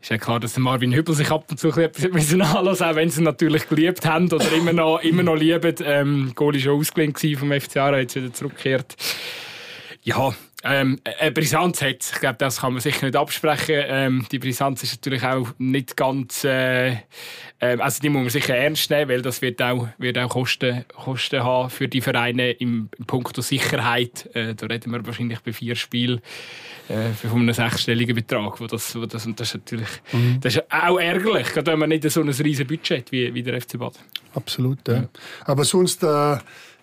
ist 0.00 0.08
ja 0.08 0.18
klar, 0.18 0.40
dass 0.40 0.56
Marvin 0.56 0.94
Hübel 0.94 1.14
sich 1.14 1.30
ab 1.30 1.44
und 1.50 1.58
zu 1.58 1.68
etwas 1.68 2.32
anlassen 2.32 2.86
auch 2.86 2.94
wenn 2.94 3.10
sie 3.10 3.22
natürlich 3.22 3.68
geliebt 3.68 4.06
haben 4.06 4.32
oder 4.32 4.50
immer 4.52 4.72
noch, 4.72 5.00
immer 5.00 5.22
noch 5.22 5.36
lieben. 5.36 5.74
Ähm, 5.84 6.32
Goal 6.34 6.54
war 6.54 6.60
schon 6.60 6.80
ausgelehnt 6.80 7.18
vom 7.38 7.52
FC 7.52 7.76
Aarau, 7.76 7.96
jetzt 7.96 8.16
wieder 8.16 8.32
zurückgekehrt. 8.32 8.96
Ja, 10.02 10.32
ähm, 10.62 11.00
eine 11.18 11.32
Brisanz 11.32 11.80
hat 11.80 12.10
Ich 12.12 12.20
glaube, 12.20 12.36
das 12.38 12.60
kann 12.60 12.74
man 12.74 12.82
sicher 12.82 13.06
nicht 13.06 13.16
absprechen. 13.16 13.82
Ähm, 13.86 14.26
die 14.30 14.38
Brisanz 14.38 14.82
ist 14.82 14.96
natürlich 14.96 15.22
auch 15.22 15.48
nicht 15.56 15.96
ganz, 15.96 16.44
äh, 16.44 16.90
äh, 16.90 16.98
also 17.78 18.00
die 18.02 18.10
muss 18.10 18.20
man 18.20 18.30
sicher 18.30 18.56
ernst 18.56 18.90
nehmen, 18.90 19.10
weil 19.10 19.22
das 19.22 19.40
wird 19.40 19.62
auch, 19.62 19.88
wird 19.96 20.18
auch 20.18 20.28
Kosten, 20.28 20.84
Kosten 20.88 21.42
haben 21.42 21.70
für 21.70 21.88
die 21.88 22.02
Vereine 22.02 22.50
im, 22.50 22.90
im 22.98 23.06
Punkt 23.06 23.42
Sicherheit. 23.42 24.28
Äh, 24.34 24.54
da 24.54 24.66
reden 24.66 24.92
wir 24.92 25.06
wahrscheinlich 25.06 25.40
bei 25.40 25.54
vier 25.54 25.76
Spielen 25.76 26.20
äh, 26.88 27.08
von 27.26 27.40
einem 27.40 27.54
sechsstelligen 27.54 28.14
Betrag. 28.14 28.60
Wo 28.60 28.66
das, 28.66 28.94
wo 28.94 29.06
das, 29.06 29.24
und 29.24 29.40
das 29.40 29.48
ist 29.48 29.54
natürlich 29.54 29.88
mhm. 30.12 30.40
das 30.42 30.56
ist 30.56 30.64
auch 30.70 30.98
ärgerlich, 30.98 31.48
gerade 31.54 31.72
wenn 31.72 31.78
man 31.78 31.88
nicht 31.88 32.08
so 32.10 32.20
ein 32.20 32.28
riesiges 32.28 32.66
Budget 32.66 32.98
hat 32.98 33.12
wie, 33.12 33.32
wie 33.32 33.42
der 33.42 33.58
FC 33.62 33.78
Bad. 33.78 33.94
Absolut, 34.34 34.86
ja. 34.88 34.94
ja. 34.94 35.08
Aber 35.46 35.64
sonst... 35.64 36.02
Äh 36.02 36.36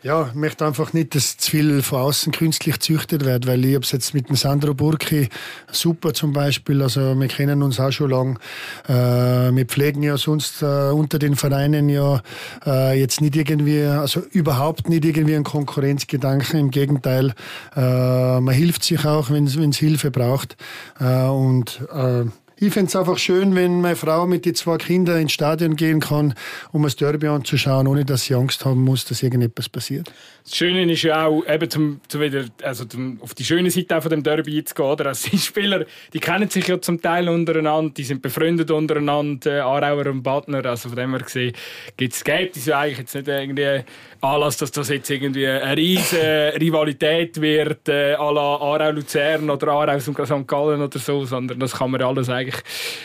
ja, 0.08 0.28
ich 0.30 0.36
möchte 0.36 0.66
einfach 0.66 0.94
nicht, 0.94 1.16
dass 1.16 1.36
zu 1.36 1.52
viel 1.52 1.82
von 1.82 2.00
außen 2.00 2.32
künstlich 2.32 2.76
gezüchtet 2.76 3.26
wird, 3.26 3.46
weil 3.46 3.66
ich 3.66 3.76
habe 3.76 3.84
es 3.84 3.92
jetzt 3.92 4.14
mit 4.14 4.30
dem 4.30 4.38
Sandro 4.38 4.74
Burki 4.74 5.28
super 5.70 6.14
zum 6.14 6.32
Beispiel, 6.32 6.82
also 6.82 7.14
wir 7.20 7.28
kennen 7.28 7.62
uns 7.62 7.78
auch 7.78 7.92
schon 7.92 8.12
lang. 8.12 8.40
Äh, 8.88 8.94
wir 8.94 9.66
pflegen 9.66 10.04
ja 10.04 10.16
sonst 10.16 10.62
äh, 10.62 10.92
unter 10.92 11.20
den 11.20 11.36
Vereinen 11.36 11.90
ja 11.90 12.22
äh, 12.66 12.98
jetzt 12.98 13.20
nicht 13.20 13.36
irgendwie, 13.36 13.84
also 13.84 14.22
überhaupt 14.32 14.88
nicht 14.88 15.04
irgendwie 15.04 15.36
einen 15.36 15.44
Konkurrenzgedanken, 15.44 16.58
im 16.58 16.72
Gegenteil, 16.72 17.34
äh, 17.76 18.40
man 18.40 18.54
hilft 18.56 18.86
sich 18.86 19.04
auch, 19.04 19.30
wenn 19.30 19.44
es 19.44 19.78
Hilfe 19.78 20.10
braucht 20.10 20.56
äh, 21.02 21.26
und 21.26 21.82
äh, 21.94 22.24
ich 22.60 22.74
fände 22.74 22.90
es 22.90 22.96
einfach 22.96 23.20
schön, 23.20 23.56
wenn 23.56 23.82
meine 23.82 23.96
Frau 23.96 24.26
mit 24.26 24.46
den 24.46 24.56
zwei 24.56 24.78
Kindern 24.78 25.22
ins 25.22 25.32
Stadion 25.32 25.76
gehen 25.76 26.00
kann, 26.00 26.34
um 26.72 26.82
das 26.84 26.96
Derby 26.96 27.28
anzuschauen, 27.28 27.86
ohne 27.86 28.04
dass 28.04 28.26
sie 28.26 28.34
Angst 28.34 28.66
haben 28.66 28.84
muss, 28.84 29.06
dass 29.06 29.22
irgendetwas 29.22 29.70
passiert. 29.70 30.12
Das 30.44 30.56
Schöne 30.56 30.92
ist 30.92 31.04
ja 31.04 31.26
auch, 31.26 31.46
eben 31.46 31.70
zum, 31.70 32.02
zum 32.08 32.22
wieder, 32.22 32.46
also 32.64 32.86
zum, 32.86 33.20
auf 33.22 33.36
die 33.36 33.44
schöne 33.44 33.70
Seite 33.70 34.02
von 34.02 34.10
dem 34.10 34.24
Derby 34.24 34.64
zu 34.64 34.74
gehen. 34.74 34.86
Oder? 34.86 35.08
Also 35.08 35.30
die 35.30 35.38
Spieler, 35.38 35.86
die 36.14 36.20
kennen 36.20 36.50
sich 36.50 36.68
ja 36.68 36.82
zum 36.82 37.02
Teil 37.02 37.30
untereinander, 37.30 37.94
die 37.96 38.04
sind 38.04 38.22
befreundet 38.22 38.72
untereinander, 38.72 39.58
äh, 39.58 39.60
Arauer 39.60 40.08
und 40.08 40.24
Partner. 40.24 40.66
Also 40.66 40.90
von 40.90 40.98
dem 40.98 41.12
her 41.12 41.20
gesehen, 41.20 41.54
gibt's, 41.98 42.24
gibt 42.24 42.56
es 42.56 42.66
ja 42.66 42.80
eigentlich 42.80 43.00
jetzt 43.00 43.14
nicht 43.14 43.28
irgendwie 43.28 43.84
Anlass, 44.22 44.58
dass 44.58 44.72
das 44.72 44.90
jetzt 44.90 45.10
irgendwie 45.10 45.46
eine 45.46 45.78
riesige 45.78 46.54
Rivalität 46.60 47.40
wird, 47.40 47.88
äh, 47.90 48.16
à 48.16 48.32
la 48.32 48.56
Aarau-Luzern 48.56 49.50
oder 49.50 49.68
Aarau 49.68 50.00
St. 50.00 50.48
Gallen 50.48 50.82
oder 50.82 50.98
so, 50.98 51.26
sondern 51.26 51.60
das 51.60 51.74
kann 51.74 51.92
man 51.92 52.02
alles 52.02 52.30
eigentlich 52.30 52.47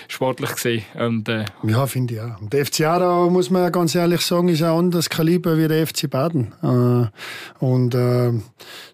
sportlich 0.08 0.50
sehen. 0.56 0.84
Und, 0.94 1.28
äh, 1.28 1.44
ja, 1.64 1.86
finde 1.86 2.14
ich 2.14 2.20
auch. 2.20 2.40
Und 2.40 2.52
der 2.52 2.66
FC 2.66 2.82
Aarau, 2.82 3.30
muss 3.30 3.50
man 3.50 3.70
ganz 3.72 3.94
ehrlich 3.94 4.20
sagen, 4.20 4.48
ist 4.48 4.62
ein 4.62 4.70
anderes 4.70 5.08
Kaliber 5.08 5.58
wie 5.58 5.68
der 5.68 5.86
FC 5.86 6.08
Baden. 6.08 6.52
Äh, 6.62 7.64
und 7.64 7.94
äh, 7.94 8.32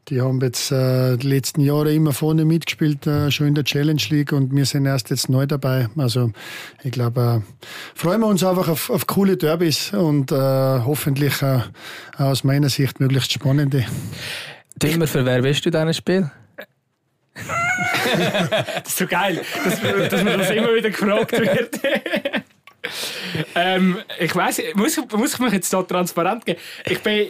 die 0.09 0.21
haben 0.21 0.41
jetzt 0.41 0.73
äh, 0.73 1.17
die 1.17 1.29
letzten 1.29 1.61
Jahre 1.61 1.93
immer 1.93 2.13
vorne 2.13 2.45
mitgespielt, 2.45 3.07
äh, 3.07 3.31
schon 3.31 3.49
in 3.49 3.55
der 3.55 3.65
Challenge 3.65 4.03
League 4.09 4.33
und 4.33 4.55
wir 4.55 4.65
sind 4.65 4.87
erst 4.87 5.11
jetzt 5.11 5.29
neu 5.29 5.47
dabei. 5.47 5.89
Also 5.97 6.33
ich 6.83 6.93
glaube, 6.93 7.43
äh, 7.43 7.69
freuen 7.95 8.21
wir 8.21 8.27
uns 8.27 8.43
einfach 8.43 8.69
auf, 8.69 8.91
auf 8.91 9.07
coole 9.07 9.37
Derbys 9.37 9.93
und 9.93 10.33
äh, 10.33 10.37
hoffentlich 10.37 11.43
äh, 11.43 11.61
aus 12.17 12.45
meiner 12.45 12.71
Sicht 12.71 13.01
möglichst 13.01 13.33
spannende. 13.33 13.85
Timmer, 14.79 15.07
für 15.07 15.25
wer 15.25 15.43
bist 15.43 15.65
du 15.65 15.71
in 15.71 15.73
diesem 15.73 15.93
Spiel? 15.93 16.31
das 18.75 18.89
ist 18.89 18.99
so 18.99 19.07
geil, 19.07 19.41
dass, 19.65 19.81
dass 19.81 20.25
mir 20.25 20.39
das 20.39 20.51
immer 20.51 20.75
wieder 20.75 20.91
gefragt 20.91 21.33
wird. 21.33 21.81
ähm, 23.55 23.99
ich 24.19 24.35
weiß, 24.35 24.63
muss, 24.75 25.01
muss 25.17 25.35
ich 25.35 25.41
mich 25.41 25.53
jetzt 25.53 25.73
da 25.73 25.83
transparent 25.83 26.45
geben? 26.45 26.61
Ich 26.87 27.01
bin, 27.03 27.29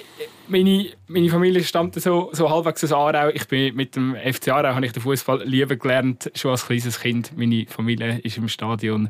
meine, 0.49 0.91
meine 1.07 1.29
Familie 1.29 1.63
stammt 1.65 1.95
so, 2.01 2.31
so 2.33 2.51
halbwegs 2.51 2.85
aus 2.85 2.93
Aarau. 2.93 3.29
Ich 3.31 3.47
bin 3.49 3.75
mit 3.75 3.97
dem 3.97 4.15
FC 4.15 4.49
Aarau 4.49 4.75
habe 4.75 4.87
ich 4.87 4.93
den 4.93 5.03
Fußball 5.03 5.43
lieben 5.45 5.79
gelernt, 5.79 6.31
schon 6.35 6.53
als 6.53 6.67
kleines 6.67 7.01
Kind. 7.01 7.37
Meine 7.37 7.67
Familie 7.67 8.19
ist 8.23 8.39
im 8.39 8.49
Stadion. 8.49 9.09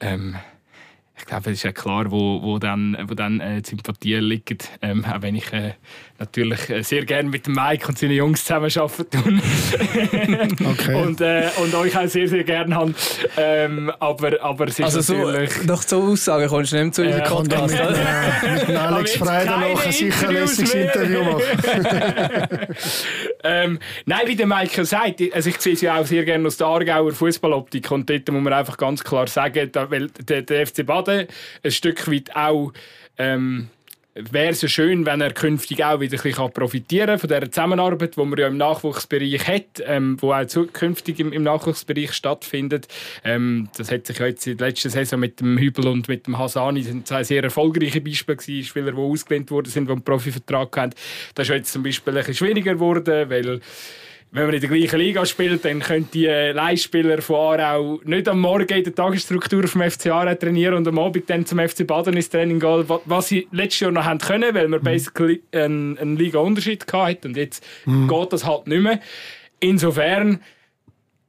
Ähm, 0.00 0.36
ich 1.18 1.26
glaube, 1.26 1.50
es 1.50 1.58
ist 1.58 1.62
ja 1.64 1.72
klar, 1.72 2.10
wo, 2.10 2.42
wo 2.42 2.58
dann, 2.58 2.96
wo 3.06 3.14
dann 3.14 3.40
äh, 3.40 3.60
die 3.60 3.70
Sympathien 3.70 4.22
liegen. 4.22 4.58
Ähm, 4.82 5.04
auch 5.04 5.20
wenn 5.20 5.34
ich 5.34 5.52
äh, 5.52 5.74
natürlich 6.18 6.68
äh, 6.68 6.82
sehr 6.82 7.04
gerne 7.04 7.28
mit 7.28 7.46
dem 7.46 7.54
Mike 7.54 7.86
und 7.88 7.98
seinen 7.98 8.12
Jungs 8.12 8.44
zusammen 8.44 8.70
arbeiten 8.76 9.42
okay. 10.66 10.94
und, 10.94 11.20
äh, 11.20 11.48
und 11.62 11.74
euch 11.74 11.96
auch 11.96 12.06
sehr, 12.06 12.28
sehr 12.28 12.44
gerne 12.44 12.74
haben. 12.74 12.94
Ähm, 13.36 13.92
aber, 14.00 14.42
aber 14.42 14.66
es 14.66 14.78
ist 14.78 14.96
also 14.96 15.14
natürlich... 15.14 15.52
So, 15.52 15.64
nach 15.64 15.82
so 15.82 16.02
Aussagen 16.02 16.48
kommst 16.48 16.72
du 16.72 16.76
nicht 16.76 16.84
mehr 16.84 16.92
zu 16.92 17.02
unserem 17.02 17.24
Podcast. 17.24 17.74
Mit, 17.74 17.82
äh, 17.82 18.66
mit 18.66 18.76
Alex 18.76 19.16
Freude 19.16 19.46
noch 19.46 19.86
ein 19.86 19.92
sicher 19.92 20.32
lässiges 20.32 20.74
Interview 20.74 21.22
machen. 21.22 22.66
ähm, 23.44 23.78
nein, 24.06 24.20
wie 24.26 24.36
der 24.36 24.46
Mike 24.46 24.84
sagt, 24.84 25.22
also 25.32 25.48
ich 25.48 25.60
sehe 25.60 25.74
es 25.74 25.80
ja 25.80 26.00
auch 26.00 26.06
sehr 26.06 26.24
gerne 26.24 26.46
aus 26.46 26.56
der 26.56 26.66
Aargauer 26.66 27.12
Fußballoptik 27.12 27.90
und 27.92 28.10
dort 28.10 28.28
muss 28.30 28.42
man 28.42 28.52
einfach 28.52 28.76
ganz 28.76 29.04
klar 29.04 29.28
sagen, 29.28 29.70
weil 29.72 30.08
der, 30.08 30.42
der 30.42 30.66
FC 30.66 30.84
Baden 30.84 31.28
ein 31.62 31.70
Stück 31.70 32.10
weit 32.10 32.34
auch 32.34 32.72
ähm, 33.18 33.68
wäre 34.30 34.50
es 34.50 34.70
schön, 34.70 35.06
wenn 35.06 35.20
er 35.20 35.32
künftig 35.32 35.84
auch 35.84 36.00
wieder 36.00 36.16
ein 36.16 36.22
bisschen 36.22 36.52
profitieren 36.52 37.18
von 37.18 37.28
der 37.28 37.50
Zusammenarbeit, 37.50 38.16
die 38.16 38.24
man 38.24 38.38
ja 38.38 38.48
im 38.48 38.56
Nachwuchsbereich 38.56 39.46
hat, 39.46 39.82
ähm, 39.86 40.16
wo 40.20 40.32
auch 40.32 40.46
zukünftig 40.46 41.20
im, 41.20 41.32
im 41.32 41.42
Nachwuchsbereich 41.44 42.12
stattfindet. 42.12 42.88
Ähm, 43.24 43.68
das 43.76 43.90
hat 43.90 44.06
sich 44.06 44.18
ja 44.18 44.26
jetzt 44.26 44.46
in 44.46 44.56
der 44.56 44.68
letzten 44.68 44.90
Saison 44.90 45.20
mit 45.20 45.40
dem 45.40 45.58
Hübel 45.58 45.86
und 45.86 46.08
mit 46.08 46.26
dem 46.26 46.38
Hasani 46.38 46.82
sind 46.82 47.06
zwei 47.06 47.22
sehr 47.22 47.42
erfolgreiche 47.42 48.00
Beispiele 48.00 48.36
gewesen, 48.36 48.64
Spieler, 48.64 48.92
die 48.92 48.98
ausgelehnt 48.98 49.50
worden 49.50 49.70
sind, 49.70 49.86
die 49.86 49.92
einen 49.92 50.02
Profivertrag 50.02 50.76
haben. 50.76 50.94
Das 51.34 51.48
ist 51.48 51.54
jetzt 51.54 51.72
zum 51.72 51.82
Beispiel 51.82 52.12
ein 52.12 52.18
bisschen 52.18 52.34
schwieriger 52.34 52.74
geworden, 52.74 53.30
weil 53.30 53.60
wenn 54.30 54.44
man 54.44 54.54
in 54.54 54.60
der 54.60 54.68
gleichen 54.68 54.98
Liga 54.98 55.24
spielt, 55.24 55.64
dann 55.64 55.80
können 55.80 56.08
die 56.12 56.26
äh, 56.26 56.52
Leihspieler 56.52 57.22
von 57.22 57.36
Aarau 57.36 58.00
nicht 58.04 58.28
am 58.28 58.40
Morgen 58.40 58.76
in 58.76 58.84
der 58.84 58.94
Tagesstruktur 58.94 59.66
vom 59.66 59.82
FC 59.82 60.08
Aarau 60.08 60.34
trainieren 60.34 60.74
und 60.74 60.86
am 60.86 60.98
Abend 60.98 61.30
dann 61.30 61.46
zum 61.46 61.58
FC 61.58 61.86
Baden 61.86 62.14
ins 62.14 62.28
Training 62.28 62.60
gehen, 62.60 62.84
was 63.06 63.28
sie 63.28 63.48
letztes 63.52 63.80
Jahr 63.80 63.90
noch 63.90 64.04
haben 64.04 64.18
können, 64.18 64.54
weil 64.54 64.68
man 64.68 64.80
mhm. 64.80 64.84
basically 64.84 65.42
einen, 65.52 65.96
einen 65.98 66.16
Liga-Unterschied 66.16 66.84
hatte 66.92 67.28
und 67.28 67.36
jetzt 67.36 67.64
mhm. 67.86 68.06
geht 68.06 68.32
das 68.32 68.44
halt 68.44 68.66
nicht 68.66 68.82
mehr. 68.82 69.00
Insofern 69.60 70.40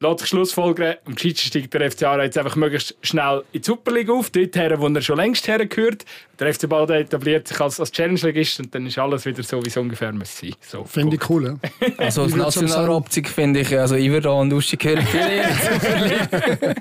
lässt 0.02 0.20
sich 0.20 0.30
Schlussfolgern, 0.30 0.96
am 1.06 1.16
gescheitsten 1.16 1.50
steigt 1.50 1.74
der 1.74 1.92
FC 1.92 2.04
Aarau 2.04 2.24
jetzt 2.24 2.38
einfach 2.38 2.56
möglichst 2.56 2.96
schnell 3.02 3.44
in 3.52 3.62
die 3.62 3.66
Superliga 3.66 4.14
auf, 4.14 4.30
dort 4.30 4.56
her, 4.56 4.80
wo 4.80 4.88
er 4.88 5.02
schon 5.02 5.18
längst 5.18 5.46
hergehört. 5.48 6.06
Der 6.40 6.54
FC 6.54 6.70
Baden 6.70 7.02
etabliert 7.02 7.50
sich 7.50 7.60
als, 7.60 7.82
als 7.82 7.92
Challenge-Ligist 7.92 8.62
und 8.62 8.74
dann 8.74 8.86
ist 8.88 8.98
alles 8.98 9.26
wieder 9.26 9.44
so, 9.44 9.62
wie 9.62 9.68
es 9.68 9.76
ungefähr 9.76 10.14
muss 10.14 10.38
sein. 10.38 10.56
So, 10.62 10.86
finde 10.86 11.18
ich 11.18 11.30
cool, 11.30 11.46
ja? 11.48 11.90
Also 11.98 12.22
aus 12.24 12.34
nationaler 12.34 12.96
Optik 12.96 13.28
finde 13.28 13.60
ich, 13.60 13.78
also 13.78 13.96
Iverda 13.96 14.30
und 14.30 14.54
Uschi 14.54 14.78
gehören 14.78 15.06
viel 15.06 15.20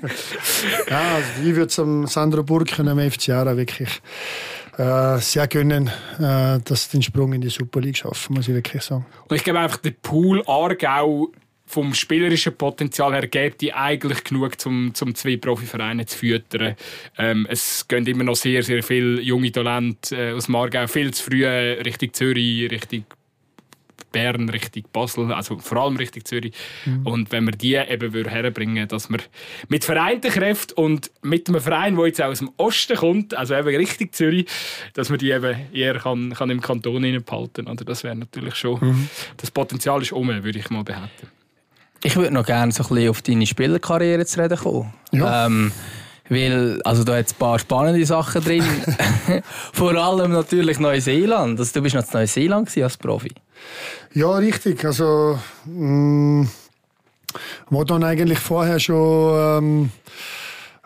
Ja, 0.89 1.15
also 1.15 1.27
ich 1.43 1.55
würde 1.55 2.03
es 2.05 2.13
Sandro 2.13 2.43
Burken 2.43 2.87
am 2.87 2.99
FC 2.99 3.29
Aarau 3.29 3.57
wirklich 3.57 3.89
äh, 4.77 5.17
sehr 5.17 5.47
gönnen, 5.47 5.91
äh, 6.19 6.59
dass 6.63 6.85
sie 6.85 6.91
den 6.91 7.01
Sprung 7.01 7.33
in 7.33 7.41
die 7.41 7.49
Super 7.49 7.81
League 7.81 7.97
schaffen, 7.97 8.35
muss 8.35 8.47
ich 8.47 8.55
wirklich 8.55 8.81
sagen. 8.81 9.05
Und 9.27 9.35
ich 9.35 9.43
glaube 9.43 9.59
einfach, 9.59 9.77
der 9.77 9.91
Pool 9.91 10.41
Aargau 10.47 11.33
vom 11.69 11.93
spielerischen 11.93 12.57
Potenzial 12.57 13.13
her 13.13 13.27
gibt 13.27 13.61
die 13.61 13.73
eigentlich 13.73 14.23
genug, 14.23 14.53
um, 14.65 14.91
um 14.99 15.15
zwei 15.15 15.37
Profivereine 15.37 16.07
zu 16.07 16.17
füttern. 16.17 16.75
Ähm, 17.15 17.45
es 17.47 17.87
gehen 17.87 18.07
immer 18.07 18.23
noch 18.23 18.35
sehr, 18.35 18.63
sehr 18.63 18.81
viele 18.81 19.21
junge 19.21 19.51
Talente 19.51 20.15
äh, 20.15 20.33
aus 20.33 20.47
Margau 20.47 20.87
viel 20.87 21.13
zu 21.13 21.25
früh 21.25 21.45
Richtung 21.45 22.11
Zürich, 22.11 22.71
Richtung 22.71 23.05
Bern, 24.11 24.49
Richtung 24.49 24.83
Basel, 24.91 25.31
also 25.31 25.59
vor 25.59 25.77
allem 25.77 25.97
Richtung 25.97 26.25
Zürich. 26.25 26.55
Mhm. 26.85 27.05
Und 27.05 27.31
wenn 27.31 27.45
wir 27.45 27.51
die 27.51 27.75
eben 27.75 28.25
herbringen 28.27 28.87
dass 28.87 29.11
wir 29.11 29.19
mit 29.67 29.85
vereinten 29.85 30.31
Kräften 30.31 30.73
und 30.73 31.11
mit 31.21 31.47
einem 31.47 31.61
Verein, 31.61 31.95
der 31.95 32.07
jetzt 32.07 32.19
auch 32.19 32.29
aus 32.29 32.39
dem 32.39 32.49
Osten 32.57 32.97
kommt, 32.97 33.35
also 33.35 33.53
eben 33.53 33.75
Richtung 33.75 34.11
Zürich, 34.11 34.47
dass 34.95 35.09
man 35.09 35.19
die 35.19 35.29
eben 35.29 35.55
eher 35.71 35.99
kann, 35.99 36.33
kann 36.33 36.49
im 36.49 36.61
Kanton 36.61 37.03
behalten 37.23 37.65
kann. 37.65 37.77
Das 37.85 38.03
wäre 38.03 38.15
natürlich 38.15 38.55
schon, 38.55 38.79
mhm. 38.81 39.09
das 39.37 39.51
Potenzial 39.51 40.01
ist 40.01 40.13
um, 40.13 40.29
würde 40.29 40.57
ich 40.57 40.71
mal 40.71 40.83
behaupten. 40.83 41.38
Ich 42.03 42.15
würde 42.15 42.33
noch 42.33 42.45
gerne 42.45 42.71
so 42.71 42.83
ein 42.83 42.89
bisschen 42.89 43.09
auf 43.09 43.21
deine 43.21 43.45
Spielerkarriere 43.45 44.25
zu 44.25 44.41
reden 44.41 44.57
kommen. 44.57 44.93
Ja. 45.11 45.45
Ähm, 45.45 45.71
weil, 46.29 46.79
also 46.83 47.03
da 47.03 47.17
hat 47.17 47.27
ein 47.27 47.35
paar 47.37 47.57
spannende 47.59 48.05
Sachen 48.05 48.43
drin. 48.43 48.63
Vor 49.73 49.95
allem 49.95 50.31
natürlich 50.31 50.79
Neuseeland. 50.79 51.59
Also, 51.59 51.73
du 51.73 51.81
bist 51.81 51.95
noch 51.95 52.03
in 52.03 52.19
Neuseeland 52.19 52.77
als 52.77 52.97
Profi. 52.97 53.31
Ja, 54.13 54.31
richtig. 54.35 54.85
Also, 54.85 55.39
mh, 55.65 56.43
mm, 56.43 56.49
wo 57.69 57.83
dann 57.83 58.03
eigentlich 58.03 58.39
vorher 58.39 58.79
schon 58.79 59.63
ähm, 59.63 59.91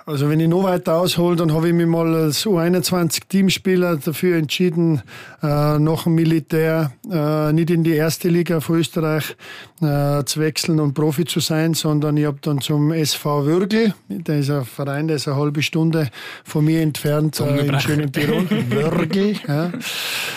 also 0.06 0.30
wenn 0.30 0.40
ich 0.40 0.48
noch 0.50 0.64
weiter 0.64 0.96
aushole, 0.96 1.36
dann 1.36 1.54
habe 1.54 1.70
ich 1.70 1.74
mich 1.74 1.88
mal 1.88 2.14
als 2.14 2.46
U21-Teamspieler 2.46 3.98
dafür 3.98 4.38
entschieden, 4.38 5.02
äh, 5.42 5.80
nach 5.80 6.04
dem 6.04 6.16
Militär 6.16 6.92
äh, 7.10 7.54
nicht 7.54 7.70
in 7.70 7.84
die 7.84 7.94
erste 7.94 8.28
Liga 8.28 8.60
von 8.60 8.80
Österreich 8.80 9.36
äh, 9.82 10.24
zu 10.26 10.40
wechseln 10.40 10.80
und 10.80 10.94
Profi 10.94 11.26
zu 11.26 11.40
sein, 11.40 11.74
sondern 11.74 12.18
ich 12.18 12.26
habe 12.26 12.38
dann 12.42 12.60
zum 12.60 12.92
SV 12.92 13.46
Würgel, 13.46 13.94
der 14.10 14.40
ist 14.40 14.50
ein 14.50 14.66
Verein, 14.66 15.08
der 15.08 15.16
ist 15.18 15.28
eine 15.28 15.38
halbe 15.38 15.62
Stunde 15.62 16.10
von 16.44 16.66
mir 16.66 16.82
entfernt 16.82 17.40
äh, 17.40 17.66
in 17.66 17.80
schönen 17.80 18.12
Tirol, 18.12 18.48
Würgel. 18.70 19.36
Ja. 19.48 19.72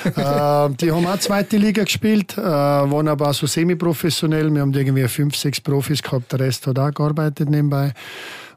Äh, 0.06 0.70
die 0.80 0.92
haben 0.92 1.04
auch 1.06 1.18
zweite 1.18 1.56
Liga 1.56 1.82
gespielt, 1.82 2.38
äh, 2.38 2.42
waren 2.42 3.08
aber 3.08 3.30
auch 3.30 3.34
so 3.34 3.46
semi-professionell. 3.46 4.52
Wir 4.54 4.60
haben 4.60 4.72
irgendwie 4.72 5.06
fünf, 5.08 5.34
sechs 5.36 5.60
Profis 5.60 6.00
gehabt, 6.00 6.32
der 6.32 6.40
Rest 6.40 6.66
hat 6.66 6.78
auch 6.78 6.92
gearbeitet 6.92 7.50
nebenbei. 7.50 7.92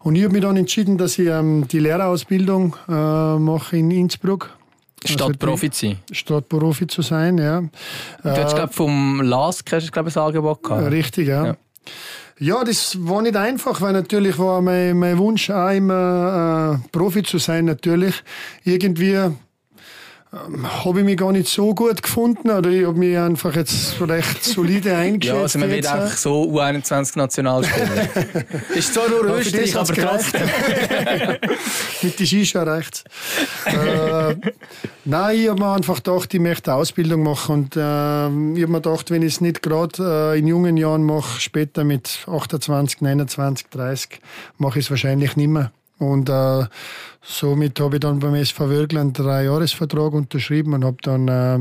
Und 0.02 0.16
ich 0.16 0.24
habe 0.24 0.34
mich 0.34 0.42
dann 0.42 0.58
entschieden, 0.58 0.98
dass 0.98 1.20
ich 1.20 1.28
ähm, 1.28 1.68
die 1.68 1.80
Lehrerausbildung 1.80 2.76
äh, 2.88 2.92
mache 2.92 3.78
in 3.78 3.92
Innsbruck. 3.92 4.58
Statt 5.04 5.22
also 5.22 5.34
Profi 5.38 5.70
zu 5.70 5.88
sein? 5.88 5.98
Statt 6.12 6.50
Profi 6.50 6.88
zu 6.88 7.02
sein, 7.02 7.38
ja. 7.38 7.62
Du 7.62 8.30
hast, 8.30 8.56
glaube 8.56 8.74
vom 8.74 9.22
LASK 9.22 9.74
hast 9.74 9.88
du, 9.88 9.92
glaube 9.92 10.10
ich, 10.10 10.18
ein 10.18 10.24
Angebot 10.24 10.64
gehabt. 10.64 10.92
Richtig, 10.92 11.28
ja. 11.28 11.46
ja. 11.48 11.58
Ja, 12.42 12.64
das 12.64 12.98
war 13.06 13.22
nicht 13.22 13.36
einfach, 13.36 13.82
weil 13.82 13.92
natürlich 13.92 14.40
war 14.40 14.62
mein, 14.62 14.98
mein 14.98 15.18
Wunsch 15.18 15.50
auch 15.50 15.72
immer 15.72 16.80
äh, 16.82 16.88
Profi 16.90 17.22
zu 17.24 17.38
sein, 17.38 17.66
natürlich. 17.66 18.24
Irgendwie 18.64 19.18
ähm, 20.32 20.86
habe 20.86 21.00
ich 21.00 21.06
mich 21.06 21.18
gar 21.18 21.32
nicht 21.32 21.48
so 21.48 21.74
gut 21.74 22.04
gefunden 22.04 22.52
oder 22.52 22.70
ich 22.70 22.86
habe 22.86 23.00
mich 23.00 23.18
einfach 23.18 23.56
jetzt 23.56 24.00
recht 24.00 24.44
solide 24.44 24.96
eingeschätzt. 24.96 25.36
ja, 25.36 25.42
also 25.42 25.60
man 25.60 25.72
wird 25.72 25.88
einfach 25.88 26.16
so 26.18 26.44
U21 26.44 27.18
Nationalspieler. 27.18 28.10
ist 28.76 28.94
zwar 28.94 29.10
nur 29.10 29.24
Österreich, 29.24 29.76
aber 29.76 29.92
trotzdem. 29.92 30.42
Mit 32.04 32.20
den 32.20 32.28
Shisha 32.28 32.62
rechts. 32.62 33.04
äh, 33.66 34.36
nein, 35.06 35.40
ich 35.40 35.50
habe 35.50 35.60
mir 35.60 35.74
einfach 35.74 35.96
gedacht, 35.96 36.32
ich 36.32 36.40
möchte 36.40 36.72
eine 36.72 36.82
Ausbildung 36.82 37.24
machen 37.24 37.56
und 37.56 37.76
äh, 37.76 37.80
ich 37.80 37.82
habe 37.82 38.68
mir 38.68 38.82
gedacht, 38.82 39.10
wenn 39.10 39.24
ich 39.24 39.34
es 39.34 39.42
nicht 39.42 39.64
gerade 39.64 40.34
äh, 40.36 40.38
in 40.38 40.46
jungen 40.46 40.78
Jahren 40.78 41.04
mache, 41.06 41.42
später 41.42 41.84
mit 41.84 42.28
28, 42.28 43.02
29, 43.02 43.68
30, 43.72 44.22
mache 44.60 44.78
ich 44.78 44.86
es 44.86 44.92
wahrscheinlich 44.92 45.36
nicht 45.36 45.50
mehr. 45.50 45.72
Und 46.00 46.30
äh, 46.30 46.66
somit 47.22 47.80
habe 47.80 47.98
ich 47.98 48.00
dann 48.00 48.20
beim 48.20 48.34
SV 48.34 48.70
Wörgl 48.70 48.98
einen 48.98 49.14
Dreijahresvertrag 49.14 50.14
unterschrieben 50.14 50.74
und 50.74 50.86
hab 50.86 51.02
dann, 51.02 51.28
äh, 51.28 51.60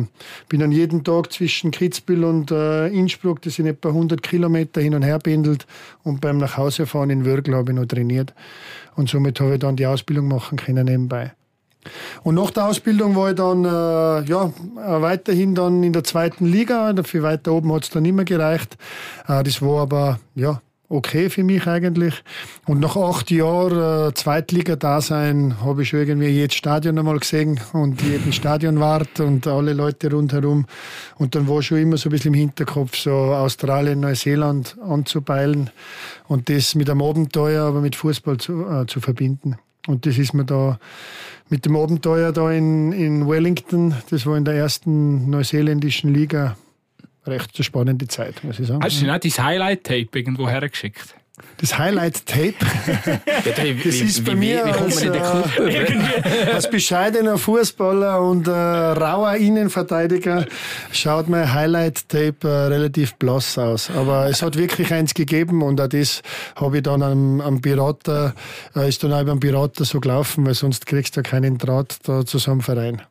bin 0.48 0.60
dann 0.60 0.72
jeden 0.72 1.02
Tag 1.02 1.32
zwischen 1.32 1.72
Kitzbühel 1.72 2.24
und 2.24 2.50
äh, 2.52 2.86
Innsbruck, 2.86 3.42
das 3.42 3.54
sind 3.54 3.66
etwa 3.66 3.88
100 3.88 4.22
Kilometer 4.22 4.80
hin 4.80 4.94
und 4.94 5.02
her 5.02 5.18
pendelt 5.18 5.66
und 6.04 6.20
beim 6.20 6.38
Nachhausefahren 6.38 7.10
in 7.10 7.26
Wörgl 7.26 7.54
habe 7.54 7.72
ich 7.72 7.76
noch 7.76 7.86
trainiert. 7.86 8.32
Und 8.94 9.08
somit 9.08 9.40
habe 9.40 9.54
ich 9.54 9.60
dann 9.60 9.76
die 9.76 9.86
Ausbildung 9.86 10.28
machen 10.28 10.56
können 10.56 10.86
nebenbei. 10.86 11.32
Und 12.22 12.34
nach 12.34 12.50
der 12.50 12.66
Ausbildung 12.66 13.16
war 13.16 13.30
ich 13.30 13.36
dann 13.36 13.64
äh, 13.64 14.28
ja, 14.28 14.52
weiterhin 14.74 15.54
dann 15.54 15.82
in 15.82 15.92
der 15.92 16.04
zweiten 16.04 16.46
Liga. 16.46 16.92
Dafür 16.92 17.22
weiter 17.22 17.52
oben 17.52 17.72
hat 17.72 17.84
es 17.84 17.90
dann 17.90 18.02
nicht 18.02 18.14
mehr 18.14 18.24
gereicht. 18.24 18.76
Äh, 19.26 19.42
das 19.42 19.62
war 19.62 19.82
aber 19.82 20.20
ja, 20.34 20.60
okay 20.88 21.28
für 21.30 21.44
mich 21.44 21.66
eigentlich. 21.66 22.22
Und 22.66 22.80
nach 22.80 22.96
acht 22.96 23.30
Jahren 23.30 24.08
äh, 24.08 24.14
Zweitliga-Dasein 24.14 25.60
habe 25.62 25.82
ich 25.82 25.92
irgendwie 25.92 26.28
jedes 26.28 26.56
Stadion 26.56 26.98
einmal 26.98 27.18
gesehen 27.18 27.60
und 27.72 28.02
jeden 28.02 28.32
Stadionwart 28.32 29.20
und 29.20 29.46
alle 29.46 29.72
Leute 29.72 30.10
rundherum. 30.10 30.66
Und 31.16 31.34
dann 31.34 31.48
war 31.48 31.62
schon 31.62 31.78
immer 31.78 31.96
so 31.96 32.08
ein 32.08 32.12
bisschen 32.12 32.34
im 32.34 32.40
Hinterkopf, 32.40 32.96
so 32.96 33.10
Australien, 33.10 34.00
Neuseeland 34.00 34.76
anzupeilen 34.80 35.70
und 36.26 36.48
das 36.48 36.74
mit 36.74 36.88
einem 36.88 37.02
Abenteuer, 37.02 37.64
aber 37.64 37.80
mit 37.80 37.96
Fußball 37.96 38.38
zu, 38.38 38.66
äh, 38.66 38.86
zu 38.86 39.00
verbinden. 39.00 39.56
Und 39.86 40.04
das 40.04 40.18
ist 40.18 40.34
mir 40.34 40.44
da 40.44 40.78
mit 41.48 41.64
dem 41.64 41.76
Abenteuer 41.76 42.32
da 42.32 42.50
in, 42.50 42.92
in 42.92 43.26
Wellington, 43.26 43.94
das 44.10 44.26
war 44.26 44.36
in 44.36 44.44
der 44.44 44.54
ersten 44.54 45.30
neuseeländischen 45.30 46.12
Liga, 46.12 46.56
recht 47.28 47.64
spannende 47.64 48.08
Zeit, 48.08 48.42
muss 48.44 48.58
ich 48.58 48.66
sagen. 48.66 48.82
Hast 48.82 49.00
du 49.00 49.06
nicht 49.06 49.38
dein 49.38 49.46
Highlight-Tape 49.46 50.18
irgendwo 50.18 50.48
hergeschickt? 50.48 51.14
das 51.58 51.78
Highlight-Tape. 51.78 52.54
das 53.84 53.94
ist 53.96 54.24
bei 54.24 54.34
mir 54.34 54.64
als, 54.64 55.02
äh, 55.02 55.10
als 56.52 56.70
bescheidener 56.70 57.38
Fußballer 57.38 58.20
und 58.22 58.46
äh, 58.46 58.50
rauer 58.50 59.34
Innenverteidiger 59.34 60.46
schaut 60.92 61.28
mein 61.28 61.52
Highlight-Tape 61.52 62.36
äh, 62.48 62.48
relativ 62.48 63.14
blass 63.16 63.58
aus. 63.58 63.90
Aber 63.90 64.28
es 64.28 64.42
hat 64.42 64.56
wirklich 64.56 64.92
eins 64.92 65.14
gegeben 65.14 65.62
und 65.62 65.80
auch 65.80 65.88
das 65.88 66.22
habe 66.56 66.78
ich 66.78 66.82
dann 66.84 67.02
am, 67.02 67.40
am 67.40 67.60
Pirater, 67.60 68.34
äh, 68.76 68.88
ist 68.88 69.02
dann 69.02 69.12
auch 69.12 69.24
beim 69.24 69.40
Pirater 69.40 69.84
so 69.84 70.00
gelaufen, 70.00 70.46
weil 70.46 70.54
sonst 70.54 70.86
kriegst 70.86 71.16
du 71.16 71.22
keinen 71.22 71.58
Draht 71.58 71.96
da 72.04 72.24
zusammen 72.24 72.62
Verein. 72.62 73.02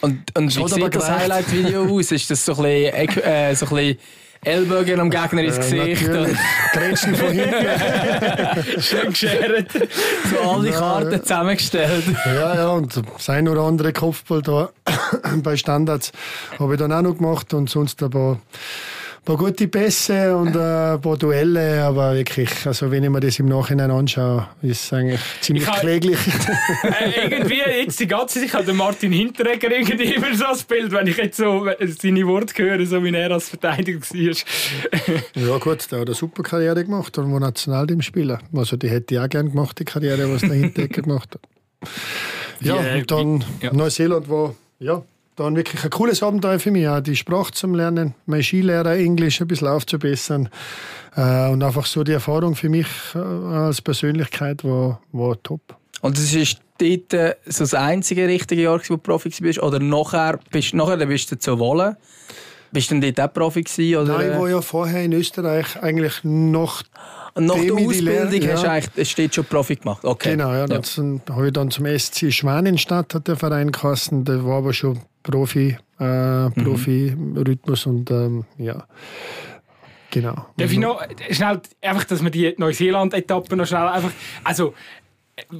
Und, 0.00 0.36
und 0.36 0.56
wie 0.56 0.68
sieht 0.68 0.94
das 0.94 1.10
Highlight-Video 1.10 1.84
aus? 1.84 2.12
Ist 2.12 2.30
das 2.30 2.44
so 2.44 2.52
ein 2.52 2.62
bisschen, 2.62 3.22
äh, 3.22 3.54
so 3.54 3.66
ein 3.66 3.74
bisschen 3.74 3.98
Ellbogen 4.46 5.00
am 5.00 5.10
Gegner 5.10 5.42
ins 5.42 5.56
Gesicht. 5.56 6.04
Grätschen 6.72 7.16
von 7.16 7.32
hinten. 7.32 8.80
Schön 8.80 9.08
geschert. 9.08 9.72
So 10.30 10.50
alle 10.50 10.70
Karten 10.70 11.12
ja, 11.12 11.22
zusammengestellt. 11.22 12.04
Ja, 12.24 12.54
ja, 12.54 12.68
und 12.68 13.02
sein 13.18 13.48
oder 13.48 13.62
andere 13.62 13.92
Kopfball 13.92 14.42
da 14.42 14.70
bei 15.42 15.56
Standards 15.56 16.12
habe 16.60 16.74
ich 16.74 16.78
dann 16.78 16.92
auch 16.92 17.02
noch 17.02 17.16
gemacht 17.16 17.54
und 17.54 17.68
sonst 17.68 18.00
ein 18.02 18.10
paar 18.10 18.38
paar 19.26 19.36
gute 19.36 19.66
Pässe 19.66 20.36
und 20.36 20.54
äh, 20.54 20.94
ein 20.94 21.00
paar 21.00 21.16
Duelle, 21.16 21.82
aber 21.82 22.14
wirklich, 22.14 22.48
also 22.64 22.90
wenn 22.92 23.02
ich 23.02 23.10
mir 23.10 23.18
das 23.18 23.38
im 23.40 23.46
Nachhinein 23.46 23.90
anschaue, 23.90 24.46
ist 24.62 24.84
es 24.84 24.92
eigentlich 24.92 25.20
ziemlich 25.40 25.66
ich 25.66 25.74
kläglich. 25.74 26.18
äh, 26.84 27.28
irgendwie 27.28 27.58
jetzt 27.58 27.98
die 27.98 28.06
ganze 28.06 28.38
Zeit, 28.38 28.44
ich 28.44 28.54
habe 28.54 28.64
den 28.64 28.76
Martin 28.76 29.12
Hinteregger 29.12 29.72
irgendwie 29.72 30.14
immer 30.14 30.32
so 30.34 30.44
das 30.44 30.62
Bild, 30.62 30.92
wenn 30.92 31.08
ich 31.08 31.16
jetzt 31.16 31.38
so 31.38 31.66
seine 32.00 32.26
Worte 32.26 32.62
höre, 32.62 32.86
so 32.86 33.02
wie 33.02 33.12
er 33.12 33.32
als 33.32 33.48
Verteidiger 33.48 34.00
war. 34.00 34.14
ja 35.48 35.58
gut, 35.58 35.90
der 35.90 36.00
hat 36.00 36.06
eine 36.06 36.14
super 36.14 36.44
Karriere 36.44 36.84
gemacht 36.84 37.18
und 37.18 37.32
war 37.32 37.40
Nationalteam 37.40 38.02
spielen. 38.02 38.38
Also 38.54 38.76
die 38.76 38.88
hätte 38.88 39.16
ich 39.16 39.20
auch 39.20 39.28
gerne 39.28 39.50
gemacht, 39.50 39.76
die 39.80 39.84
Karriere, 39.84 40.32
was 40.32 40.42
der 40.42 40.52
Hinteregger 40.52 41.02
gemacht 41.02 41.34
hat. 41.34 41.90
Ja, 42.60 42.76
und 42.76 43.10
dann 43.10 43.44
ja. 43.60 43.70
Neuseeland 43.70 44.30
war, 44.30 44.54
ja, 44.78 45.02
dann 45.36 45.54
wirklich 45.54 45.84
ein 45.84 45.90
cooles 45.90 46.22
Abenteuer 46.22 46.58
für 46.58 46.70
mich, 46.70 46.88
auch 46.88 47.00
die 47.00 47.14
Sprache 47.14 47.52
zum 47.52 47.74
Lernen, 47.74 48.14
mein 48.24 48.42
Skilehrer 48.42 48.96
Englisch 48.96 49.40
ein 49.40 49.48
bisschen 49.48 49.68
aufzubessern 49.68 50.48
äh, 51.14 51.48
und 51.48 51.62
einfach 51.62 51.86
so 51.86 52.02
die 52.02 52.12
Erfahrung 52.12 52.56
für 52.56 52.68
mich 52.68 52.86
äh, 53.14 53.18
als 53.18 53.82
Persönlichkeit 53.82 54.64
war, 54.64 55.00
war 55.12 55.40
top. 55.42 55.60
Und 56.00 56.16
das 56.16 56.32
ist 56.34 56.60
dort 56.78 57.12
äh, 57.12 57.36
so 57.46 57.64
das 57.64 57.74
einzige 57.74 58.26
richtige 58.26 58.62
Jahr, 58.62 58.80
wo 58.88 58.94
du 58.94 58.98
Profi 58.98 59.30
bist 59.40 59.62
oder 59.62 59.78
nachher 59.78 60.40
bist, 60.50 60.74
nachher 60.74 61.04
bist 61.06 61.30
du 61.30 61.38
zu 61.38 61.58
Wolle? 61.58 61.96
Bist 62.72 62.90
du 62.90 62.98
denn 62.98 63.14
dort 63.14 63.30
auch 63.30 63.32
Profi 63.32 63.62
gewesen, 63.62 64.02
oder? 64.02 64.18
Nein, 64.18 64.32
ich 64.32 64.38
war 64.38 64.48
ja 64.48 64.60
vorher 64.60 65.04
in 65.04 65.12
Österreich 65.12 65.80
eigentlich 65.82 66.24
noch 66.24 66.82
und 67.34 67.44
nach 67.44 67.54
der 67.54 67.74
Ausbildung 67.74 68.48
hast 68.50 68.64
du 68.64 68.70
eigentlich, 68.70 69.10
steht 69.10 69.34
schon 69.34 69.44
Profi 69.44 69.76
gemacht? 69.76 70.02
Okay. 70.02 70.30
Genau, 70.30 70.52
ja. 70.52 70.64
ja. 70.66 70.66
Dann 70.66 71.20
habe 71.28 71.46
ich 71.46 71.52
dann 71.52 71.70
zum 71.70 71.84
SC 71.86 72.32
Schwanenstadt, 72.32 73.14
hat 73.14 73.28
der 73.28 73.36
Verein 73.36 73.72
geheißen. 73.72 74.24
Der 74.24 74.42
war 74.46 74.56
aber 74.56 74.72
schon 74.72 75.00
Profi, 75.26 75.76
äh, 75.98 76.50
Profi-Rhythmus 76.50 77.86
und 77.86 78.10
ähm, 78.12 78.44
ja. 78.58 78.86
Genau. 80.12 80.46
Darf 80.56 80.72
ich 80.72 80.78
noch 80.78 81.02
schnell, 81.30 81.60
einfach, 81.82 82.04
dass 82.04 82.22
wir 82.22 82.30
die 82.30 82.54
Neuseeland-Etappe 82.56 83.56
noch 83.56 83.66
schnell 83.66 83.88
einfach, 83.88 84.12
also, 84.44 84.72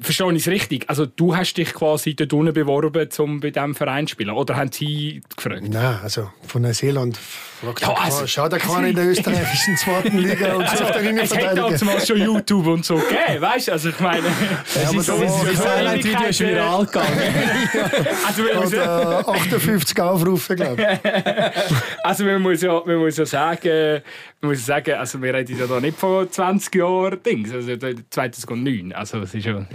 Verstehe 0.00 0.32
ich 0.32 0.38
es 0.38 0.48
richtig? 0.48 0.88
Also 0.88 1.04
du 1.04 1.36
hast 1.36 1.54
dich 1.54 1.74
quasi 1.74 2.16
dort 2.16 2.32
unten 2.32 2.54
beworben, 2.54 3.06
um 3.18 3.40
bei 3.40 3.50
diesem 3.50 3.74
Verein 3.74 4.06
zu 4.06 4.12
spielen? 4.12 4.30
Oder 4.30 4.56
haben 4.56 4.72
sie 4.72 5.20
gefragt? 5.36 5.60
Nein, 5.68 5.98
also 6.02 6.30
von 6.46 6.62
Neuseeland 6.62 7.18
fragt 7.64 7.80
ja, 7.80 7.94
also, 7.94 8.26
schaut 8.26 8.52
der 8.52 8.58
keiner 8.58 8.88
in 8.88 8.96
der 8.96 9.06
österreichischen 9.06 9.76
zweiten 9.76 10.18
Liga 10.18 10.54
und 10.54 10.64
also, 10.64 10.84
sucht 10.84 10.96
also, 10.96 11.10
Es 11.10 11.34
hat 11.36 11.80
damals 11.80 12.06
schon 12.06 12.18
YouTube 12.18 12.66
und 12.66 12.84
so 12.84 12.96
gegeben, 12.96 13.40
weißt 13.40 13.68
du? 13.68 13.72
Also 13.72 13.88
ich 13.88 14.00
meine... 14.00 14.26
Ja, 14.26 14.88
aber 14.88 15.02
so, 15.02 15.20
das, 15.20 15.44
das 15.44 15.66
Highlight-Video 15.66 16.28
ist 16.28 16.40
viral 16.40 16.86
gegangen. 16.86 17.20
also, 18.26 18.42
und, 18.42 19.36
58 19.36 20.00
Aufrufe, 20.00 20.56
glaube 20.56 20.82
ich. 20.82 21.10
also 22.04 22.24
man 22.24 22.42
muss 22.42 22.62
ja, 22.62 22.82
man 22.84 22.96
muss 22.96 23.16
ja 23.16 23.26
sagen, 23.26 24.02
man 24.40 24.50
muss 24.50 24.64
sagen, 24.64 24.94
also 24.94 25.20
wir 25.22 25.34
reden 25.34 25.58
ja 25.58 25.66
da 25.66 25.80
nicht 25.80 25.98
von 25.98 26.30
20 26.30 26.74
Jahren 26.74 27.22
Dings, 27.22 27.52
also 27.52 27.76
2009, 28.10 28.92
also 28.92 29.20
es 29.20 29.34
ist 29.34 29.46
ja, 29.46 29.66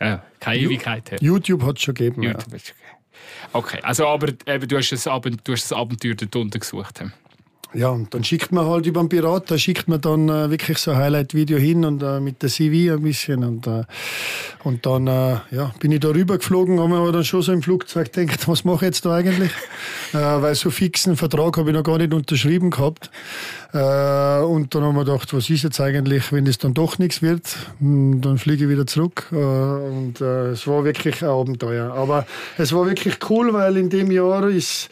ja 0.00 0.22
keine 0.40 0.58
Ewigkeit 0.60 1.10
her. 1.10 1.18
YouTube 1.20 1.62
hat 1.64 1.76
es 1.76 1.82
schon 1.82 1.94
gegeben, 1.94 2.22
YouTube 2.22 2.52
ja. 2.52 2.58
Okay, 3.56 3.80
also 3.82 4.06
aber 4.06 4.28
eben, 4.46 4.68
du, 4.68 4.76
hast 4.76 4.90
das, 4.90 5.04
du 5.04 5.52
hast 5.52 5.70
das 5.70 5.72
Abenteuer 5.72 6.14
dort 6.14 6.36
unten 6.36 6.60
gesucht. 6.60 7.02
Ja, 7.72 7.88
und 7.88 8.12
dann 8.12 8.22
schickt 8.22 8.52
man 8.52 8.66
halt 8.66 8.86
über 8.86 9.00
den 9.00 9.08
Pirat, 9.08 9.50
da 9.50 9.56
schickt 9.56 9.88
man 9.88 10.00
dann 10.00 10.28
äh, 10.28 10.50
wirklich 10.50 10.78
so 10.78 10.90
ein 10.90 10.98
Highlight-Video 10.98 11.58
hin 11.58 11.84
und 11.84 12.02
äh, 12.02 12.20
mit 12.20 12.42
der 12.42 12.50
CV 12.50 12.94
ein 12.94 13.02
bisschen. 13.02 13.44
Und, 13.44 13.66
äh, 13.66 13.84
und 14.62 14.84
dann 14.84 15.06
äh, 15.06 15.36
ja, 15.50 15.74
bin 15.80 15.90
ich 15.90 16.00
da 16.00 16.08
rüber 16.08 16.36
geflogen, 16.36 16.78
habe 16.78 16.90
mir 16.90 16.98
aber 16.98 17.12
dann 17.12 17.24
schon 17.24 17.42
so 17.42 17.52
im 17.52 17.62
Flugzeug 17.62 18.12
gedacht, 18.12 18.46
was 18.46 18.64
mache 18.64 18.76
ich 18.76 18.82
jetzt 18.82 19.06
da 19.06 19.14
eigentlich? 19.16 19.50
Äh, 20.12 20.18
weil 20.18 20.54
so 20.54 20.70
fixen 20.70 21.16
Vertrag 21.16 21.56
habe 21.56 21.70
ich 21.70 21.76
noch 21.76 21.82
gar 21.82 21.98
nicht 21.98 22.14
unterschrieben 22.14 22.70
gehabt. 22.70 23.10
Äh, 23.76 24.44
und 24.44 24.74
dann 24.74 24.82
haben 24.82 24.96
wir 24.96 25.04
gedacht, 25.04 25.32
was 25.34 25.50
ist 25.50 25.62
jetzt 25.62 25.80
eigentlich, 25.80 26.32
wenn 26.32 26.46
es 26.46 26.58
dann 26.58 26.74
doch 26.74 26.98
nichts 26.98 27.22
wird, 27.22 27.56
hm, 27.78 28.20
dann 28.20 28.38
fliege 28.38 28.64
ich 28.64 28.70
wieder 28.70 28.86
zurück. 28.86 29.26
und 29.30 30.20
es 30.20 30.66
war 30.66 30.84
wirklich 30.84 31.22
ein 31.22 31.28
Abenteuer. 31.28 31.92
Aber 31.92 32.26
es 32.56 32.72
war 32.72 32.86
wirklich 32.86 33.18
cool, 33.28 33.52
weil 33.52 33.76
in 33.76 33.90
dem 33.90 34.10
Jahr 34.10 34.48
ist 34.48 34.88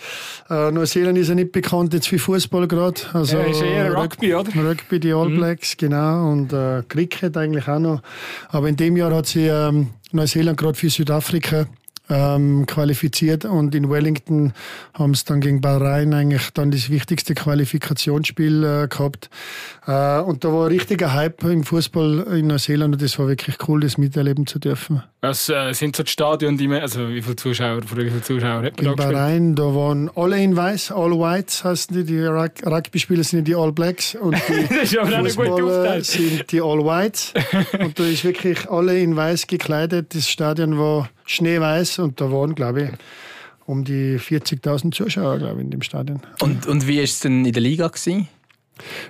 Neuseeland 0.49 1.17
ist 1.19 1.29
ja 1.29 1.35
nicht 1.35 1.53
bekannt 1.53 1.95
jetzt 1.95 2.09
für 2.09 2.19
Fußball 2.19 2.69
gerade. 2.69 3.01
Also, 3.13 3.39
ja, 3.39 3.45
ist 3.45 3.63
eher 3.63 3.95
Rugby, 3.95 4.35
oder? 4.35 4.51
Rugby, 4.55 5.01
die 5.01 5.13
All 5.13 5.31
mhm. 5.31 5.37
Blacks, 5.37 5.75
mhm. 5.75 5.79
genau. 5.79 6.31
Und 6.31 6.53
äh, 6.53 6.83
Cricket 6.89 7.37
eigentlich 7.37 7.67
auch 7.69 7.79
noch. 7.79 8.03
Aber 8.51 8.69
in 8.69 8.77
dem 8.77 8.97
Jahr 8.97 9.15
hat 9.15 9.27
sie 9.27 9.47
ähm, 9.47 9.91
Neuseeland 10.13 10.59
gerade 10.59 10.75
für 10.75 10.91
Südafrika 10.91 11.67
ähm, 12.11 12.67
qualifiziert 12.67 13.45
und 13.45 13.75
in 13.75 13.89
Wellington 13.89 14.53
haben 14.93 15.15
sie 15.15 15.25
dann 15.25 15.41
gegen 15.41 15.61
Bahrain 15.61 16.13
eigentlich 16.13 16.51
dann 16.51 16.71
das 16.71 16.91
wichtigste 16.91 17.35
Qualifikationsspiel 17.35 18.65
äh, 18.65 18.89
gehabt. 18.89 19.31
Äh, 19.87 20.21
und 20.21 20.45
da 20.45 20.53
war 20.53 20.67
ein 20.67 20.73
richtiger 20.73 21.15
Hype 21.15 21.43
im 21.45 21.65
Fußball 21.65 22.27
in 22.39 22.49
Neuseeland 22.49 22.95
und 22.95 23.03
das 23.03 23.19
war 23.19 23.29
wirklich 23.29 23.57
cool, 23.69 23.81
das 23.81 23.97
miterleben 23.97 24.47
zu 24.47 24.59
dürfen. 24.59 25.03
Was 25.23 25.49
äh, 25.49 25.73
sind 25.73 25.97
so 25.97 26.03
die 26.03 26.11
Stadien, 26.11 26.59
die 26.59 26.69
man, 26.69 26.83
also 26.83 27.09
wie 27.09 27.23
viele 27.23 27.37
Zuschauer, 27.37 27.83
vor 27.83 27.97
wie 27.97 28.11
viele 28.11 28.23
Zuschauer 28.23 28.63
hat 28.63 28.77
man 28.77 28.87
In 28.87 28.97
da 28.97 29.11
Bahrain, 29.11 29.55
da 29.55 29.75
waren 29.75 30.11
alle 30.15 30.43
in 30.43 30.55
weiß, 30.55 30.93
all 30.93 31.13
whites 31.13 31.65
heißen 31.65 31.97
die, 31.97 32.05
die 32.05 32.21
Rugby-Spieler 32.21 33.25
sind 33.25 33.49
die 33.49 33.55
All 33.55 33.73
Blacks 33.73 34.15
und 34.15 34.37
die 34.37 34.87
Fußballer 34.97 36.05
sind 36.05 36.53
die 36.53 36.61
All 36.61 36.85
Whites 36.85 37.33
und 37.79 37.99
da 37.99 38.05
ist 38.05 38.25
wirklich 38.25 38.69
alle 38.69 39.01
in 39.01 39.17
weiß 39.17 39.47
gekleidet. 39.47 40.15
Das 40.15 40.29
Stadion 40.29 40.79
war 40.79 41.09
schneeweiß 41.27 41.99
und 42.01 42.21
da 42.21 42.31
waren, 42.31 42.55
glaube 42.55 42.83
ich, 42.83 42.91
um 43.67 43.85
die 43.85 44.19
40.000 44.19 44.93
Zuschauer, 44.95 45.39
glaube 45.39 45.61
ich, 45.61 45.65
in 45.65 45.71
dem 45.71 45.83
Stadion. 45.83 46.21
Und, 46.41 46.67
und 46.67 46.87
wie 46.87 46.99
war 46.99 47.05
es 47.05 47.21
denn 47.21 47.45
in 47.45 47.53
der 47.53 47.63
Liga? 47.63 47.89
Gewesen? 47.89 48.29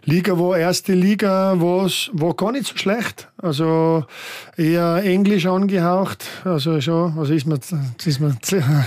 Liga 0.04 0.38
war 0.38 0.58
erste 0.58 0.92
Liga, 0.92 1.58
war's, 1.58 2.10
war 2.12 2.34
gar 2.34 2.52
nicht 2.52 2.66
so 2.66 2.76
schlecht. 2.76 3.28
Also 3.38 4.04
eher 4.56 5.02
englisch 5.02 5.46
angehaucht. 5.46 6.24
Also 6.44 6.80
schon, 6.80 7.18
also 7.18 7.32
ist 7.32 7.46
mir, 7.46 7.58
ist 8.04 8.20
mir 8.20 8.36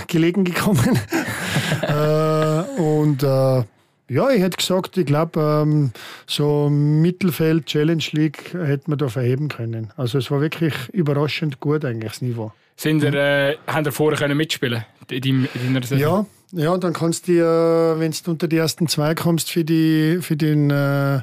gelegen 0.06 0.44
gekommen. 0.44 0.98
äh, 1.82 2.80
und 2.80 3.22
äh, 3.22 3.64
ja, 4.10 4.30
ich 4.30 4.40
hätte 4.40 4.56
gesagt, 4.56 4.96
ich 4.96 5.06
glaube, 5.06 5.40
ähm, 5.40 5.90
so 6.26 6.70
Mittelfeld, 6.70 7.66
Challenge 7.66 8.04
League 8.12 8.54
hätte 8.54 8.88
man 8.88 8.98
da 8.98 9.08
verheben 9.08 9.48
können. 9.48 9.92
Also 9.96 10.18
es 10.18 10.30
war 10.30 10.40
wirklich 10.40 10.74
überraschend 10.92 11.60
gut 11.60 11.84
eigentlich 11.84 12.12
das 12.12 12.22
Niveau. 12.22 12.52
Sind 12.78 13.02
ihr, 13.02 13.12
äh, 13.12 13.56
haben 13.66 13.84
ihr 13.84 13.92
vorher 13.92 14.16
können 14.16 14.36
mitspielen 14.36 14.84
in 15.10 15.48
deiner 15.52 15.82
Saison? 15.84 16.26
Ja, 16.52 16.62
ja, 16.62 16.78
dann 16.78 16.92
kannst 16.92 17.26
du, 17.26 17.32
äh, 17.32 17.98
wenn 17.98 18.12
du 18.12 18.30
unter 18.30 18.46
die 18.46 18.56
ersten 18.56 18.86
zwei 18.86 19.16
kommst, 19.16 19.50
für, 19.50 19.64
die, 19.64 20.20
für 20.22 20.36
den, 20.36 20.70
äh, 20.70 21.20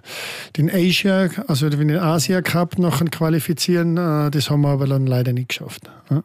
den 0.57 0.69
Asia, 0.69 1.29
also 1.47 1.69
den 1.69 1.97
Asia 1.97 2.41
Cup 2.41 2.77
noch 2.77 3.03
qualifizieren. 3.09 3.95
Äh, 3.95 4.31
das 4.31 4.49
haben 4.49 4.61
wir 4.61 4.69
aber 4.69 4.85
dann 4.85 5.07
leider 5.07 5.31
nicht 5.31 5.47
geschafft. 5.47 5.83
Ja. 6.09 6.23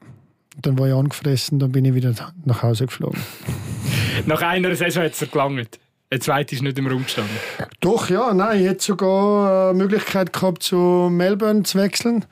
Dann 0.60 0.76
war 0.80 0.88
ich 0.88 0.94
angefressen, 0.94 1.60
dann 1.60 1.70
bin 1.70 1.84
ich 1.84 1.94
wieder 1.94 2.12
nach 2.44 2.64
Hause 2.64 2.86
geflogen. 2.86 3.20
nach 4.26 4.42
einer 4.42 4.74
Saison 4.74 5.04
hat 5.04 5.12
es 5.12 5.30
gelangt. 5.30 5.78
Ein 6.12 6.20
zweiter 6.20 6.54
ist 6.54 6.62
nicht 6.62 6.76
im 6.76 6.88
Raum 6.88 7.04
gestanden. 7.04 7.36
Doch, 7.78 8.10
ja, 8.10 8.34
nein, 8.34 8.60
ich 8.60 8.66
hätte 8.66 8.82
sogar 8.82 9.70
eine 9.70 9.78
Möglichkeit 9.78 10.32
gehabt, 10.32 10.64
zu 10.64 11.08
Melbourne 11.08 11.62
zu 11.62 11.78
wechseln. 11.78 12.24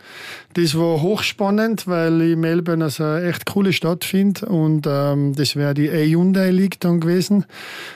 Das 0.55 0.77
war 0.77 1.01
hochspannend, 1.01 1.87
weil 1.87 2.21
ich 2.23 2.37
Melbourne 2.37 2.83
also 2.83 3.05
eine 3.05 3.29
echt 3.29 3.47
coole 3.47 3.73
Stadt 3.73 4.05
finde 4.05 4.47
und 4.47 4.85
ähm, 4.89 5.33
das 5.37 5.55
wäre 5.55 5.75
die 5.75 5.89
Hyundai 5.89 6.51
League 6.51 6.81
dann 6.81 6.99
gewesen, 6.99 7.47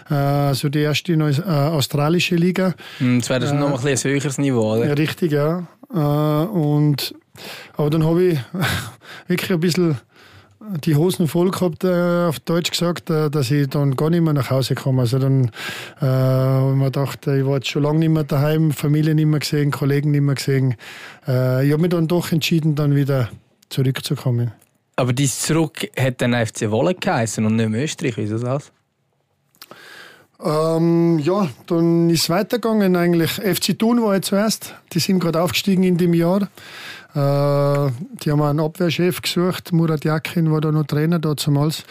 äh, 0.08 0.14
also 0.14 0.68
die 0.68 0.78
erste 0.78 1.16
Neu 1.16 1.30
äh, 1.30 1.42
australische 1.42 2.36
Liga. 2.36 2.74
Hm, 2.98 3.18
das 3.18 3.28
wäre 3.28 3.40
das 3.40 3.50
äh, 3.50 3.54
noch 3.56 3.84
ein, 3.84 3.88
ein 3.88 3.96
höheres 3.96 4.38
Niveau, 4.38 4.76
oder? 4.76 4.86
Ja, 4.86 4.92
richtig, 4.92 5.32
ja. 5.32 5.66
Äh, 5.92 5.96
und, 5.96 7.12
aber 7.76 7.90
dann 7.90 8.04
habe 8.04 8.22
ich 8.22 8.38
wirklich 9.26 9.50
ein 9.50 9.58
bisschen 9.58 9.98
die 10.84 10.96
Hosen 10.96 11.28
voll 11.28 11.50
gehabt, 11.50 11.84
äh, 11.84 12.26
auf 12.26 12.40
Deutsch 12.40 12.70
gesagt, 12.70 13.10
äh, 13.10 13.30
dass 13.30 13.50
ich 13.50 13.68
dann 13.68 13.96
gar 13.96 14.10
nicht 14.10 14.22
mehr 14.22 14.32
nach 14.32 14.50
Hause 14.50 14.74
komme. 14.74 15.02
Also 15.02 15.18
dann 15.18 15.50
äh, 16.00 16.04
man 16.04 16.92
dachte, 16.92 17.38
ich 17.38 17.46
war 17.46 17.56
jetzt 17.56 17.68
schon 17.68 17.82
lange 17.82 18.00
nicht 18.00 18.10
mehr 18.10 18.24
daheim, 18.24 18.72
Familie 18.72 19.14
nicht 19.14 19.26
mehr 19.26 19.40
gesehen, 19.40 19.70
Kollegen 19.70 20.10
nicht 20.10 20.22
mehr 20.22 20.34
gesehen. 20.34 20.76
Äh, 21.26 21.66
ich 21.66 21.72
habe 21.72 21.82
mich 21.82 21.90
dann 21.90 22.08
doch 22.08 22.32
entschieden, 22.32 22.74
dann 22.74 22.94
wieder 22.94 23.30
zurückzukommen. 23.68 24.52
Aber 24.96 25.12
dieses 25.12 25.40
Zurück 25.40 25.88
hat 25.98 26.20
dann 26.20 26.34
FC 26.34 26.70
Wolle 26.70 26.94
geheißen 26.94 27.44
und 27.44 27.56
nicht 27.56 27.68
mehr 27.68 27.84
Österreich, 27.84 28.16
wieso 28.16 28.38
das? 28.38 28.70
Ähm, 30.44 31.20
ja, 31.20 31.48
dann 31.66 32.10
ist 32.10 32.24
es 32.24 32.30
weitergegangen 32.30 32.96
eigentlich. 32.96 33.32
FC 33.32 33.78
Thun 33.78 34.02
war 34.02 34.16
ich 34.16 34.22
zuerst. 34.22 34.74
Die 34.92 34.98
sind 34.98 35.20
gerade 35.20 35.40
aufgestiegen 35.40 35.84
in 35.84 35.96
dem 35.96 36.14
Jahr. 36.14 36.48
Äh, 37.14 37.90
die 38.24 38.30
haben 38.30 38.42
einen 38.42 38.60
Abwehrchef 38.60 39.20
gesucht. 39.20 39.72
Murat 39.72 40.04
Yakin 40.04 40.50
war 40.50 40.60
da 40.60 40.72
noch 40.72 40.86
Trainer 40.86 41.18
damals. 41.18 41.84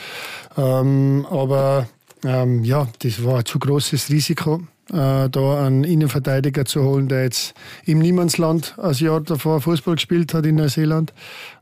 Ähm, 0.58 1.26
aber 1.30 1.88
ähm, 2.24 2.64
ja, 2.64 2.88
das 3.00 3.24
war 3.24 3.40
ein 3.40 3.46
zu 3.46 3.60
großes 3.60 4.10
Risiko, 4.10 4.62
äh, 4.92 5.30
da 5.30 5.66
einen 5.66 5.84
Innenverteidiger 5.84 6.66
zu 6.66 6.84
holen, 6.84 7.08
der 7.08 7.24
jetzt 7.24 7.54
im 7.86 8.00
Niemandsland 8.00 8.76
ein 8.80 8.94
Jahr 8.94 9.22
davor 9.22 9.62
Fußball 9.62 9.96
gespielt 9.96 10.34
hat 10.34 10.46
in 10.46 10.56
Neuseeland. 10.56 11.14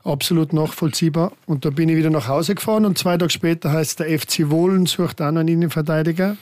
Absolut 0.04 0.52
nachvollziehbar. 0.52 1.32
Und 1.46 1.64
da 1.64 1.70
bin 1.70 1.88
ich 1.88 1.96
wieder 1.96 2.10
nach 2.10 2.28
Hause 2.28 2.54
gefahren 2.54 2.84
und 2.84 2.98
zwei 2.98 3.16
Tage 3.16 3.30
später 3.30 3.72
heißt 3.72 4.00
der 4.00 4.18
FC 4.18 4.50
Wohlen 4.50 4.86
sucht 4.86 5.20
auch 5.22 5.26
einen 5.26 5.48
Innenverteidiger. 5.48 6.36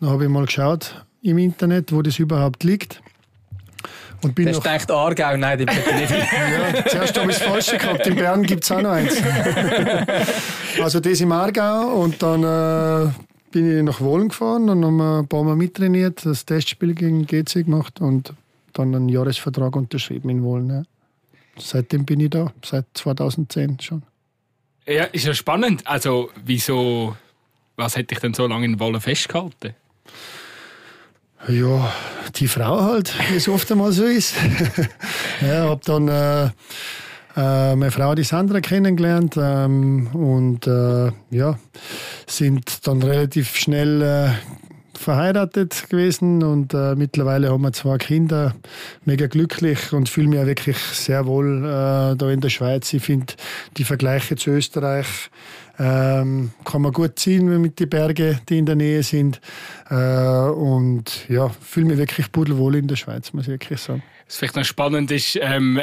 Dann 0.00 0.10
habe 0.10 0.24
ich 0.24 0.30
mal 0.30 0.46
geschaut 0.46 1.04
im 1.22 1.38
Internet, 1.38 1.92
wo 1.92 2.02
das 2.02 2.18
überhaupt 2.18 2.64
liegt. 2.64 3.02
Und 4.22 4.34
bin 4.34 4.46
das 4.46 4.62
noch... 4.62 4.76
ist 4.76 4.90
Aargau, 4.90 5.36
nein, 5.36 5.58
die 5.58 5.64
bitte 5.64 5.94
nicht. 5.94 6.10
ja, 6.10 6.86
zuerst 6.86 7.18
habe 7.18 7.30
ich 7.30 7.38
das 7.38 7.46
Falsche 7.46 7.78
gehabt. 7.78 8.06
In 8.06 8.16
Bern 8.16 8.42
gibt 8.42 8.64
es 8.64 8.70
auch 8.70 8.82
noch 8.82 8.90
eins. 8.90 9.16
also 10.82 11.00
das 11.00 11.20
im 11.20 11.32
Aargau 11.32 11.94
und 11.94 12.22
dann 12.22 12.42
äh, 12.42 13.10
bin 13.50 13.78
ich 13.78 13.82
nach 13.82 14.00
Wohlen 14.00 14.28
gefahren 14.28 14.68
und 14.68 14.84
haben 14.84 15.00
ein 15.00 15.28
paar 15.28 15.44
Mal 15.44 15.56
mittrainiert, 15.56 16.24
das 16.24 16.44
Testspiel 16.44 16.94
gegen 16.94 17.26
GC 17.26 17.64
gemacht 17.64 18.00
und 18.00 18.34
dann 18.72 18.94
einen 18.94 19.08
Jahresvertrag 19.08 19.74
unterschrieben 19.74 20.30
in 20.30 20.42
Wohlen. 20.42 20.70
Ja. 20.70 20.82
Seitdem 21.58 22.04
bin 22.04 22.20
ich 22.20 22.30
da, 22.30 22.52
seit 22.64 22.86
2010 22.94 23.80
schon. 23.80 24.02
Ja, 24.86 25.04
ist 25.04 25.26
ja 25.26 25.34
spannend. 25.34 25.86
Also, 25.86 26.30
wieso, 26.44 27.16
was 27.76 27.96
hätte 27.96 28.14
ich 28.14 28.20
denn 28.20 28.34
so 28.34 28.46
lange 28.46 28.66
in 28.66 28.80
Wohlen 28.80 29.00
festgehalten? 29.00 29.74
Ja, 31.48 31.92
die 32.36 32.48
Frau 32.48 32.82
halt, 32.82 33.14
wie 33.30 33.36
es 33.36 33.48
oft 33.48 33.70
einmal 33.72 33.92
so 33.92 34.04
ist. 34.04 34.34
ja, 35.40 35.68
hab 35.68 35.82
dann 35.84 36.08
äh, 36.08 36.44
äh, 37.36 37.76
meine 37.76 37.90
Frau, 37.90 38.14
die 38.14 38.24
Sandra, 38.24 38.60
kennengelernt 38.60 39.36
ähm, 39.38 40.08
und 40.08 40.66
äh, 40.66 41.10
ja, 41.30 41.58
sind 42.26 42.86
dann 42.86 43.02
relativ 43.02 43.56
schnell 43.56 44.02
äh, 44.02 44.30
verheiratet 45.00 45.88
gewesen 45.88 46.42
und 46.42 46.74
äh, 46.74 46.94
mittlerweile 46.94 47.50
haben 47.50 47.62
wir 47.62 47.72
zwei 47.72 47.96
Kinder, 47.98 48.54
mega 49.04 49.26
glücklich 49.26 49.92
und 49.92 50.08
fühle 50.08 50.28
mich 50.28 50.38
auch 50.38 50.46
wirklich 50.46 50.76
sehr 50.76 51.26
wohl 51.26 51.64
äh, 51.64 52.16
da 52.16 52.30
in 52.30 52.40
der 52.40 52.50
Schweiz. 52.50 52.92
Ich 52.92 53.02
finde 53.02 53.34
die 53.76 53.84
Vergleiche 53.84 54.36
zu 54.36 54.50
Österreich 54.50 55.30
ähm, 55.80 56.52
kann 56.64 56.82
man 56.82 56.92
gut 56.92 57.18
ziehen 57.18 57.60
mit 57.60 57.80
den 57.80 57.88
Bergen, 57.88 58.38
die 58.48 58.58
in 58.58 58.66
der 58.66 58.76
Nähe 58.76 59.02
sind. 59.02 59.40
Äh, 59.88 59.94
und 59.94 61.26
ja, 61.28 61.48
fühle 61.48 61.86
mich 61.86 61.98
wirklich 61.98 62.30
pudelwohl 62.30 62.76
in 62.76 62.86
der 62.86 62.96
Schweiz, 62.96 63.32
muss 63.32 63.44
ich 63.44 63.50
wirklich 63.50 63.80
sagen. 63.80 64.02
Was 64.26 64.36
vielleicht 64.36 64.56
noch 64.56 64.64
spannend 64.64 65.10
ist, 65.10 65.38
ähm, 65.40 65.80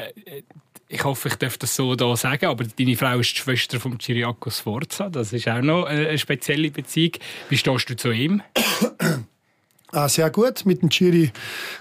ich 0.89 1.03
hoffe, 1.03 1.27
ich 1.29 1.35
darf 1.35 1.57
das 1.57 1.75
so 1.75 1.95
da 1.95 2.15
sagen, 2.15 2.45
aber 2.45 2.63
deine 2.63 2.95
Frau 2.95 3.19
ist 3.19 3.33
die 3.33 3.41
Schwester 3.41 3.79
von 3.79 3.99
Ciriaco 3.99 4.49
Sforza. 4.49 5.09
Das 5.09 5.33
ist 5.33 5.47
auch 5.47 5.61
noch 5.61 5.85
eine 5.85 6.17
spezielle 6.17 6.71
Beziehung. 6.71 7.13
Wie 7.49 7.57
stehst 7.57 7.89
du 7.89 7.95
zu 7.95 8.11
ihm? 8.11 8.41
Ah, 9.93 10.09
sehr 10.09 10.29
gut. 10.29 10.65
Mit 10.65 10.81
dem 10.81 10.89
Chiri 10.89 11.31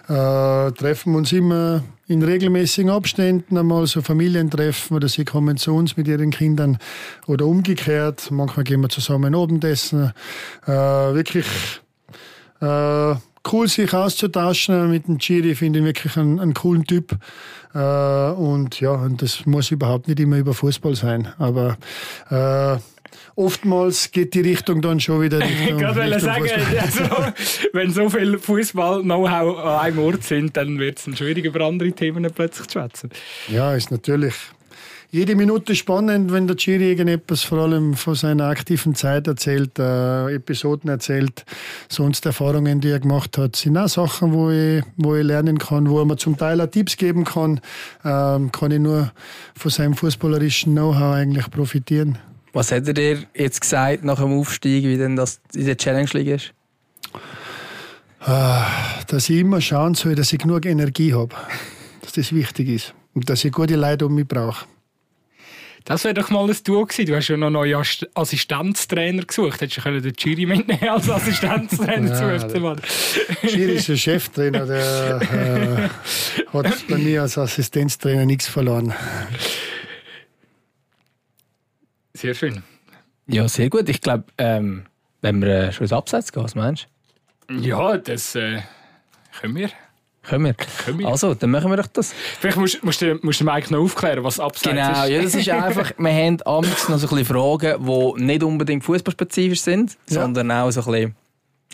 äh, 0.09 0.73
treffen 0.73 1.13
wir 1.13 1.19
uns 1.19 1.33
immer 1.33 1.83
in 2.07 2.23
regelmäßigen 2.23 2.89
Abständen, 2.89 3.59
einmal 3.59 3.85
so 3.89 4.01
Familientreffen 4.01 4.97
oder 4.97 5.09
sie 5.09 5.25
kommen 5.25 5.57
zu 5.57 5.75
uns 5.75 5.97
mit 5.97 6.07
ihren 6.07 6.31
Kindern 6.31 6.79
oder 7.27 7.47
umgekehrt. 7.47 8.31
Manchmal 8.31 8.63
gehen 8.63 8.81
wir 8.81 8.91
zusammen 8.91 9.35
Abendessen. 9.35 10.13
Äh, 10.67 10.71
wirklich 10.71 11.47
äh, 12.61 13.15
cool, 13.53 13.69
sich 13.69 13.93
auszutauschen 13.93 14.91
mit 14.91 15.09
dem 15.09 15.19
Chiri. 15.19 15.55
Finde 15.55 15.81
ich 15.81 15.85
wirklich 15.85 16.17
einen, 16.17 16.41
einen 16.41 16.55
coolen 16.55 16.85
Typ. 16.85 17.17
Äh, 17.75 17.79
und 17.79 18.81
ja, 18.81 18.93
und 18.93 19.23
das 19.23 19.47
muss 19.47 19.71
überhaupt 19.71 20.09
nicht 20.09 20.21
immer 20.21 20.39
über 20.39 20.55
Fußball 20.55 20.95
sein. 20.95 21.29
Aber 21.39 21.77
äh, 22.31 22.79
oftmals 23.35 24.11
geht 24.11 24.35
die 24.35 24.41
Richtung 24.41 24.81
dann 24.81 24.99
schon 25.01 25.23
wieder 25.23 25.39
Richtung, 25.41 25.81
Ich 25.81 25.97
wollte 25.97 26.21
sagen, 26.21 26.49
also, 26.81 27.05
wenn 27.73 27.91
so 27.91 28.09
viel 28.09 28.39
Fußball-Know-how 28.39 29.59
an 29.59 29.81
einem 29.81 29.99
Ort 29.99 30.23
sind, 30.25 30.57
dann 30.57 30.79
wird 30.79 30.99
es 30.99 31.19
schwierig, 31.19 31.45
über 31.45 31.65
andere 31.67 31.93
Themen 31.93 32.27
plötzlich 32.35 32.69
zu 32.69 32.79
schwätzen. 32.79 33.11
Ja, 33.49 33.75
ist 33.75 33.91
natürlich 33.91 34.35
jede 35.17 35.35
Minute 35.35 35.75
spannend, 35.75 36.31
wenn 36.31 36.47
der 36.47 36.57
Chiri 36.57 36.91
irgendetwas 36.91 37.43
vor 37.43 37.61
allem 37.61 37.95
von 37.95 38.15
seiner 38.15 38.49
aktiven 38.49 38.95
Zeit 38.95 39.27
erzählt, 39.27 39.79
äh, 39.79 40.35
Episoden 40.35 40.91
erzählt, 40.91 41.47
sonst 41.89 42.27
Erfahrungen, 42.27 42.83
die 42.83 42.91
er 42.91 43.01
gemacht 43.01 43.39
hat, 43.39 43.57
sind 43.57 43.79
auch 43.79 43.89
Sachen, 43.89 44.35
wo 44.35 44.51
ich, 44.51 44.85
wo 44.99 45.17
ich 45.17 45.25
lernen 45.25 45.57
kann, 45.57 45.89
wo 45.89 46.01
er 46.01 46.05
mir 46.05 46.19
zum 46.19 46.37
Teil 46.37 46.61
auch 46.61 46.67
Tipps 46.67 46.99
geben 46.99 47.25
kann, 47.25 47.63
ähm, 48.05 48.53
kann 48.53 48.71
ich 48.71 48.79
nur 48.79 49.11
von 49.57 49.71
seinem 49.71 49.95
fußballerischen 49.95 50.75
Know-how 50.75 51.15
eigentlich 51.15 51.51
profitieren. 51.51 52.19
Was 52.53 52.71
hat 52.71 52.87
er 52.87 52.93
dir 52.93 53.25
jetzt 53.35 53.63
gesagt 53.63 54.05
nach 54.05 54.21
dem 54.21 54.39
Aufstieg, 54.39 54.85
wie 54.85 54.99
denn 54.99 55.17
das 55.17 55.41
in 55.55 55.65
der 55.65 55.79
Challenge 55.79 56.11
League 56.13 56.29
ist? 56.29 56.53
Ah, 58.21 58.67
dass 59.07 59.31
ich 59.31 59.39
immer 59.39 59.63
schauen 59.63 59.95
soll, 59.95 60.15
dass 60.15 60.31
ich 60.31 60.41
genug 60.41 60.67
Energie 60.67 61.15
habe. 61.15 61.35
Dass 62.03 62.13
das 62.13 62.35
wichtig 62.35 62.69
ist. 62.69 62.95
Und 63.15 63.31
dass 63.31 63.43
ich 63.47 63.53
gute 63.53 63.77
Leute 63.77 64.05
um 64.05 64.15
mich 64.15 64.29
brauche. 64.29 64.67
Das 65.87 66.03
wäre 66.03 66.15
doch 66.15 66.31
mal 66.31 66.51
ein 66.51 66.57
Duo 66.65 66.85
gewesen. 66.85 67.07
Du 67.07 67.15
hast 67.15 67.29
ja 67.29 67.37
noch 67.37 67.49
neue 67.49 67.81
Assistenztrainer 68.15 69.23
gesucht. 69.23 69.61
Hättest 69.61 69.87
du 69.87 70.01
den 70.01 70.17
Chiri 70.17 70.45
mitnehmen 70.45 70.89
als 70.89 71.09
Assistenztrainer 71.09 72.09
ja, 72.11 72.39
zu 72.39 72.49
FC 72.49 72.61
Bad? 72.61 72.83
Chiri 73.47 73.75
ist 73.75 73.89
ein 73.89 73.97
Cheftrainer, 73.97 74.67
der 74.67 75.21
äh, 75.23 76.53
hat 76.53 76.85
bei 76.89 76.97
mir 76.99 77.23
als 77.23 77.39
Assistenztrainer 77.39 78.27
nichts 78.27 78.49
verloren. 78.49 78.93
Sehr 82.15 82.35
schön. 82.35 82.65
Ja, 83.29 83.47
sehr 83.49 83.71
gut. 83.71 83.89
Ich 83.89 84.01
glaube, 84.01 84.25
ähm, 84.39 84.87
wenn 85.21 85.41
wir 85.41 85.69
äh, 85.69 85.73
schon 85.73 85.85
ins 85.85 85.93
Abseits 85.93 86.33
gehen, 86.33 86.43
was 86.43 86.57
meinst 86.57 86.89
du? 87.47 87.55
Ja, 87.55 87.97
das 87.97 88.35
äh, 88.35 88.61
können 89.41 89.55
wir. 89.55 89.71
Können 90.29 90.45
wir. 90.45 90.55
Können 90.55 90.99
wir. 90.99 91.07
Also, 91.07 91.35
dann 91.35 91.51
machen 91.51 91.71
wir 91.71 91.77
doch 91.77 91.87
das. 91.87 92.13
Vielleicht 92.41 92.57
musst, 92.57 92.83
musst, 92.83 93.01
du, 93.01 93.19
musst 93.23 93.41
du 93.41 93.45
Mike 93.45 93.73
noch 93.73 93.81
aufklären, 93.81 94.25
was 94.25 94.41
Abseits 94.41 94.75
genau, 94.75 94.91
ist. 94.91 94.95
Genau, 94.95 95.07
ja, 95.07 95.23
das 95.23 95.35
ist 95.35 95.49
einfach, 95.51 95.93
wir 95.97 96.13
haben 96.13 96.43
abends 96.43 96.89
noch 96.89 96.99
so 96.99 97.07
ein 97.07 97.17
bisschen 97.17 97.37
Fragen, 97.37 97.87
die 97.87 98.25
nicht 98.25 98.43
unbedingt 98.43 98.85
fußballspezifisch 98.85 99.61
sind, 99.61 99.97
ja. 100.09 100.23
sondern 100.23 100.51
auch 100.51 100.71
so 100.71 100.81
ein 100.81 100.93
bisschen 100.93 101.17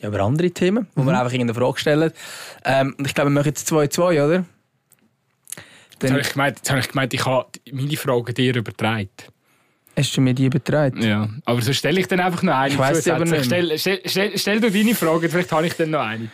über 0.02 0.20
andere 0.20 0.50
Themen, 0.50 0.86
wo 0.94 1.02
mhm. 1.02 1.06
wir 1.06 1.18
einfach 1.18 1.32
irgendeine 1.32 1.58
Frage 1.58 1.78
stellen. 1.78 2.12
Ähm, 2.64 2.94
ich 3.04 3.14
glaube, 3.14 3.30
wir 3.30 3.34
machen 3.34 3.48
jetzt 3.48 3.70
2-2, 3.72 4.24
oder? 4.24 4.44
Dann, 5.98 6.10
jetzt 6.10 6.10
habe 6.10 6.20
ich 6.20 6.32
gemeint, 6.32 6.56
jetzt 6.58 6.70
habe 6.70 6.80
ich, 6.80 6.88
gemeint, 6.88 7.14
ich 7.14 7.24
habe 7.24 7.46
meine 7.70 7.96
Fragen 7.96 8.34
dir 8.34 8.56
übertragen. 8.56 9.08
Hast 9.96 10.16
du 10.16 10.20
mir 10.20 10.34
die 10.34 10.46
übertragen? 10.46 11.02
Ja, 11.02 11.28
aber 11.44 11.60
so 11.60 11.72
stelle 11.72 12.00
ich 12.00 12.08
dann 12.08 12.20
einfach 12.20 12.42
noch 12.42 12.54
eine. 12.54 12.72
Ich 12.72 12.78
weiss 12.78 13.06
aber 13.08 13.26
nicht. 13.26 13.44
Stell, 13.44 13.78
stell, 13.78 14.00
stell, 14.06 14.38
stell, 14.38 14.60
du 14.60 14.70
deine 14.70 14.94
Fragen, 14.94 15.28
vielleicht 15.28 15.52
habe 15.52 15.66
ich 15.66 15.74
dann 15.74 15.90
noch 15.90 16.00
eine. 16.00 16.28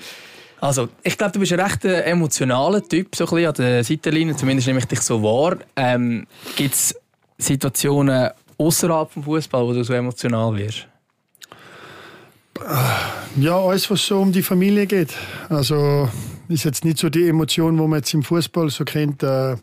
Also, 0.60 0.88
ich 1.02 1.16
glaube, 1.16 1.32
du 1.32 1.40
bist 1.40 1.52
ein 1.52 1.60
recht 1.60 1.84
äh, 1.84 2.02
emotionaler 2.02 2.82
Typ, 2.82 3.14
so 3.14 3.24
ein 3.24 3.30
bisschen 3.30 3.46
an 3.46 3.54
der 3.54 3.84
Seitenlinie, 3.84 4.36
zumindest 4.36 4.66
nehme 4.66 4.80
ich 4.80 4.86
dich 4.86 5.00
so 5.00 5.22
wahr. 5.22 5.56
Ähm, 5.76 6.26
Gibt 6.56 6.74
es 6.74 6.94
Situationen 7.38 8.30
außerhalb 8.56 9.14
des 9.14 9.24
Fußball, 9.24 9.64
wo 9.64 9.72
du 9.72 9.84
so 9.84 9.92
emotional 9.92 10.56
wirst? 10.56 10.88
Ja, 13.36 13.56
alles, 13.56 13.88
was 13.88 14.04
so 14.04 14.20
um 14.20 14.32
die 14.32 14.42
Familie 14.42 14.86
geht. 14.86 15.14
Also 15.48 16.08
ist 16.48 16.64
jetzt 16.64 16.84
nicht 16.84 16.98
so 16.98 17.08
die 17.08 17.28
Emotion, 17.28 17.78
wo 17.78 17.86
man 17.86 18.00
jetzt 18.00 18.12
im 18.14 18.22
Fußball 18.22 18.70
so 18.70 18.84
kennt, 18.84 19.22
äh, 19.22 19.56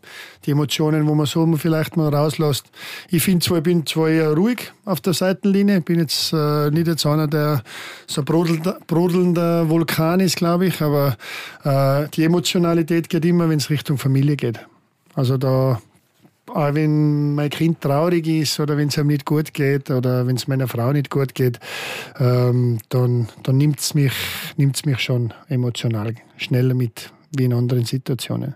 die 0.44 0.52
Emotionen, 0.52 1.06
wo 1.06 1.14
man 1.14 1.26
so 1.26 1.46
vielleicht 1.56 1.96
mal 1.96 2.14
rauslässt. 2.14 2.66
Ich 3.10 3.22
finde 3.22 3.44
zwar, 3.44 3.58
ich 3.58 3.64
bin 3.64 3.86
zwar 3.86 4.08
eher 4.08 4.32
ruhig 4.34 4.72
auf 4.84 5.00
der 5.00 5.12
Seitenlinie, 5.12 5.80
bin 5.80 5.98
jetzt 5.98 6.32
äh, 6.32 6.70
nicht 6.70 6.86
jetzt 6.86 7.06
einer, 7.06 7.26
der 7.26 7.62
so 8.06 8.22
brodelnder, 8.22 8.78
brodelnder 8.86 9.68
Vulkan 9.68 10.20
ist, 10.20 10.36
glaube 10.36 10.66
ich, 10.66 10.80
aber 10.80 11.16
äh, 11.64 12.08
die 12.14 12.24
Emotionalität 12.24 13.08
geht 13.08 13.24
immer, 13.24 13.48
wenn 13.48 13.58
es 13.58 13.70
Richtung 13.70 13.98
Familie 13.98 14.36
geht. 14.36 14.60
Also 15.14 15.38
da 15.38 15.80
wenn 16.54 17.34
mein 17.34 17.50
Kind 17.50 17.80
traurig 17.80 18.26
ist 18.26 18.60
oder 18.60 18.76
wenn 18.76 18.88
es 18.88 18.96
ihm 18.96 19.08
nicht 19.08 19.24
gut 19.24 19.52
geht 19.52 19.90
oder 19.90 20.26
wenn 20.26 20.36
es 20.36 20.46
meiner 20.48 20.68
Frau 20.68 20.92
nicht 20.92 21.10
gut 21.10 21.34
geht, 21.34 21.58
ähm, 22.18 22.78
dann, 22.88 23.28
dann 23.42 23.56
nimmt 23.56 23.80
es 23.80 23.94
mich, 23.94 24.12
nimmt's 24.56 24.84
mich 24.84 25.00
schon 25.00 25.32
emotional 25.48 26.14
schneller 26.36 26.74
mit 26.74 27.10
wie 27.36 27.44
in 27.44 27.52
anderen 27.52 27.84
Situationen. 27.84 28.54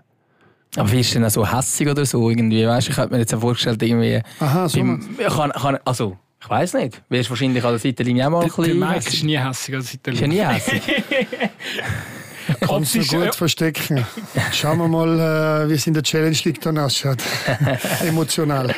Aber 0.77 0.91
wie 0.91 1.01
ist 1.01 1.13
denn 1.13 1.29
so 1.29 1.45
hässig 1.45 1.89
oder 1.89 2.05
so 2.05 2.29
irgendwie? 2.29 2.65
Weißt, 2.65 2.89
ich 2.89 2.97
hätte 2.97 3.11
mir 3.11 3.19
jetzt 3.19 3.33
vorgestellt, 3.33 3.83
irgendwie. 3.83 4.21
Aha, 4.39 4.69
so. 4.69 4.79
Beim, 4.79 5.01
kann, 5.27 5.51
kann, 5.51 5.77
also, 5.83 6.17
ich 6.41 6.49
weiß 6.49 6.75
nicht. 6.75 7.01
Wirst 7.09 7.29
wahrscheinlich 7.29 7.63
an 7.63 7.71
der 7.71 7.79
Seitenlinie 7.79 8.27
auch 8.27 8.31
mal 8.31 8.43
ein 8.43 8.47
Der, 8.47 8.55
der 8.55 8.63
bisschen. 8.63 8.79
Mike 8.79 9.09
ist 9.09 9.23
nie 9.23 9.37
hässig 9.37 9.75
als 9.75 9.93
Ist 9.93 10.19
ja 10.21 10.27
nie 10.27 10.39
hässig. 10.39 10.81
Kannst 12.61 12.93
du 12.93 12.99
Optisch, 12.99 13.11
gut 13.11 13.25
ja. 13.25 13.31
verstecken. 13.31 14.05
Schauen 14.53 14.77
wir 14.77 14.87
mal, 14.87 15.65
äh, 15.65 15.69
wie 15.69 15.73
es 15.73 15.87
in 15.87 15.95
der 15.95 16.03
Challenge 16.03 16.37
League 16.43 16.61
dann 16.61 16.77
ausschaut. 16.77 17.17
Emotional. 18.05 18.75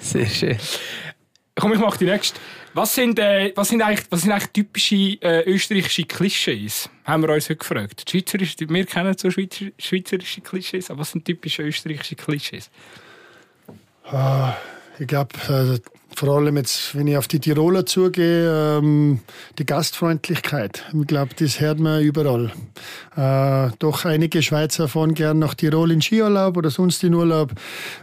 Sehr 0.00 0.26
schön. 0.26 0.58
Komm, 1.54 1.74
ich 1.74 1.78
mach 1.78 1.98
die 1.98 2.06
nächste. 2.06 2.40
Was 2.72 2.94
sind, 2.94 3.18
äh, 3.18 3.52
was 3.54 3.68
sind, 3.68 3.82
eigentlich, 3.82 4.06
was 4.10 4.22
sind 4.22 4.32
eigentlich 4.32 4.52
typische 4.52 5.18
äh, 5.20 5.50
österreichische 5.50 6.04
Klischees? 6.04 6.88
Haben 7.04 7.22
wir 7.24 7.34
uns 7.34 7.44
heute 7.44 7.56
gefragt. 7.56 8.04
Die 8.06 8.10
Schweizerische, 8.10 8.56
wir 8.68 8.86
kennen 8.86 9.14
so 9.18 9.30
Schweizer, 9.30 9.66
schweizerische 9.78 10.40
Klischees, 10.40 10.90
aber 10.90 11.00
was 11.00 11.10
sind 11.10 11.24
typische 11.24 11.62
österreichische 11.62 12.16
Klischees? 12.16 12.70
Ich 14.98 15.06
glaube, 15.06 15.34
äh, 15.48 15.95
vor 16.16 16.30
allem 16.30 16.56
jetzt, 16.56 16.96
wenn 16.96 17.06
ich 17.06 17.16
auf 17.16 17.28
die 17.28 17.40
Tiroler 17.40 17.84
zugehe, 17.84 18.78
ähm, 18.78 19.20
die 19.58 19.66
Gastfreundlichkeit. 19.66 20.82
Ich 20.98 21.06
glaube, 21.06 21.34
das 21.36 21.60
hört 21.60 21.78
man 21.78 22.02
überall. 22.02 22.52
Äh, 23.16 23.70
doch 23.78 24.06
einige 24.06 24.42
Schweizer 24.42 24.88
fahren 24.88 25.12
gern 25.12 25.38
nach 25.38 25.54
Tirol 25.54 25.92
in 25.92 26.00
Skiurlaub 26.00 26.56
oder 26.56 26.70
sonst 26.70 27.04
in 27.04 27.12
Urlaub. 27.12 27.52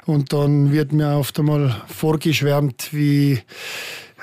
Und 0.06 0.32
dann 0.32 0.72
wird 0.72 0.94
mir 0.94 1.18
oft 1.18 1.40
einmal 1.40 1.76
vorgeschwärmt, 1.88 2.90
wie, 2.92 3.42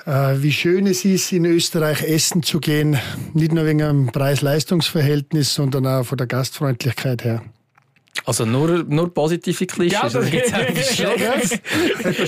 äh, 0.07 0.37
wie 0.37 0.53
schön 0.53 0.87
es 0.87 1.05
ist, 1.05 1.33
in 1.33 1.45
Österreich 1.45 2.03
essen 2.05 2.45
zu 2.45 2.61
gehen. 2.61 2.97
Nicht 3.35 3.53
nur 3.53 3.67
wegen 3.67 3.83
einem 3.83 4.07
Preis-Leistungs-Verhältnis, 4.07 5.53
sondern 5.53 5.87
auch 5.89 6.05
von 6.05 6.17
der 6.17 6.29
Gastfreundlichkeit 6.29 7.25
her. 7.25 7.43
Also 8.25 8.45
nur, 8.45 8.85
nur 8.85 9.13
positive 9.13 9.67
Klischees. 9.67 10.13
gibt's 10.31 10.53
auch 10.53 10.59
etwas 10.59 10.97
Schlechtes? 10.97 11.59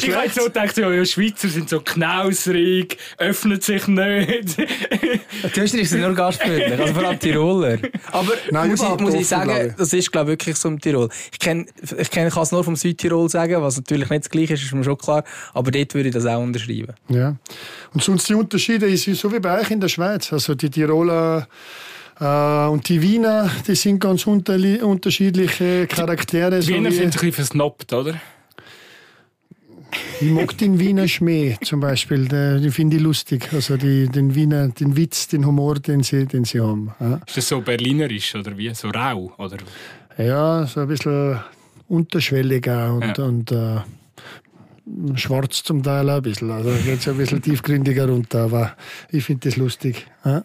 ich 0.04 0.14
habe 0.14 0.28
so 0.30 0.44
gedacht, 0.44 0.76
ja, 0.78 0.90
ja, 0.90 1.04
Schweizer 1.04 1.48
sind 1.48 1.68
so 1.68 1.80
knausrig, 1.80 2.96
öffnen 3.18 3.60
sich 3.60 3.86
nicht. 3.88 4.56
Die 4.58 5.60
Österreicher 5.60 5.88
sind 5.88 6.00
nur 6.00 6.14
gastfreundlich, 6.14 6.80
also 6.80 6.94
vor 6.94 7.04
allem 7.04 7.18
Tiroler. 7.18 7.78
Aber 8.10 8.32
Nein, 8.50 8.70
muss, 8.70 8.82
ich, 8.82 9.00
muss 9.00 9.14
ich 9.14 9.26
sagen, 9.26 9.68
ich. 9.68 9.74
das 9.74 9.92
ist 9.92 10.12
glaube 10.12 10.32
ich, 10.32 10.38
wirklich 10.38 10.56
so 10.56 10.68
im 10.68 10.80
Tirol. 10.80 11.08
Ich 11.32 11.38
kenn, 11.38 11.66
ich 11.98 12.10
kenn, 12.10 12.30
kann 12.30 12.42
es 12.42 12.52
nur 12.52 12.64
vom 12.64 12.76
Südtirol 12.76 13.28
sagen, 13.28 13.60
was 13.62 13.76
natürlich 13.76 14.10
nicht 14.10 14.24
das 14.24 14.30
Gleiche 14.30 14.54
ist, 14.54 14.62
ist 14.62 14.72
mir 14.72 14.84
schon 14.84 14.98
klar. 14.98 15.24
Aber 15.52 15.70
dort 15.70 15.94
würde 15.94 16.08
ich 16.08 16.14
das 16.14 16.26
auch 16.26 16.42
unterschreiben. 16.42 16.94
Ja. 17.08 17.36
Und 17.92 18.02
sonst 18.02 18.28
die 18.28 18.34
Unterschiede 18.34 18.86
ist 18.86 19.04
so 19.04 19.32
wie 19.32 19.40
bei 19.40 19.60
euch 19.60 19.70
in 19.70 19.80
der 19.80 19.88
Schweiz. 19.88 20.32
Also 20.32 20.54
die 20.54 20.70
Tiroler 20.70 21.48
und 22.20 22.88
die 22.88 23.02
Wiener, 23.02 23.50
die 23.66 23.74
sind 23.74 23.98
ganz 24.00 24.26
unterschiedliche 24.26 25.86
Charaktere. 25.86 26.62
So 26.62 26.68
Wiener 26.74 26.90
wie, 26.90 26.94
sind 26.94 27.04
ein 27.06 27.10
bisschen 27.10 27.32
versnobbt, 27.32 27.92
oder? 27.92 28.20
ich 30.20 30.30
mag 30.30 30.56
den 30.58 30.78
Wiener 30.78 31.08
Schmäh 31.08 31.56
zum 31.62 31.80
Beispiel, 31.80 32.28
den, 32.28 32.70
finde 32.70 32.96
ich 32.96 33.02
lustig. 33.02 33.48
Also 33.52 33.76
die, 33.76 34.06
den 34.08 34.34
Wiener, 34.34 34.68
den 34.68 34.96
Witz, 34.96 35.28
den 35.28 35.44
Humor, 35.46 35.74
den 35.74 36.02
sie, 36.02 36.26
den 36.26 36.44
sie 36.44 36.60
haben. 36.60 36.94
Ja. 37.00 37.20
Ist 37.26 37.36
das 37.36 37.48
so 37.48 37.60
berlinerisch 37.60 38.34
oder 38.34 38.56
wie? 38.56 38.72
So 38.74 38.88
rau? 38.88 39.32
Oder? 39.38 39.58
Ja, 40.18 40.66
so 40.66 40.80
ein 40.80 40.88
bisschen 40.88 41.40
unterschwellig 41.88 42.68
auch 42.68 42.94
und, 42.94 43.18
Ja. 43.18 43.24
und 43.24 43.52
äh, 43.52 43.80
schwarz 45.16 45.62
zum 45.62 45.82
Teil 45.82 46.08
auch 46.08 46.16
ein 46.16 46.22
bisschen. 46.22 46.50
Also 46.50 46.70
geht 46.84 47.06
ein 47.06 47.16
bisschen 47.16 47.42
tiefgründiger 47.42 48.08
runter, 48.08 48.44
aber 48.44 48.76
ich 49.10 49.24
finde 49.24 49.48
das 49.48 49.56
lustig. 49.56 50.06
Ja. 50.24 50.44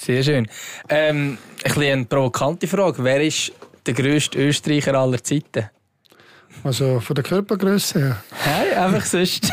Sehr 0.00 0.22
schön. 0.22 0.48
Ähm, 0.88 1.36
ein 1.62 1.62
bisschen 1.62 1.82
eine 1.82 2.04
provokante 2.06 2.66
Frage. 2.66 3.04
Wer 3.04 3.20
ist 3.22 3.52
der 3.86 3.92
grösste 3.94 4.38
Österreicher 4.38 4.94
aller 4.94 5.22
Zeiten? 5.22 5.68
Also 6.64 7.00
von 7.00 7.14
der 7.14 7.24
Körpergröße 7.24 7.98
her. 8.00 8.16
Hey, 8.32 8.72
einfach 8.74 9.04
sonst. 9.04 9.50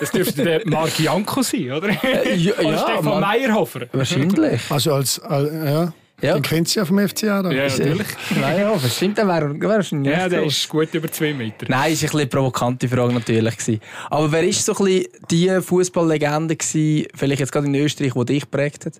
Das 0.00 0.10
dürfte 0.10 0.42
der 0.42 0.60
Marc 0.66 0.98
Janko 0.98 1.40
sein, 1.42 1.72
oder? 1.72 1.90
ja, 2.34 2.52
Oder 2.58 2.78
Stefan 2.78 3.04
Mann. 3.04 3.20
Meyerhofer. 3.20 3.86
Wahrscheinlich. 3.92 4.60
Also 4.70 4.92
als, 4.94 5.20
als 5.20 5.50
ja, 5.52 5.92
Ja. 6.20 6.34
den 6.34 6.42
kennt 6.42 6.68
sie 6.68 6.80
ja 6.80 6.84
vom 6.84 6.98
FCA. 6.98 7.42
Dann. 7.42 7.52
Ja, 7.52 7.68
natürlich. 7.68 8.06
Nein, 8.40 8.60
ja, 8.60 8.72
das 8.74 8.96
stimmt, 8.96 9.18
der 9.18 9.26
wäre 9.28 9.58
wär 9.60 9.68
wahrscheinlich 9.68 10.12
Ja, 10.12 10.28
der 10.28 10.42
ist 10.44 10.68
gut 10.68 10.92
über 10.94 11.10
zwei 11.10 11.32
Meter. 11.32 11.66
Nein, 11.68 11.92
ist 11.92 12.00
ein 12.00 12.06
bisschen 12.06 12.20
eine 12.20 12.26
provokante 12.28 12.88
Frage 12.88 13.14
natürlich. 13.14 13.80
Aber 14.10 14.30
wer 14.32 14.42
ist 14.42 14.64
so 14.64 14.74
ein 14.74 14.84
bisschen 14.84 15.06
die 15.30 15.60
Fußballlegende 15.60 16.56
gewesen, 16.56 17.06
vielleicht 17.14 17.40
jetzt 17.40 17.52
gerade 17.52 17.66
in 17.66 17.74
Österreich, 17.74 18.12
die 18.14 18.24
dich 18.24 18.42
geprägt 18.42 18.86
hat? 18.86 18.94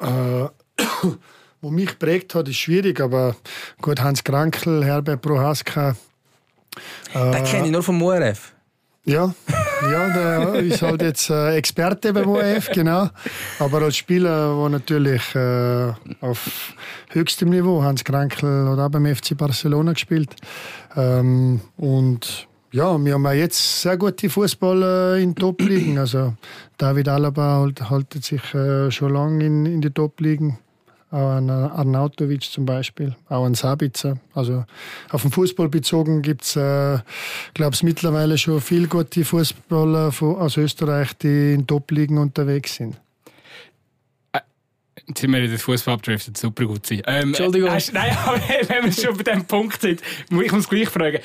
Äh, 0.00 0.48
wo 1.60 1.70
mich 1.70 1.98
prägt 1.98 2.34
hat, 2.34 2.48
ist 2.48 2.56
schwierig, 2.56 3.00
aber 3.00 3.36
gut, 3.80 4.00
Hans 4.00 4.22
Krankel, 4.22 4.84
Herbert 4.84 5.22
Prohaska. 5.22 5.96
Den 7.14 7.44
kenne 7.44 7.66
ich 7.66 7.72
nur 7.72 7.82
vom 7.82 8.02
URF. 8.02 8.54
Ja, 9.06 9.34
ja, 9.82 10.08
der 10.08 10.54
ist 10.54 10.80
halt 10.80 11.02
jetzt 11.02 11.28
äh, 11.28 11.56
Experte 11.56 12.14
beim 12.14 12.26
ORF, 12.26 12.70
genau. 12.72 13.10
Aber 13.58 13.82
als 13.82 13.98
Spieler 13.98 14.56
war 14.56 14.70
natürlich 14.70 15.34
äh, 15.34 15.92
auf 16.22 16.72
höchstem 17.10 17.50
Niveau. 17.50 17.82
Hans 17.82 18.02
Krankel 18.02 18.66
hat 18.70 18.78
auch 18.78 18.88
beim 18.88 19.04
FC 19.14 19.36
Barcelona 19.36 19.92
gespielt. 19.92 20.34
Ähm, 20.96 21.60
und 21.76 22.48
ja, 22.74 22.98
wir 23.04 23.14
haben 23.14 23.24
auch 23.24 23.30
jetzt 23.30 23.82
sehr 23.82 23.96
gute 23.96 24.28
Fußballer 24.28 25.16
in 25.18 25.36
Top-Ligen. 25.36 25.96
Also 25.96 26.34
David 26.76 27.08
Alaba 27.08 27.60
halt, 27.60 27.88
haltet 27.88 28.24
sich 28.24 28.52
äh, 28.52 28.90
schon 28.90 29.12
lange 29.12 29.46
in, 29.46 29.64
in 29.64 29.80
die 29.80 29.90
Top-Ligen. 29.90 30.58
Auch 31.12 31.36
an 31.36 31.48
Arnautovic 31.48 32.42
zum 32.42 32.66
Beispiel, 32.66 33.14
auch 33.28 33.44
an 33.44 33.54
Sabitzer. 33.54 34.18
Also 34.34 34.64
auf 35.10 35.22
den 35.22 35.30
Fußball 35.30 35.68
bezogen 35.68 36.22
gibt 36.22 36.42
es, 36.42 36.56
äh, 36.56 36.98
glaube 37.54 37.76
ich, 37.76 37.84
mittlerweile 37.84 38.36
schon 38.38 38.60
viele 38.60 38.88
gute 38.88 39.24
Fußballer 39.24 40.12
aus 40.20 40.56
Österreich, 40.56 41.16
die 41.18 41.54
in 41.54 41.68
Top-Ligen 41.68 42.18
unterwegs 42.18 42.74
sind. 42.74 42.96
Jetzt 45.06 45.20
sind 45.20 45.32
wir 45.32 45.40
in 45.42 45.50
der 45.50 45.58
Fußball 45.58 45.94
abgedriftet, 45.94 46.36
super 46.38 46.64
gut 46.64 46.86
sein. 46.86 47.02
Ähm, 47.06 47.28
Entschuldigung. 47.28 47.70
Hast, 47.70 47.92
nein, 47.92 48.16
aber 48.24 48.40
wenn 48.68 48.84
wir 48.84 48.92
schon 48.92 49.16
bei 49.16 49.22
diesem 49.22 49.44
Punkt 49.44 49.80
sind, 49.80 50.00
muss 50.30 50.44
ich 50.44 50.52
muss 50.52 50.68
gleich 50.68 50.88
fragen. 50.88 51.18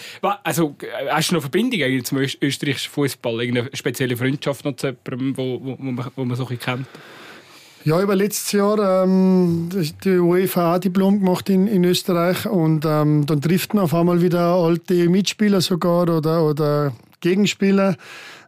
Also, 0.44 0.76
äh, 0.82 1.10
hast 1.10 1.32
du 1.32 1.36
noch 1.36 1.42
Verbindung 1.42 1.82
eigentlich 1.82 2.04
zum 2.06 2.18
Öst- 2.18 2.38
österreichischen 2.42 2.92
Fußball? 2.92 3.42
Irgendeine 3.42 3.70
spezielle 3.74 4.18
Freundschaft 4.18 4.66
noch 4.66 4.76
zu 4.76 4.88
jemandem, 4.88 5.38
wo, 5.38 5.60
wo, 5.64 5.78
wo, 5.80 5.92
man, 5.92 6.12
wo 6.16 6.26
man 6.26 6.36
so 6.36 6.44
ein 6.44 6.58
bisschen 6.58 6.76
kennt? 6.76 6.88
Ja, 7.86 8.02
über 8.02 8.14
letztes 8.14 8.52
Jahr 8.52 9.04
ähm, 9.06 9.70
die 10.04 10.18
UEFA 10.18 10.80
Diplom 10.80 11.20
gemacht 11.20 11.50
in, 11.50 11.66
in 11.68 11.86
Österreich 11.86 12.46
und 12.46 12.84
ähm, 12.86 13.26
dann 13.26 13.42
trifft 13.42 13.74
man 13.74 13.86
auf 13.86 13.94
einmal 13.96 14.22
wieder 14.22 14.54
alte 14.56 15.08
Mitspieler 15.08 15.62
sogar 15.62 16.10
oder, 16.10 16.44
oder 16.44 16.92
Gegenspieler. 17.22 17.96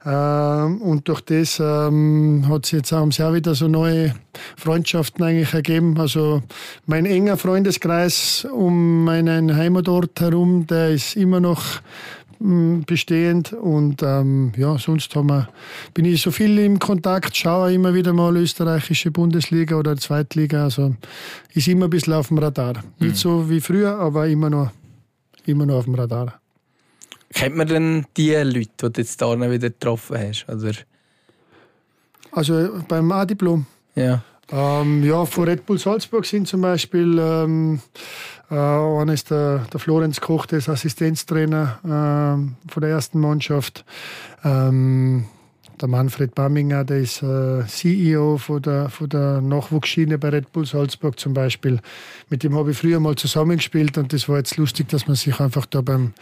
Ähm, 0.03 0.81
und 0.81 1.07
durch 1.07 1.21
das 1.21 1.59
ähm, 1.59 2.45
hat 2.47 2.65
sich 2.65 2.79
jetzt 2.79 2.93
auch, 2.93 3.07
auch 3.07 3.33
wieder 3.33 3.53
so 3.53 3.67
neue 3.67 4.15
Freundschaften 4.57 5.23
eigentlich 5.23 5.53
ergeben. 5.53 5.97
Also 5.99 6.41
mein 6.87 7.05
enger 7.05 7.37
Freundeskreis 7.37 8.47
um 8.51 9.03
meinen 9.03 9.55
Heimatort 9.55 10.19
herum, 10.19 10.65
der 10.65 10.91
ist 10.91 11.15
immer 11.15 11.39
noch 11.39 11.61
mm, 12.39 12.81
bestehend 12.87 13.53
und 13.53 14.01
ähm, 14.01 14.53
ja, 14.57 14.75
sonst 14.79 15.15
haben 15.15 15.29
wir, 15.29 15.49
bin 15.93 16.05
ich 16.05 16.21
so 16.23 16.31
viel 16.31 16.57
im 16.57 16.79
Kontakt, 16.79 17.37
schaue 17.37 17.71
immer 17.71 17.93
wieder 17.93 18.13
mal 18.13 18.35
österreichische 18.37 19.11
Bundesliga 19.11 19.75
oder 19.75 19.97
Zweitliga, 19.97 20.63
also 20.63 20.95
ist 21.53 21.67
immer 21.67 21.85
ein 21.85 21.91
bisschen 21.91 22.13
auf 22.13 22.29
dem 22.29 22.39
Radar. 22.39 22.83
Nicht 22.97 23.17
so 23.17 23.47
wie 23.51 23.61
früher, 23.61 23.99
aber 23.99 24.27
immer 24.27 24.49
noch, 24.49 24.71
immer 25.45 25.67
noch 25.67 25.75
auf 25.75 25.85
dem 25.85 25.93
Radar. 25.93 26.40
Kennt 27.33 27.55
man 27.55 27.67
denn 27.67 28.05
die 28.17 28.33
Leute, 28.33 28.53
die 28.59 28.93
du 28.93 29.01
jetzt 29.01 29.21
da 29.21 29.39
wieder 29.39 29.69
getroffen 29.69 30.17
hast? 30.17 30.45
Oder? 30.49 30.73
Also 32.31 32.83
beim 32.87 33.11
A-Diplom. 33.11 33.65
Ja. 33.95 34.23
Ähm, 34.51 35.03
ja, 35.03 35.25
von 35.25 35.45
Red 35.45 35.65
Bull 35.65 35.77
Salzburg 35.77 36.25
sind 36.25 36.47
zum 36.47 36.61
Beispiel 36.61 37.17
ähm, 37.19 37.81
äh, 38.49 38.55
einer 38.55 39.13
ist 39.13 39.31
der, 39.31 39.59
der 39.71 39.79
Florenz 39.79 40.19
Koch, 40.19 40.45
der 40.45 40.59
ist 40.59 40.67
Assistenztrainer 40.67 41.79
ähm, 41.85 42.55
von 42.67 42.81
der 42.81 42.89
ersten 42.89 43.19
Mannschaft. 43.19 43.85
Ähm, 44.43 45.25
der 45.81 45.89
Manfred 45.89 46.35
Bamminger, 46.35 46.83
der 46.83 46.99
ist 46.99 47.23
äh, 47.23 47.65
CEO 47.67 48.37
von 48.37 48.61
der, 48.61 48.89
von 48.89 49.09
der 49.09 49.41
Nachwuchsschiene 49.41 50.17
bei 50.17 50.29
Red 50.29 50.51
Bull 50.51 50.65
Salzburg 50.65 51.19
zum 51.19 51.33
Beispiel. 51.33 51.79
Mit 52.29 52.43
dem 52.43 52.55
habe 52.55 52.71
ich 52.71 52.77
früher 52.77 52.99
mal 52.99 53.15
zusammengespielt 53.15 53.97
und 53.97 54.13
das 54.13 54.29
war 54.29 54.37
jetzt 54.37 54.57
lustig, 54.57 54.89
dass 54.89 55.07
man 55.07 55.15
sich 55.15 55.39
einfach 55.39 55.65
da 55.65 55.81
beim, 55.81 56.13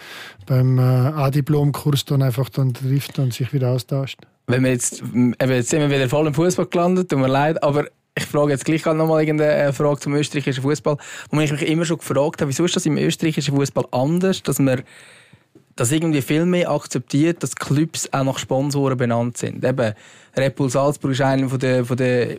beim 0.45 0.79
äh, 0.79 0.81
A-Diplom-Kurs 0.81 2.05
dann 2.05 2.21
einfach 2.21 2.49
dann 2.49 2.73
trifft 2.73 3.19
und 3.19 3.33
sich 3.33 3.53
wieder 3.53 3.69
austauscht. 3.69 4.19
Wenn 4.47 4.63
wir 4.63 4.71
jetzt, 4.71 5.01
eben 5.01 5.35
jetzt 5.37 5.69
sind 5.69 5.81
wir 5.81 5.89
wieder 5.89 6.09
voll 6.09 6.27
im 6.27 6.33
Fußball 6.33 6.65
gelandet, 6.65 7.09
tut 7.09 7.19
mir 7.19 7.27
leid, 7.27 7.61
aber 7.61 7.85
ich 8.17 8.25
frage 8.25 8.51
jetzt 8.51 8.65
gleich 8.65 8.85
noch 8.85 9.07
mal 9.07 9.21
irgendeine 9.21 9.71
Frage 9.73 9.99
zum 9.99 10.13
österreichischen 10.15 10.63
Fußball, 10.63 10.97
wo 11.29 11.39
ich 11.39 11.51
mich 11.51 11.67
immer 11.67 11.85
schon 11.85 11.97
gefragt 11.97 12.41
habe, 12.41 12.49
wieso 12.49 12.65
ist 12.65 12.75
das 12.75 12.85
im 12.85 12.97
österreichischen 12.97 13.55
Fußball 13.55 13.85
anders, 13.91 14.43
dass 14.43 14.59
man 14.59 14.83
das 15.79 15.91
irgendwie 15.91 16.21
viel 16.21 16.45
mehr 16.45 16.69
akzeptiert, 16.71 17.41
dass 17.41 17.55
Clubs 17.55 18.11
auch 18.11 18.23
nach 18.23 18.37
Sponsoren 18.37 18.97
benannt 18.97 19.37
sind. 19.37 19.63
Eben, 19.63 19.93
Red 20.35 20.55
Bull 20.55 20.69
Salzburg 20.69 21.11
ist 21.11 21.21
einer 21.21 21.47
von 21.47 21.59
der, 21.59 21.85
von 21.85 21.97
der 21.97 22.37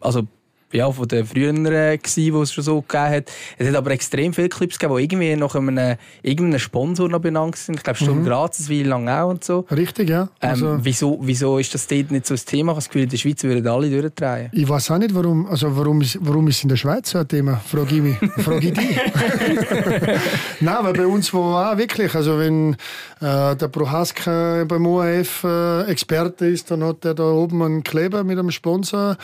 also 0.00 0.26
ja, 0.72 0.90
von 0.90 1.06
den 1.06 1.26
früheren 1.26 1.64
äh, 1.66 1.98
gewesen, 1.98 2.34
wo 2.34 2.42
es 2.42 2.52
schon 2.52 2.64
so 2.64 2.80
gegeben 2.80 3.14
hat. 3.14 3.32
Es 3.58 3.68
hat 3.68 3.74
aber 3.74 3.90
extrem 3.90 4.32
viele 4.32 4.48
Clips 4.48 4.78
gegeben, 4.78 4.96
die 4.98 5.04
irgendwie 5.04 5.36
nach 5.36 5.54
einem, 5.54 5.96
irgendeinem 6.22 6.58
Sponsor 6.58 7.08
noch 7.08 7.20
benannt 7.20 7.56
sind. 7.56 7.76
Ich 7.76 7.82
glaube, 7.82 7.98
Sturm 7.98 8.20
mhm. 8.20 8.24
Graz, 8.24 8.68
wie 8.68 8.82
lange 8.82 9.22
auch 9.22 9.30
und 9.30 9.44
so. 9.44 9.66
Richtig, 9.70 10.10
ja. 10.10 10.22
Ähm, 10.22 10.28
also, 10.40 10.66
ähm, 10.74 10.80
wieso, 10.82 11.18
wieso 11.22 11.58
ist 11.58 11.74
das 11.74 11.86
dort 11.86 12.10
nicht 12.10 12.26
so 12.26 12.34
ein 12.34 12.40
Thema? 12.44 12.72
Ich 12.72 12.76
habe 12.76 12.78
das 12.78 12.88
Gefühl, 12.88 13.02
in 13.02 13.08
der 13.08 13.16
Schweiz 13.16 13.42
würden 13.42 13.66
alle 13.66 13.90
durchdrehen. 13.90 14.50
Ich 14.52 14.68
weiß 14.68 14.90
auch 14.90 14.98
nicht, 14.98 15.14
warum, 15.14 15.46
also 15.46 15.76
warum, 15.76 16.00
ist, 16.00 16.18
warum 16.20 16.48
ist 16.48 16.62
in 16.62 16.68
der 16.68 16.76
Schweiz 16.76 17.10
so 17.10 17.18
ein 17.18 17.28
Thema, 17.28 17.60
frage 17.66 17.96
ich 17.96 18.02
mich. 18.02 18.16
frage 18.44 18.68
ich 18.68 18.72
dich. 18.72 18.96
Nein, 20.60 20.76
weil 20.80 20.92
bei 20.92 21.06
uns 21.06 21.32
war 21.34 21.72
auch 21.72 21.78
wirklich, 21.78 22.14
also 22.14 22.38
wenn 22.38 22.76
äh, 23.20 23.56
der 23.56 23.68
Prohaska 23.68 24.64
beim 24.66 24.86
ORF 24.86 25.44
äh, 25.44 25.82
Experte 25.82 26.46
ist, 26.46 26.70
dann 26.70 26.82
hat 26.84 27.04
er 27.04 27.14
da 27.14 27.24
oben 27.24 27.62
einen 27.62 27.82
Kleber 27.82 28.24
mit 28.24 28.38
einem 28.38 28.50
Sponsor, 28.50 29.16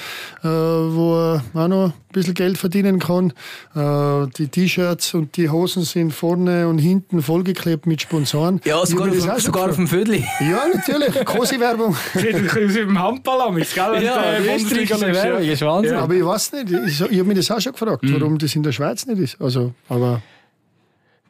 äh, 0.42 0.46
wo 0.46 1.37
er 1.54 1.60
auch 1.64 1.68
noch 1.68 1.86
ein 1.86 1.92
bisschen 2.12 2.34
Geld 2.34 2.58
verdienen 2.58 2.98
kann. 2.98 3.32
Äh, 3.74 4.28
die 4.36 4.48
T-Shirts 4.48 5.14
und 5.14 5.36
die 5.36 5.48
Hosen 5.48 5.82
sind 5.84 6.12
vorne 6.12 6.68
und 6.68 6.78
hinten 6.78 7.22
vollgeklebt 7.22 7.86
mit 7.86 8.02
Sponsoren. 8.02 8.60
Ja, 8.64 8.84
sogar, 8.86 9.08
auf, 9.08 9.40
sogar 9.40 9.70
auf 9.70 9.76
dem 9.76 9.88
Vödli. 9.88 10.24
Ja, 10.40 10.64
natürlich. 10.74 11.24
Kosi-Werbung. 11.24 11.94
Aus 11.94 12.22
dem 12.22 12.98
Handball 12.98 13.40
am, 13.40 13.56
gell? 13.56 14.02
Ja, 14.02 14.32
äh, 14.32 14.56
österreichische 14.56 15.12
Werbung, 15.12 15.42
ist 15.42 15.62
Wahnsinn. 15.62 15.92
Ja, 15.94 16.00
aber 16.00 16.14
ich 16.14 16.24
weiß 16.24 16.52
nicht, 16.52 16.70
ich, 16.70 17.00
ich 17.00 17.18
habe 17.18 17.24
mich 17.24 17.36
das 17.36 17.50
auch 17.50 17.60
schon 17.60 17.72
gefragt, 17.72 18.02
mhm. 18.02 18.20
warum 18.20 18.38
das 18.38 18.54
in 18.54 18.62
der 18.62 18.72
Schweiz 18.72 19.06
nicht 19.06 19.18
ist. 19.18 19.40
Also, 19.40 19.74
aber... 19.88 20.22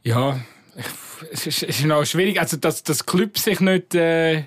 Ja, 0.04 0.38
es 1.32 1.46
ist, 1.46 1.62
es 1.64 1.80
ist 1.80 1.84
noch 1.84 2.04
schwierig, 2.04 2.40
also 2.40 2.56
dass 2.56 2.82
das 2.82 3.04
Club 3.04 3.38
sich 3.38 3.60
nicht... 3.60 3.94
Äh, 3.94 4.44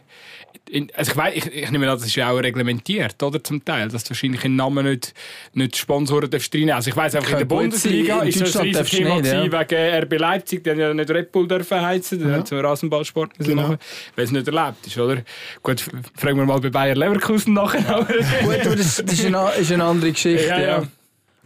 in, 0.72 0.90
also 0.96 1.12
ich, 1.12 1.18
weiss, 1.18 1.36
ich, 1.36 1.46
ich 1.54 1.72
nehme 1.72 1.90
an, 1.90 1.98
das 1.98 2.08
ist 2.08 2.16
ja 2.16 2.32
auch 2.32 2.38
reglementiert, 2.38 3.22
oder, 3.22 3.44
zum 3.44 3.64
Teil, 3.64 3.90
dass 3.90 4.04
du 4.06 4.12
wahrscheinlich 4.12 4.44
in 4.46 4.56
Namen 4.56 4.86
nicht, 4.86 5.14
nicht 5.54 5.76
Sponsoren 5.76 6.30
darfst. 6.30 6.56
Also 6.56 6.90
ich 6.90 6.96
weiss 6.96 7.14
einfach, 7.14 7.32
in 7.32 7.38
der 7.40 7.46
Bundesliga 7.46 8.22
ist 8.22 8.42
das 8.42 8.56
ein 8.56 8.64
riesiges 8.64 8.90
Thema 8.90 9.22
nicht, 9.22 9.32
ja. 9.32 9.44
wegen 9.44 10.04
RB 10.04 10.20
Leipzig, 10.20 10.64
die 10.64 10.72
haben 10.72 10.80
ja 10.80 10.94
nicht 10.94 11.10
Red 11.10 11.32
Bull 11.32 11.48
dürfen 11.48 11.82
heizen, 11.82 12.20
die 12.20 12.26
ja. 12.26 12.36
haben 12.36 12.46
so 12.46 12.60
Rasenballsport 12.60 13.38
genau. 13.38 13.64
machen, 13.64 13.78
weil 14.16 14.26
es 14.26 14.32
nicht 14.32 14.48
erlaubt 14.48 14.88
ist, 14.88 14.98
oder? 14.98 15.22
Gut, 15.62 15.84
fragen 16.16 16.38
wir 16.38 16.46
mal 16.46 16.60
bei 16.60 16.70
Bayer 16.70 16.96
Leverkusen 16.96 17.54
nachher. 17.54 18.08
Gut, 18.44 18.66
das, 18.66 19.04
das 19.06 19.14
ist, 19.14 19.26
eine, 19.26 19.52
ist 19.60 19.72
eine 19.72 19.84
andere 19.84 20.12
Geschichte, 20.14 20.48
ja. 20.48 20.60
ja. 20.60 20.84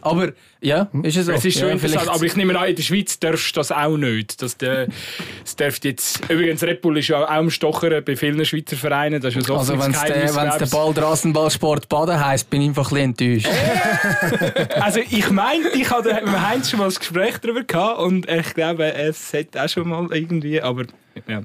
Aber 0.02 0.32
ja, 0.60 0.88
ist 1.02 1.16
es 1.16 1.26
so. 1.26 1.32
Es 1.32 1.44
ist 1.44 1.58
schon 1.58 1.68
ja, 1.68 1.74
interessant, 1.74 2.08
aber 2.08 2.22
ich 2.24 2.36
nehme 2.36 2.58
an, 2.58 2.68
in 2.68 2.76
der 2.76 2.82
Schweiz 2.82 3.18
darfst 3.18 3.56
du 3.56 3.60
das 3.60 3.72
auch 3.72 3.96
nicht. 3.96 4.40
Das, 4.42 4.56
das 4.58 5.56
darf 5.56 5.78
jetzt, 5.82 6.20
übrigens, 6.30 6.62
Red 6.62 6.82
Bull 6.82 6.98
ist 6.98 7.08
ja 7.08 7.24
auch 7.24 7.28
am 7.30 7.50
Stochern 7.50 8.04
bei 8.04 8.14
vielen 8.14 8.44
Schweizer 8.44 8.76
Vereinen. 8.76 9.20
Das 9.20 9.34
ist 9.34 9.48
ja 9.48 9.54
so 9.54 9.56
also 9.56 9.78
wenn 9.78 9.92
es 9.92 10.02
der, 10.02 10.66
Ball 10.66 10.92
Rassenballsport 10.92 11.88
Baden 11.88 12.24
heisst, 12.24 12.50
bin 12.50 12.62
ich 12.62 12.68
einfach 12.68 12.92
ein 12.92 13.16
enttäuscht. 13.16 13.48
also 14.80 15.00
ich 15.00 15.30
meine, 15.30 15.68
ich 15.74 15.90
hatte 15.90 16.20
mit 16.24 16.40
Heinz 16.40 16.70
schon 16.70 16.80
mal 16.80 16.88
ein 16.88 16.94
Gespräch 16.94 17.38
darüber 17.38 17.64
gehabt 17.64 18.00
und 18.00 18.30
ich 18.30 18.54
glaube, 18.54 18.92
es 18.92 19.32
hat 19.32 19.56
auch 19.56 19.68
schon 19.68 19.88
mal 19.88 20.06
irgendwie, 20.12 20.60
aber 20.60 20.84
ja. 21.26 21.42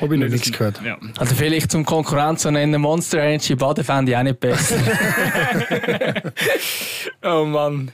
Habe 0.00 0.14
ich 0.14 0.20
noch 0.20 0.28
nichts 0.28 0.52
gehört. 0.52 0.80
Ja. 0.84 0.98
Also 1.18 1.34
vielleicht 1.34 1.70
zum 1.70 1.84
Konkurrenz 1.84 2.42
zu 2.42 2.50
nennen, 2.50 2.80
Monster 2.80 3.18
Energy 3.18 3.54
Baden 3.54 3.84
fände 3.84 4.12
ich 4.12 4.16
auch 4.16 4.22
nicht 4.22 4.40
besser. 4.40 4.76
oh 7.22 7.44
Mann. 7.44 7.90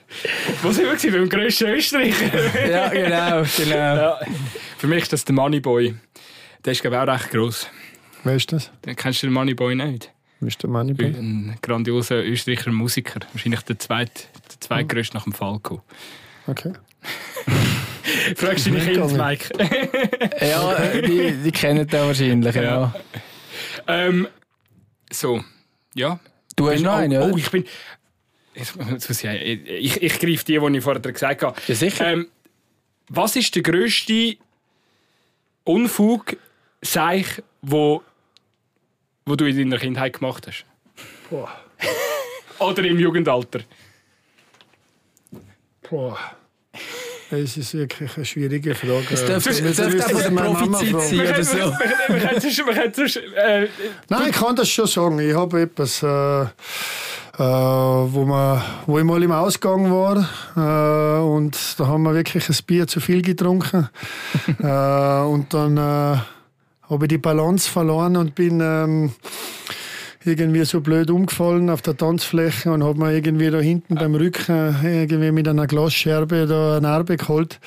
Wo 0.62 0.72
sind 0.72 1.03
wir 1.03 1.12
Beim 1.12 1.29
grössten 1.29 1.68
Österreicher? 1.68 2.68
ja, 2.70 2.89
genau. 2.89 3.43
genau. 3.57 3.97
Ja. 3.97 4.20
Für 4.79 4.87
mich 4.87 5.03
ist 5.03 5.12
das 5.12 5.24
der 5.24 5.35
Moneyboy. 5.35 5.95
Der 6.64 6.72
ist, 6.72 6.83
glaube 6.83 6.97
ich, 6.97 7.03
auch 7.03 7.09
recht 7.09 7.31
gross. 7.31 7.68
Wer 8.24 8.35
ist 8.35 8.53
das? 8.53 8.70
Den 8.85 8.97
kennst 8.97 9.22
du 9.22 9.29
den 9.29 9.35
Moneyboy 9.35 9.74
nicht? 9.74 10.11
Wer 10.41 10.49
ist 10.49 10.62
der 10.62 10.70
Moneyboy? 10.70 11.07
Ein 11.07 11.57
grandioser 11.62 12.24
Österreicher 12.24 12.72
Musiker. 12.72 13.20
Wahrscheinlich 13.33 13.62
der, 13.62 13.79
zweit, 13.79 14.29
der 14.51 14.61
zweitgrößte 14.61 15.14
hm. 15.14 15.18
nach 15.18 15.24
dem 15.24 15.33
Falco. 15.33 15.83
Okay. 16.47 16.72
Fragst 18.36 18.66
du 18.66 18.70
deine 18.70 18.84
Kinder, 18.84 19.09
Mike? 19.09 19.48
ja, 20.40 21.00
die, 21.00 21.32
die 21.44 21.52
kennen 21.52 21.86
den 21.86 22.00
wahrscheinlich, 22.00 22.54
ja. 22.54 22.62
ja. 22.62 22.94
Ähm, 23.86 24.28
so, 25.11 25.42
ja. 25.94 26.18
Du 26.57 26.70
hast 26.70 26.82
noch 26.82 26.94
einen, 26.94 27.22
Oh, 27.22 27.36
ich 27.36 27.50
bin... 27.50 27.64
Ich, 28.54 28.72
ich, 28.74 30.02
ich 30.02 30.18
greife 30.18 30.44
die, 30.44 30.59
die 30.59 30.76
ich 30.78 30.82
vorher 30.82 31.12
gesagt 31.12 31.42
habe. 31.42 31.61
Ja, 31.66 31.74
sicher. 31.74 32.07
Ähm, 32.07 32.28
was 33.09 33.36
ist 33.36 33.54
der 33.54 33.62
grösste 33.62 34.36
Unfug, 35.64 36.36
Seich, 36.80 37.42
wo, 37.61 38.02
wo 39.26 39.36
du 39.36 39.44
in 39.44 39.57
deiner 39.57 39.78
Kindheit 39.78 40.14
gemacht 40.14 40.46
hast? 40.46 40.64
Boah. 41.28 41.50
Oder 42.59 42.84
im 42.84 42.98
Jugendalter? 42.98 43.61
Boah. 45.90 46.18
Es 47.31 47.57
ist 47.57 47.74
wirklich 47.74 48.16
eine 48.16 48.24
schwierige 48.24 48.74
Frage. 48.74 49.07
Es 49.11 49.22
einfach 49.81 50.24
eine 50.24 50.41
Profizit 50.41 51.01
sein 51.01 51.20
oder 51.20 51.45
so. 51.45 51.57
Äh, 53.18 53.68
Nein, 54.09 54.22
ich 54.31 54.37
kann 54.37 54.55
das 54.55 54.68
schon 54.68 54.87
sagen. 54.87 55.18
Ich 55.18 55.35
habe 55.35 55.62
etwas, 55.62 56.03
äh, 56.03 56.43
äh, 56.43 56.49
wo, 57.39 58.24
man, 58.24 58.62
wo 58.87 58.99
ich 58.99 59.05
mal 59.05 59.22
im 59.22 59.33
Ausgang 59.33 59.91
war 59.91 60.16
äh, 60.57 61.20
und 61.20 61.59
da 61.79 61.87
haben 61.89 62.05
wir 62.05 62.14
wirklich 62.14 62.49
ein 62.49 62.57
Bier 62.66 62.87
zu 62.87 63.01
viel 63.01 63.22
getrunken. 63.22 63.89
Äh, 64.62 65.20
und 65.27 65.53
dann 65.53 65.77
äh, 65.77 65.81
habe 65.81 67.05
ich 67.05 67.09
die 67.09 67.18
Balance 67.18 67.68
verloren 67.68 68.16
und 68.16 68.35
bin... 68.35 68.61
Ähm, 68.61 69.12
irgendwie 70.27 70.64
so 70.64 70.81
blöd 70.81 71.11
umgefallen 71.11 71.70
auf 71.70 71.83
der 71.83 71.97
Tanzfläche 71.97 72.72
und 72.72 72.83
habe 72.83 72.99
mir 72.99 73.12
irgendwie 73.12 73.51
da 73.51 73.59
hinten 73.59 73.95
beim 73.95 74.14
Rücken 74.14 74.77
irgendwie 74.83 75.33
mit 75.33 75.49
einer 75.49 75.66
Glasscherbe 75.66 76.47
da 76.47 76.72
eine 76.72 76.81
Narbe 76.83 77.16
geholt 77.16 77.61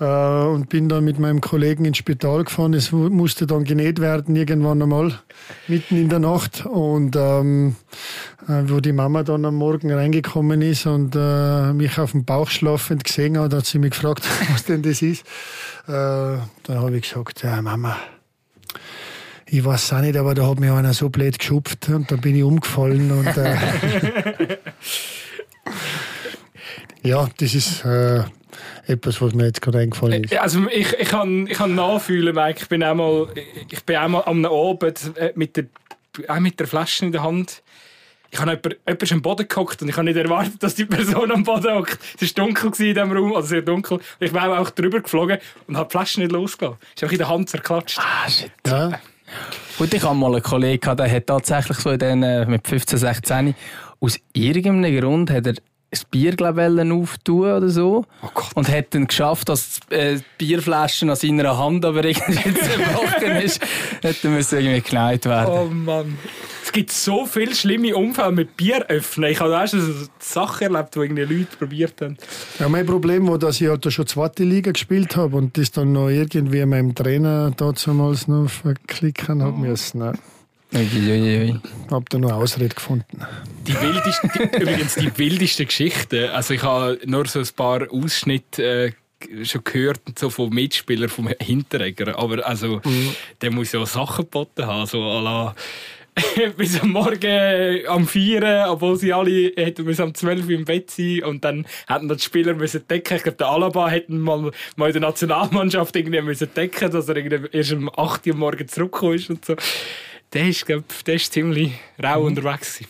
äh, 0.00 0.04
und 0.04 0.68
bin 0.68 0.88
dann 0.88 1.04
mit 1.04 1.18
meinem 1.18 1.40
Kollegen 1.40 1.84
ins 1.84 1.98
Spital 1.98 2.44
gefahren. 2.44 2.74
Es 2.74 2.92
musste 2.92 3.46
dann 3.46 3.64
genäht 3.64 4.00
werden 4.00 4.36
irgendwann 4.36 4.82
einmal 4.82 5.18
mitten 5.68 5.96
in 5.96 6.08
der 6.08 6.18
Nacht 6.18 6.66
und 6.66 7.16
ähm, 7.16 7.76
äh, 8.48 8.62
wo 8.66 8.80
die 8.80 8.92
Mama 8.92 9.22
dann 9.22 9.44
am 9.44 9.56
Morgen 9.56 9.90
reingekommen 9.92 10.62
ist 10.62 10.86
und 10.86 11.16
äh, 11.16 11.72
mich 11.72 11.98
auf 11.98 12.12
dem 12.12 12.24
Bauch 12.24 12.48
schlafend 12.48 13.04
gesehen 13.04 13.38
hat, 13.38 13.54
hat 13.54 13.66
sie 13.66 13.78
mich 13.78 13.90
gefragt, 13.90 14.24
was 14.52 14.64
denn 14.64 14.82
das 14.82 15.02
ist. 15.02 15.24
Äh, 15.86 15.90
dann 15.90 16.42
habe 16.68 16.96
ich 16.96 17.02
gesagt, 17.02 17.42
ja 17.42 17.60
Mama 17.62 17.96
ich 19.54 19.64
weiß 19.64 19.92
auch 19.92 20.00
nicht, 20.00 20.16
aber 20.16 20.34
da 20.34 20.48
hat 20.48 20.58
mich 20.58 20.70
einer 20.70 20.92
so 20.92 21.08
blöd 21.10 21.38
geschupft 21.38 21.88
und 21.88 22.10
dann 22.10 22.20
bin 22.20 22.34
ich 22.34 22.42
umgefallen 22.42 23.10
und 23.12 23.36
äh, 23.36 23.56
ja, 27.04 27.28
das 27.36 27.54
ist 27.54 27.84
äh, 27.84 28.24
etwas, 28.88 29.20
was 29.20 29.32
mir 29.32 29.46
jetzt 29.46 29.62
gerade 29.62 29.78
eingefallen 29.78 30.24
ist. 30.24 30.36
Also 30.36 30.66
ich, 30.68 30.92
ich 30.94 31.08
kann, 31.08 31.46
ich 31.46 31.56
kann 31.56 31.76
nachfühlen, 31.76 32.34
Mike. 32.34 32.62
Ich 32.62 32.68
bin 32.68 32.82
einmal, 32.82 33.28
ich 33.70 33.84
bin 33.84 33.96
einmal 33.96 34.24
am 34.26 34.44
Abend 34.44 35.12
äh, 35.16 35.32
mit 35.36 35.56
der, 35.56 35.66
auch 36.26 36.40
mit 36.40 36.58
der 36.58 36.66
Flasche 36.66 37.06
in 37.06 37.12
der 37.12 37.22
Hand 37.22 37.62
ich 38.34 38.40
habe 38.40 38.50
jemand, 38.50 38.76
jemand 38.88 39.12
am 39.12 39.22
Boden 39.22 39.46
gehockt 39.46 39.80
und 39.80 39.88
ich 39.88 39.96
habe 39.96 40.06
nicht 40.06 40.16
erwartet, 40.16 40.60
dass 40.60 40.74
die 40.74 40.86
Person 40.86 41.30
am 41.30 41.44
Boden 41.44 41.72
hockt. 41.72 42.00
Es 42.20 42.36
war 42.36 42.46
dunkel 42.46 42.72
in 42.78 42.94
diesem 42.94 43.12
Raum, 43.12 43.36
also 43.36 43.46
sehr 43.46 43.62
dunkel. 43.62 44.00
Ich 44.18 44.32
bin 44.32 44.42
auch 44.42 44.70
drüber 44.70 45.00
geflogen 45.00 45.38
und 45.68 45.76
habe 45.76 45.88
die 45.88 45.92
Flasche 45.92 46.18
nicht 46.18 46.32
losgelassen. 46.32 46.80
Ich 46.96 47.02
habe 47.04 47.12
in 47.12 47.18
der 47.18 47.28
Hand 47.28 47.48
zerklatscht. 47.48 48.00
Ah, 48.00 48.28
shit. 48.28 48.50
Ja. 48.66 48.98
Gut, 49.78 49.92
ich 49.92 50.02
habe 50.02 50.14
mal 50.14 50.32
einen 50.32 50.42
Kollegen, 50.42 50.96
der 50.96 51.10
hat 51.10 51.26
tatsächlich 51.26 51.78
so 51.78 51.90
in 51.90 51.98
den, 51.98 52.22
äh, 52.22 52.46
mit 52.46 52.66
15, 52.66 52.98
16 52.98 53.54
aus 54.00 54.18
irgendeinem 54.32 55.00
Grund 55.00 55.30
hat 55.30 55.46
er 55.46 55.54
ein 55.54 56.00
Bier 56.10 56.34
auftun 56.92 57.52
oder 57.52 57.68
so. 57.68 58.04
Oh 58.22 58.28
und 58.54 58.68
hat 58.68 58.94
dann 58.94 59.06
geschafft, 59.06 59.48
dass 59.48 59.80
die 59.90 59.94
äh, 59.94 60.20
Bierflaschen 60.38 61.10
an 61.10 61.16
seiner 61.16 61.56
Hand 61.56 61.84
aber 61.84 62.04
irgendwie 62.04 62.54
zerbrochen 62.54 63.36
ist. 63.42 63.62
Hätte 64.02 64.28
müssen 64.28 64.58
irgendwie 64.58 64.80
geknallt 64.80 65.24
werden. 65.24 65.52
Oh 65.52 65.66
Mann. 65.66 66.18
Es 66.74 66.78
gibt 66.78 66.90
so 66.90 67.24
viele 67.24 67.54
schlimme 67.54 67.94
Unfälle 67.94 68.32
mit 68.32 68.56
Bier 68.56 68.84
öffnen. 68.88 69.30
Ich 69.30 69.38
habe 69.38 69.56
auch 69.56 69.68
schon 69.68 70.08
Sachen 70.18 70.74
erlebt, 70.74 70.96
die 70.96 70.98
irgendwie 70.98 71.22
Leute 71.22 71.56
probiert 71.56 72.00
haben. 72.00 72.18
Ja, 72.58 72.68
mein 72.68 72.84
Problem 72.84 73.28
war, 73.28 73.38
dass 73.38 73.60
ich 73.60 73.68
halt 73.68 73.92
schon 73.92 74.08
zweite 74.08 74.42
Liga 74.42 74.72
gespielt 74.72 75.14
habe 75.14 75.36
und 75.36 75.56
das 75.56 75.70
dann 75.70 75.92
noch 75.92 76.08
irgendwie 76.08 76.66
meinem 76.66 76.92
Trainer 76.92 77.52
damals 77.52 78.26
noch 78.26 78.48
verklicken 78.48 79.40
habe 79.40 79.54
oh. 79.54 79.60
müssen. 79.60 80.00
Ne? 80.00 80.14
Ich 80.72 81.92
habe 81.92 82.04
da 82.08 82.18
noch 82.18 82.30
eine 82.30 82.38
Ausrede 82.38 82.74
gefunden. 82.74 83.22
Die 83.68 83.80
wildeste, 83.80 84.28
die, 84.34 84.60
übrigens 84.60 84.96
die 84.96 85.16
wildeste 85.16 85.66
Geschichte. 85.66 86.32
Also 86.32 86.54
ich 86.54 86.62
habe 86.64 86.98
nur 87.06 87.24
so 87.28 87.38
ein 87.38 87.48
paar 87.54 87.86
Ausschnitte 87.88 88.94
äh, 89.30 89.44
schon 89.44 89.62
gehört 89.62 90.00
so 90.18 90.28
von 90.28 90.48
Mitspielern 90.48 91.08
vom 91.08 91.30
Hinteregger. 91.40 92.18
Aber 92.18 92.44
also, 92.44 92.80
mhm. 92.84 93.14
der 93.40 93.52
muss 93.52 93.70
ja 93.70 93.86
Sachen 93.86 94.24
geboten 94.24 94.66
haben. 94.66 94.86
So 94.86 94.98
à 94.98 95.22
la, 95.22 95.54
bis 96.56 96.80
am 96.80 96.90
Morgen 96.90 97.86
am 97.88 98.06
4, 98.06 98.66
obwohl 98.68 98.96
sie 98.96 99.12
alle 99.12 99.52
hätten 99.56 99.84
bis 99.84 99.98
am 100.00 100.14
12 100.14 100.48
im 100.48 100.64
Bett 100.64 100.90
sein 100.90 101.24
und 101.24 101.44
dann 101.44 101.66
hätten 101.88 102.08
die 102.08 102.18
Spieler 102.18 102.54
müssen 102.54 102.86
decken. 102.86 103.16
Ich 103.16 103.22
glaube, 103.24 103.38
der 103.38 103.48
Alaba 103.48 103.88
hätten 103.88 104.20
mal, 104.20 104.50
mal 104.76 104.86
in 104.86 104.92
der 104.92 105.02
Nationalmannschaft 105.02 105.96
irgendwie 105.96 106.20
müssen 106.20 106.48
decken, 106.54 106.90
dass 106.90 107.08
er 107.08 107.16
irgendwie 107.16 107.48
erst 107.56 107.72
um 107.72 107.90
8 107.94 108.26
Uhr 108.28 108.34
morgen 108.36 108.68
zurückgekommen 108.68 109.14
ist 109.14 109.30
und 109.30 109.44
so 109.44 109.56
der 110.34 110.48
ist, 110.48 110.66
glaub, 110.66 110.84
der 111.04 111.14
ist 111.14 111.32
ziemlich 111.32 111.72
rau 112.02 112.20
mhm. 112.20 112.26
unterwegs. 112.26 112.80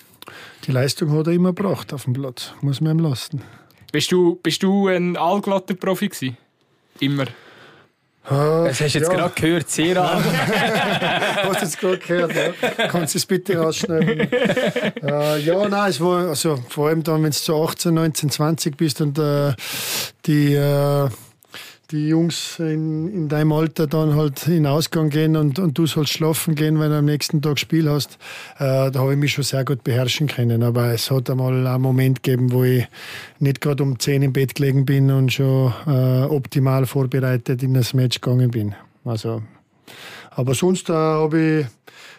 Die 0.66 0.72
Leistung 0.72 1.12
hat 1.12 1.26
er 1.26 1.34
immer 1.34 1.52
gebracht 1.52 1.92
auf 1.92 2.04
dem 2.04 2.14
Platz, 2.14 2.52
muss 2.62 2.80
man 2.80 2.98
ihm 2.98 3.04
lassen. 3.04 3.42
Bist 3.92 4.10
du, 4.10 4.36
bist 4.42 4.62
du 4.62 4.88
ein 4.88 5.16
allglatter 5.16 5.74
Profi 5.74 6.08
gewesen? 6.08 6.36
Immer? 7.00 7.26
Das 8.26 8.80
hast 8.80 8.94
du 8.94 8.98
jetzt 8.98 9.08
ja. 9.08 9.14
gerade 9.14 9.34
gehört, 9.34 9.68
sehr 9.68 9.96
an. 10.02 10.24
Hast 11.44 11.60
du 11.60 11.64
jetzt 11.64 11.78
gerade 11.78 11.98
gehört, 11.98 12.32
ja? 12.34 12.86
Kannst 12.88 13.14
du 13.14 13.18
es 13.18 13.26
bitte 13.26 13.58
rausschneiden? 13.58 14.32
äh, 14.32 15.38
ja, 15.40 15.68
nein, 15.68 15.90
es 15.90 16.00
war, 16.00 16.28
also 16.28 16.58
vor 16.68 16.88
allem 16.88 17.02
dann, 17.02 17.22
wenn 17.22 17.30
du 17.30 17.36
so 17.36 17.62
18, 17.62 17.92
19, 17.92 18.30
20 18.30 18.76
bist 18.78 19.02
und 19.02 19.18
äh, 19.18 19.52
die, 20.24 20.54
äh, 20.54 21.08
die 21.94 22.08
Jungs 22.08 22.58
in, 22.58 23.08
in 23.08 23.28
deinem 23.28 23.52
Alter 23.52 23.86
dann 23.86 24.16
halt 24.16 24.48
in 24.48 24.66
Ausgang 24.66 25.10
gehen 25.10 25.36
und, 25.36 25.60
und 25.60 25.78
du 25.78 25.86
sollst 25.86 26.12
schlafen 26.12 26.56
gehen, 26.56 26.80
wenn 26.80 26.90
du 26.90 26.98
am 26.98 27.04
nächsten 27.04 27.40
Tag 27.40 27.58
Spiel 27.58 27.88
hast, 27.88 28.18
äh, 28.58 28.90
da 28.90 28.94
habe 28.94 29.12
ich 29.12 29.18
mich 29.18 29.32
schon 29.32 29.44
sehr 29.44 29.64
gut 29.64 29.84
beherrschen 29.84 30.26
können. 30.26 30.64
Aber 30.64 30.92
es 30.92 31.10
hat 31.10 31.30
einmal 31.30 31.66
einen 31.66 31.82
Moment 31.82 32.24
gegeben, 32.24 32.50
wo 32.50 32.64
ich 32.64 32.86
nicht 33.38 33.60
gerade 33.60 33.82
um 33.82 33.98
10 33.98 34.22
im 34.22 34.32
Bett 34.32 34.56
gelegen 34.56 34.84
bin 34.84 35.10
und 35.10 35.32
schon 35.32 35.72
äh, 35.86 36.24
optimal 36.24 36.84
vorbereitet 36.86 37.62
in 37.62 37.74
das 37.74 37.94
Match 37.94 38.20
gegangen 38.20 38.50
bin. 38.50 38.74
Also 39.04 39.42
aber 40.30 40.54
sonst 40.54 40.90
äh, 40.90 40.94
habe 40.94 41.40
ich, 41.60 41.66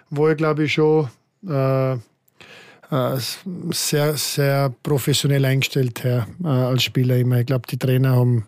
war 0.09 0.31
ich 0.31 0.37
glaube 0.37 0.63
ich 0.63 0.73
schon 0.73 1.09
äh, 1.45 1.97
äh, 2.91 3.17
sehr, 3.71 4.15
sehr 4.15 4.73
professionell 4.83 5.43
eingestellt 5.43 6.03
her, 6.03 6.27
äh, 6.43 6.47
als 6.47 6.83
Spieler 6.83 7.17
immer. 7.17 7.39
Ich 7.39 7.47
glaube, 7.47 7.67
die 7.67 7.77
Trainer 7.77 8.15
haben, 8.15 8.45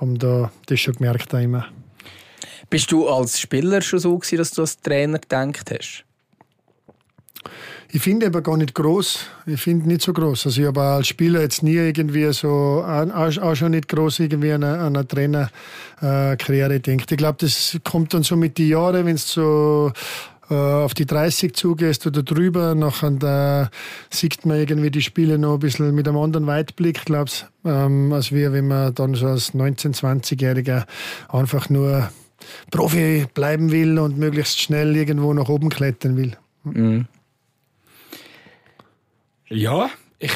haben 0.00 0.18
da 0.18 0.50
das 0.66 0.80
schon 0.80 0.94
gemerkt 0.94 1.32
immer. 1.34 1.66
Bist 2.70 2.92
du 2.92 3.08
als 3.08 3.40
Spieler 3.40 3.80
schon 3.80 3.98
so 3.98 4.18
gewesen, 4.18 4.38
dass 4.38 4.50
du 4.50 4.62
als 4.62 4.78
Trainer 4.80 5.18
gedacht 5.18 5.70
hast? 5.70 6.04
Ich 7.90 8.02
finde 8.02 8.26
aber 8.26 8.42
gar 8.42 8.58
nicht 8.58 8.74
groß. 8.74 9.20
Ich 9.46 9.62
finde 9.62 9.88
nicht 9.88 10.02
so 10.02 10.12
groß. 10.12 10.46
Also 10.46 10.60
ich 10.60 10.66
habe 10.66 10.82
als 10.82 11.08
Spieler 11.08 11.40
jetzt 11.40 11.62
nie 11.62 11.76
irgendwie 11.76 12.30
so, 12.34 12.84
auch, 12.84 13.54
schon 13.54 13.70
nicht 13.70 13.88
groß 13.88 14.18
irgendwie 14.20 14.52
an 14.52 14.62
eine, 14.62 14.78
an 14.78 14.96
eine 14.96 15.08
Trainerkarriere 15.08 16.80
denkt. 16.80 17.10
Ich 17.10 17.16
glaube, 17.16 17.38
das 17.40 17.78
kommt 17.84 18.12
dann 18.12 18.24
so 18.24 18.36
mit 18.36 18.58
den 18.58 18.68
Jahren, 18.68 19.06
wenn 19.06 19.14
es 19.14 19.30
so 19.32 19.90
äh, 19.94 20.37
auf 20.54 20.94
die 20.94 21.06
30 21.06 21.54
zugehst 21.54 22.06
oder 22.06 22.22
drüber, 22.22 22.74
nachher 22.74 23.10
da 23.10 23.70
sieht 24.10 24.46
man 24.46 24.58
irgendwie 24.58 24.90
die 24.90 25.02
Spiele 25.02 25.38
noch 25.38 25.54
ein 25.54 25.58
bisschen 25.60 25.94
mit 25.94 26.08
einem 26.08 26.16
anderen 26.18 26.46
Weitblick, 26.46 27.04
glaub's, 27.04 27.46
ähm, 27.64 28.12
als 28.12 28.32
wir, 28.32 28.52
wenn 28.52 28.68
man 28.68 28.94
dann 28.94 29.14
so 29.14 29.26
als 29.26 29.54
19-, 29.54 29.94
20-Jähriger 29.94 30.86
einfach 31.28 31.68
nur 31.68 32.10
Profi 32.70 33.26
bleiben 33.34 33.70
will 33.70 33.98
und 33.98 34.18
möglichst 34.18 34.60
schnell 34.60 34.96
irgendwo 34.96 35.32
nach 35.34 35.48
oben 35.48 35.68
klettern 35.68 36.16
will. 36.16 36.36
Mhm. 36.64 37.06
Ja, 39.48 39.90
ich. 40.18 40.32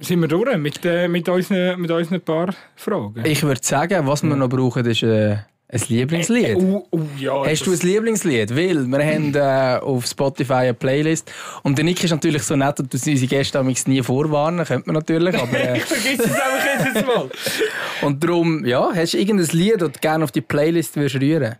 Sind 0.00 0.20
wir 0.20 0.28
durch 0.28 0.56
mit, 0.58 0.84
äh, 0.84 1.08
mit, 1.08 1.28
unseren, 1.28 1.80
mit 1.80 1.90
unseren 1.90 2.20
paar 2.20 2.54
Fragen? 2.76 3.24
Ich 3.24 3.42
würde 3.42 3.60
sagen, 3.62 4.06
was 4.06 4.22
wir 4.22 4.36
noch 4.36 4.48
brauchen, 4.48 4.84
ist 4.84 5.02
äh, 5.02 5.38
ein 5.72 5.80
Lieblingslied. 5.88 6.56
Uh, 6.56 6.84
uh, 6.90 7.00
ja, 7.18 7.44
Hast 7.46 7.66
du 7.66 7.72
ein 7.72 7.78
Lieblingslied? 7.78 8.54
Weil 8.56 8.86
wir 8.86 9.04
haben 9.04 9.34
äh, 9.34 9.80
auf 9.80 10.06
Spotify 10.06 10.52
eine 10.52 10.74
Playlist 10.74 11.30
und 11.62 11.78
der 11.78 11.84
Nick 11.84 12.02
ist 12.02 12.10
natürlich 12.10 12.42
so 12.42 12.56
nett 12.56 12.80
und 12.80 12.92
unsere 12.92 13.26
Gäste 13.26 13.58
amigs 13.58 13.86
nie 13.86 14.02
vorwarnen, 14.02 14.64
könnte 14.64 14.88
man 14.88 14.94
natürlich, 14.94 15.34
aber... 15.36 15.58
Äh, 15.58 15.76
Ich 15.80 15.84
vergesse 15.84 16.24
es 16.24 16.34
einfach 16.34 16.94
jetzt 16.94 17.06
mal. 17.06 17.30
und 18.02 18.22
darum, 18.22 18.64
ja, 18.64 18.90
hast 18.94 19.14
du 19.14 19.18
irgendein 19.18 19.56
Lied, 19.56 19.80
das 19.80 19.92
du 19.92 20.00
gerne 20.00 20.24
auf 20.24 20.32
die 20.32 20.40
Playlist 20.40 20.96
würdest 20.96 21.16
rühren 21.16 21.56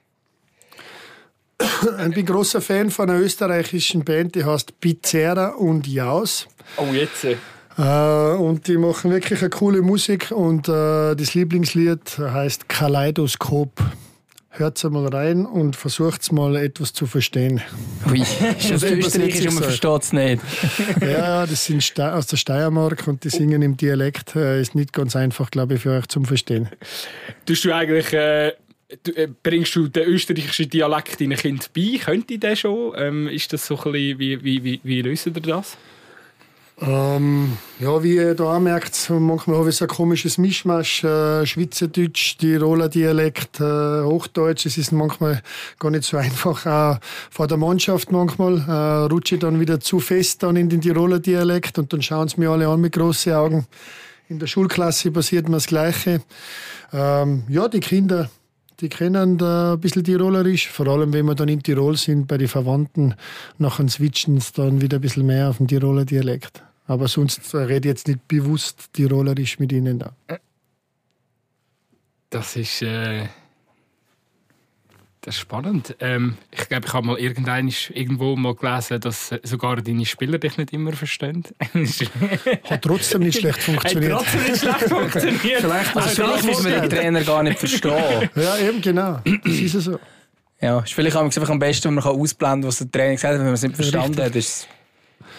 Ich 1.61 2.15
bin 2.15 2.27
großer 2.27 2.61
Fan 2.61 2.91
von 2.91 3.09
einer 3.09 3.21
österreichischen 3.21 4.05
Band, 4.05 4.35
die 4.35 4.45
heißt 4.45 4.81
Pizzera 4.81 5.51
und 5.51 5.87
Jaus. 5.87 6.49
Oh, 6.77 6.87
jetzt. 6.93 7.27
Äh, 7.81 8.37
und 8.37 8.69
die 8.69 8.77
machen 8.77 9.11
wirklich 9.11 9.41
eine 9.41 9.51
coole 9.51 9.81
Musik 9.83 10.31
und 10.31 10.69
äh, 10.69 11.15
das 11.15 11.35
Lieblingslied 11.35 12.19
heißt 12.19 12.69
Kaleidoskop. 12.69 13.71
Hört 14.53 14.83
mal 14.91 15.07
rein 15.07 15.47
und 15.47 15.77
versucht 15.77 16.33
mal 16.33 16.57
etwas 16.57 16.93
zu 16.93 17.07
verstehen. 17.07 17.63
Ui, 18.11 18.21
ist 18.59 18.71
das 18.71 18.83
Österreichisch 18.83 19.47
und 19.47 19.55
man 19.55 19.63
versteht 19.63 20.03
es 20.03 20.13
nicht. 20.13 20.43
ja, 21.01 21.47
das 21.47 21.65
sind 21.65 21.83
Ste 21.83 22.13
aus 22.13 22.27
der 22.27 22.37
Steiermark 22.37 23.07
und 23.07 23.25
die 23.25 23.31
singen 23.31 23.63
im 23.63 23.77
Dialekt. 23.77 24.37
Äh, 24.37 24.61
ist 24.61 24.75
nicht 24.75 24.93
ganz 24.93 25.17
einfach, 25.17 25.51
glaube 25.51 25.75
ich, 25.75 25.83
für 25.83 25.93
euch 25.93 26.07
zum 26.09 26.25
Verstehen. 26.25 26.69
Tust 27.47 27.65
du 27.65 27.73
eigentlich. 27.73 28.13
Äh, 28.13 28.53
du, 29.05 29.13
äh, 29.13 29.29
bringst 29.43 29.75
du 29.77 29.89
den 29.89 30.09
österreichischen 30.09 30.69
Dialekt 30.69 31.21
deinen 31.21 31.39
Kind 31.39 31.71
bei? 31.73 31.99
Könnte 32.05 32.37
der 32.37 32.57
schon? 32.57 32.93
Ähm, 32.97 33.29
ist 33.29 33.53
das 33.53 33.67
so 33.67 33.77
ein 33.77 33.93
bisschen. 33.93 34.19
Wie, 34.19 34.45
wie, 34.45 34.65
wie, 34.65 34.81
wie 34.83 35.03
löst 35.03 35.27
ihr 35.27 35.33
das? 35.33 35.79
Ähm, 36.83 37.59
ja, 37.79 38.03
wie 38.03 38.15
ihr 38.15 38.35
da 38.35 38.59
merkt, 38.59 39.11
manchmal 39.11 39.59
habe 39.59 39.69
ich 39.69 39.77
so 39.77 39.85
ein 39.85 39.89
komisches 39.89 40.39
Mischmasch. 40.39 41.05
Äh, 41.05 41.45
Schweizerdeutsch, 41.45 42.39
Tiroler 42.39 42.89
Dialekt, 42.89 43.61
äh, 43.61 44.03
Hochdeutsch. 44.03 44.65
Es 44.65 44.79
ist 44.79 44.91
manchmal 44.91 45.43
gar 45.79 45.91
nicht 45.91 46.05
so 46.05 46.17
einfach. 46.17 46.65
Auch 46.65 46.99
vor 47.31 47.47
der 47.49 47.59
Mannschaft 47.59 48.11
manchmal 48.13 48.65
äh, 48.67 49.13
rutsche 49.13 49.35
ich 49.35 49.41
dann 49.43 49.61
wieder 49.61 49.81
zu 49.81 50.01
fest 50.01 50.43
dann 50.43 50.57
in 50.57 50.71
den 50.71 50.81
Tiroler 50.81 51.19
Dialekt 51.19 51.79
und 51.79 51.93
dann 51.93 52.01
schauen 52.01 52.29
sie 52.29 52.41
mir 52.41 52.51
alle 52.51 52.67
an 52.67 52.81
mit 52.81 52.95
großen 52.95 53.33
Augen. 53.35 53.67
In 54.29 54.39
der 54.39 54.47
Schulklasse 54.47 55.11
passiert 55.11 55.49
mir 55.49 55.57
das 55.57 55.67
Gleiche. 55.67 56.23
Ähm, 56.95 57.43
ja, 57.49 57.69
die 57.69 57.81
Kinder, 57.81 58.31
die 58.81 58.89
kennen 58.89 59.37
da 59.37 59.75
ein 59.75 59.81
bisschen 59.81 60.05
Tirolerisch, 60.05 60.69
vor 60.69 60.87
allem 60.87 61.13
wenn 61.13 61.27
wir 61.27 61.35
dann 61.35 61.49
in 61.49 61.63
Tirol 61.63 61.99
sind, 61.99 62.27
bei 62.27 62.39
den 62.39 62.49
Verwandten, 62.49 63.15
nachher 63.59 63.87
switchen 63.89 64.41
sie 64.41 64.53
dann 64.55 64.81
wieder 64.81 64.97
ein 64.97 65.03
bisschen 65.03 65.27
mehr 65.27 65.51
auf 65.51 65.59
den 65.59 65.69
Tiroler 65.69 66.07
Dialekt. 66.07 66.63
Aber 66.91 67.07
sonst 67.07 67.55
rede 67.55 67.77
ich 67.77 67.85
jetzt 67.85 68.09
nicht 68.09 68.27
bewusst 68.27 68.93
Tirolerisch 68.93 69.61
mit 69.61 69.71
ihnen 69.71 70.01
da. 70.01 70.13
Das 72.31 72.57
ist. 72.57 72.83
Äh, 72.83 73.29
das 75.21 75.37
ist 75.37 75.41
spannend. 75.41 75.95
Ähm, 76.01 76.37
ich 76.51 76.69
glaube, 76.69 76.87
ich 76.89 76.93
habe 76.93 77.07
mal 77.07 77.17
irgendwo 77.17 78.35
mal 78.35 78.57
gelesen, 78.57 78.99
dass 79.01 79.33
sogar 79.45 79.77
deine 79.77 80.05
Spieler 80.05 80.39
dich 80.39 80.57
nicht 80.57 80.73
immer 80.73 80.93
verstehen. 80.93 81.45
Hat 82.69 82.83
trotzdem 82.83 83.21
nicht 83.23 83.39
schlecht 83.39 83.59
Hat 83.59 83.63
funktioniert. 83.63 84.13
trotzdem 84.13 84.43
nicht 84.43 84.59
schlecht 84.59 84.81
funktioniert. 84.89 85.61
Vielleicht 85.61 85.97
Also 85.97 86.09
vielleicht 86.09 86.45
müssen 86.45 86.65
wir 86.65 86.81
den 86.81 86.91
Trainer 86.91 87.23
gar 87.23 87.45
nicht 87.45 87.59
verstehen. 87.61 88.31
Ja, 88.35 88.59
eben 88.59 88.81
genau. 88.81 89.21
Das 89.45 89.55
ist 89.55 89.75
ja 89.75 89.81
so. 89.81 90.01
Ja, 90.61 90.81
ist 90.81 90.93
vielleicht 90.93 91.17
einfach 91.17 91.51
am 91.51 91.61
besten, 91.61 91.85
wenn 91.85 91.95
man 91.95 92.05
ausblenden 92.05 92.63
kann, 92.63 92.69
was 92.69 92.79
der 92.79 92.91
Trainer 92.91 93.15
gesagt 93.15 93.35
hat, 93.35 93.39
wenn 93.39 93.47
man 93.47 93.55
es 93.55 93.63
nicht 93.63 93.77
verstanden 93.77 94.21
hat. 94.21 94.35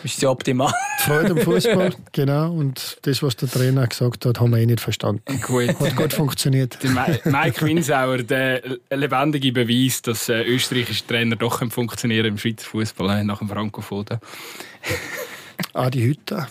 Ist, 0.03 0.21
ja 0.21 0.29
optimal. 0.29 0.73
Die 0.99 1.03
Freude 1.03 1.32
am 1.32 1.38
Fußball, 1.38 1.93
genau. 2.11 2.51
Und 2.51 2.97
das, 3.03 3.21
was 3.21 3.36
der 3.36 3.49
Trainer 3.49 3.88
gesagt 3.88 4.25
hat, 4.25 4.39
haben 4.39 4.51
wir 4.51 4.57
eh 4.59 4.65
nicht 4.65 4.82
verstanden. 4.82 5.23
Gut. 5.41 5.79
Hat 5.79 5.95
gut 5.95 6.13
funktioniert. 6.13 6.77
Der 6.82 6.89
Mike 6.91 7.65
Winsauer, 7.65 8.19
der 8.19 8.61
lebendige 8.89 9.51
Beweis, 9.51 10.01
dass 10.01 10.29
äh, 10.29 10.43
österreichische 10.43 11.05
Trainer 11.05 11.36
doch 11.36 11.61
funktionieren 11.71 12.25
im 12.25 12.38
Schweizer 12.38 12.65
Fußball 12.65 13.19
äh, 13.19 13.23
nach 13.23 13.39
dem 13.39 13.49
Frankofoden. 13.49 14.19
Adi 15.73 16.01
Hütter 16.01 16.47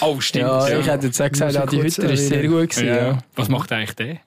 Oh, 0.00 0.18
stimmt. 0.20 0.46
Ja, 0.46 0.78
ich 0.78 0.86
hätte 0.86 1.06
jetzt 1.06 1.20
auch 1.20 1.30
gesagt, 1.30 1.52
ja, 1.52 1.66
kurz 1.66 1.98
Hütter 1.98 2.10
ist 2.10 2.28
sehr 2.28 2.48
gut 2.48 2.70
gewesen. 2.70 2.86
ja. 2.86 2.96
Ja, 3.08 3.18
Was 3.34 3.48
macht 3.48 3.70
eigentlich 3.72 3.92
der? 3.96 4.18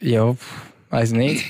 ja 0.00 0.36
weiß 0.94 1.12
nicht. 1.12 1.44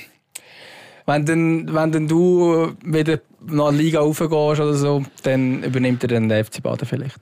Wenn 1.07 1.26
dann, 1.26 1.74
wenn 1.74 1.92
dann 1.92 2.09
du 2.09 2.74
wieder 2.82 3.20
nach 3.47 3.70
der 3.70 3.78
Liga 3.78 4.01
raufgehst 4.01 4.32
oder 4.32 4.74
so, 4.74 5.05
dann 5.22 5.62
übernimmt 5.62 6.03
er 6.03 6.09
dann 6.09 6.28
den 6.28 6.45
FC 6.45 6.62
Baden 6.62 6.86
vielleicht. 6.86 7.18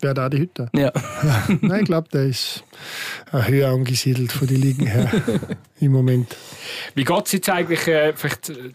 wer 0.00 0.10
hat 0.10 0.18
Adi 0.18 0.38
Hütter? 0.38 0.70
Ja. 0.74 0.92
Nein, 1.60 1.80
ich 1.80 1.86
glaube, 1.86 2.08
der 2.12 2.24
ist 2.24 2.64
äh, 3.32 3.48
höher 3.48 3.70
angesiedelt 3.70 4.32
von 4.32 4.46
den 4.46 4.60
Ligen 4.60 4.86
her 4.86 5.10
im 5.80 5.92
Moment. 5.92 6.36
Wie 6.94 7.04
geht 7.04 7.26
es 7.26 7.32
jetzt 7.32 7.50
eigentlich, 7.50 7.86
äh, 7.88 8.12
vielleicht 8.14 8.50
äh, 8.50 8.72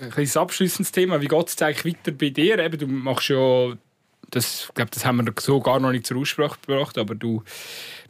ein 0.00 0.10
kleines 0.10 0.36
abschließendes 0.36 0.92
Thema, 0.92 1.20
wie 1.20 1.28
geht 1.28 1.46
es 1.46 1.52
jetzt 1.52 1.62
eigentlich 1.62 1.96
weiter 1.96 2.12
bei 2.12 2.30
dir? 2.30 2.58
Eben, 2.58 2.78
du 2.78 2.86
machst 2.86 3.28
ja, 3.28 3.72
das, 4.30 4.66
ich 4.68 4.74
glaube, 4.74 4.90
das 4.92 5.04
haben 5.04 5.24
wir 5.24 5.32
so 5.40 5.60
gar 5.60 5.80
noch 5.80 5.92
nicht 5.92 6.06
zur 6.06 6.18
Aussprache 6.18 6.58
gebracht, 6.66 6.98
aber 6.98 7.14
du 7.14 7.42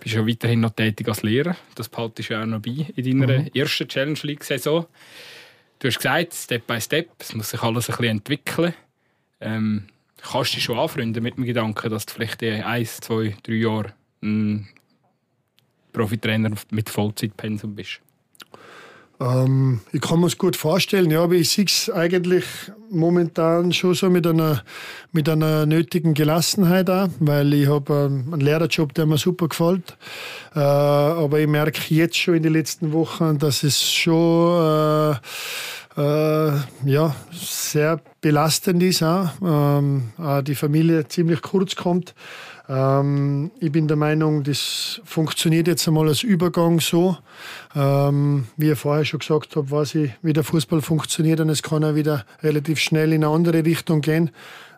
bist 0.01 0.15
ja 0.15 0.27
weiterhin 0.27 0.61
noch 0.61 0.71
tätig 0.71 1.09
als 1.09 1.23
Lehrer. 1.23 1.57
Das 1.75 1.89
behaltest 1.89 2.31
du 2.31 2.35
ja 2.35 2.43
auch 2.43 2.47
noch 2.47 2.61
bei 2.61 2.87
in 2.97 3.21
deiner 3.21 3.55
ersten 3.55 3.89
Challenge 3.89 4.19
League-Saison. 4.23 4.87
Du 5.79 5.89
hast 5.89 5.99
gesagt, 5.99 6.35
Step 6.35 6.67
by 6.67 6.81
Step, 6.81 7.11
es 7.19 7.35
muss 7.35 7.51
sich 7.51 7.63
alles 7.63 7.91
ein 7.91 7.97
bisschen 7.97 8.17
entwickeln. 8.17 8.75
Ähm, 9.41 9.89
kannst 10.23 10.53
du 10.53 10.57
dich 10.57 10.65
schon 10.65 10.79
anfreunden 10.79 11.23
mit 11.23 11.37
dem 11.37 11.45
Gedanken, 11.45 11.91
dass 11.91 12.07
du 12.07 12.15
vielleicht 12.15 12.43
in 12.43 12.63
eins, 12.63 12.99
zwei, 12.99 13.37
drei 13.43 13.55
Jahre 13.55 13.93
ein 14.23 14.69
Profitrainer 15.93 16.53
mit 16.71 16.89
Vollzeitpensum 16.89 17.75
bist? 17.75 18.01
Ähm, 19.21 19.81
ich 19.93 20.01
kann 20.01 20.21
mir 20.21 20.27
es 20.27 20.37
gut 20.37 20.57
vorstellen, 20.57 21.11
ja, 21.11 21.23
aber 21.23 21.35
ich 21.35 21.51
sehe 21.51 21.65
es 21.65 21.91
eigentlich 21.91 22.45
momentan 22.91 23.73
schon 23.73 23.95
so 23.95 24.11
mit 24.11 24.27
einer, 24.27 24.63
mit 25.13 25.29
einer 25.29 25.67
nötigen 25.67 26.15
Gelassenheit 26.15 26.91
an, 26.91 27.15
weil 27.21 27.53
ich 27.55 27.69
habe 27.69 28.11
ähm, 28.11 28.33
einen 28.33 28.41
Lehrerjob, 28.41 28.95
der 28.95 29.07
mir 29.07 29.19
super 29.19 29.49
gefällt. 29.49 29.97
Äh, 30.55 30.61
aber 30.61 31.41
ich 31.41 31.49
merke 31.49 31.81
jetzt 31.95 32.17
schon 32.17 32.35
in 32.35 32.43
den 32.43 32.53
letzten 32.53 32.93
Wochen, 32.93 33.39
dass 33.39 33.63
es 33.63 33.83
schon 33.83 35.15
äh, 35.15 35.17
äh, 35.97 36.53
ja, 36.85 37.17
sehr 37.33 38.01
belastend 38.21 38.83
ist 38.83 39.03
auch. 39.03 39.31
Ähm, 39.43 40.11
auch 40.19 40.43
die 40.43 40.55
Familie 40.55 41.09
ziemlich 41.09 41.41
kurz 41.41 41.75
kommt. 41.75 42.15
Ähm, 42.69 43.51
ich 43.61 43.71
bin 43.71 43.89
der 43.89 43.97
Meinung, 43.97 44.43
das 44.43 45.01
funktioniert 45.05 45.69
jetzt 45.69 45.87
einmal 45.87 46.09
als 46.09 46.23
Übergang 46.23 46.81
so. 46.81 47.17
Ähm, 47.75 48.47
wie 48.57 48.71
ich 48.71 48.79
vorher 48.79 49.05
schon 49.05 49.21
gesagt 49.21 49.57
habe, 49.57 49.71
weiß 49.71 49.95
ich, 49.97 50.13
wie 50.23 50.33
der 50.33 50.45
Fußball 50.45 50.81
funktioniert 50.83 51.41
und 51.41 51.49
es 51.49 51.63
kann 51.63 51.85
auch 51.85 51.95
wieder 51.95 52.25
relativ 52.43 52.79
schnell 52.81 53.13
in 53.13 53.25
eine 53.25 53.33
andere 53.33 53.65
Richtung 53.65 54.01
gehen. 54.01 54.31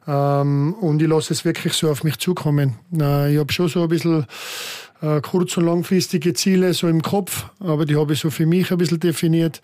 Ähm, 0.07 0.75
und 0.75 1.01
ich 1.03 1.09
lasse 1.09 1.33
es 1.33 1.45
wirklich 1.45 1.75
so 1.75 1.91
auf 1.91 2.05
mich 2.05 2.19
zukommen. 2.19 2.79
Äh, 2.93 3.33
ich 3.33 3.39
habe 3.39 3.53
schon 3.53 3.69
so 3.69 3.83
ein 3.83 3.89
bisschen 3.89 4.27
äh, 5.01 5.21
kurz- 5.21 5.57
und 5.57 5.67
langfristige 5.67 6.35
Ziele 6.35 6.75
so 6.75 6.89
im 6.89 7.03
Kopf, 7.03 7.47
aber 7.61 7.87
die 7.87 7.97
habe 7.97 8.13
ich 8.13 8.21
so 8.21 8.31
für 8.31 8.47
mich 8.47 8.71
ein 8.71 8.79
bisschen 8.79 9.01
definiert. 9.01 9.61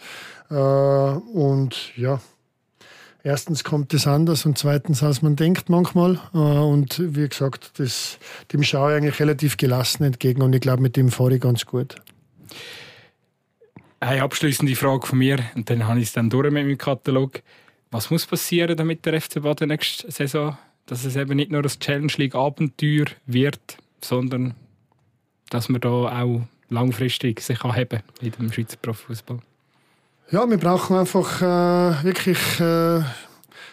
Äh, 0.51 0.55
und 0.55 1.97
ja, 1.97 2.21
erstens 3.25 3.65
kommt 3.65 3.93
es 3.93 4.07
anders 4.07 4.47
und 4.47 4.57
zweitens, 4.57 5.03
als 5.03 5.23
man 5.23 5.35
denkt 5.35 5.69
manchmal. 5.69 6.21
Äh, 6.33 6.39
und 6.39 7.03
wie 7.17 7.29
gesagt, 7.29 7.73
das, 7.81 8.19
dem 8.53 8.63
schaue 8.63 8.93
ich 8.93 8.99
eigentlich 8.99 9.19
relativ 9.19 9.57
gelassen 9.57 10.05
entgegen 10.05 10.43
und 10.43 10.55
ich 10.55 10.61
glaube, 10.61 10.83
mit 10.83 10.97
dem 10.97 11.11
fahre 11.11 11.35
ich 11.35 11.41
ganz 11.41 11.67
gut. 11.67 11.97
Eine 13.99 14.23
abschließende 14.23 14.77
Frage 14.77 15.07
von 15.07 15.19
mir 15.19 15.41
und 15.57 15.69
dann 15.69 15.89
habe 15.89 15.99
ich 15.99 16.09
es 16.09 16.13
dann 16.13 16.31
durch 16.31 16.53
mit 16.53 16.65
meinem 16.65 16.79
Katalog. 16.79 17.43
Was 17.91 18.11
muss 18.11 18.27
passieren, 18.27 18.77
damit 18.77 19.07
der 19.07 19.21
FC 19.21 19.43
Baden 19.43 19.69
nächste 19.69 20.11
Saison, 20.11 20.59
dass 20.87 21.05
es 21.05 21.17
eben 21.17 21.37
nicht 21.37 21.51
nur 21.51 21.63
das 21.63 21.79
Challenge 21.79 22.13
League 22.17 22.35
Abenteuer 22.35 23.07
wird, 23.27 23.79
sondern 24.03 24.55
dass 25.49 25.69
man 25.69 25.81
da 25.81 25.89
auch 25.89 26.43
langfristig 26.69 27.41
sich 27.41 27.63
anheben 27.63 28.03
in 28.21 28.33
dem 28.33 28.53
Schweizer 28.53 28.77
Profifußball? 28.77 29.39
Ja, 30.31 30.49
wir 30.49 30.57
brauchen 30.57 30.97
einfach 30.97 31.43
äh, 31.43 32.03
wirklich 32.03 32.39
äh, 32.59 33.03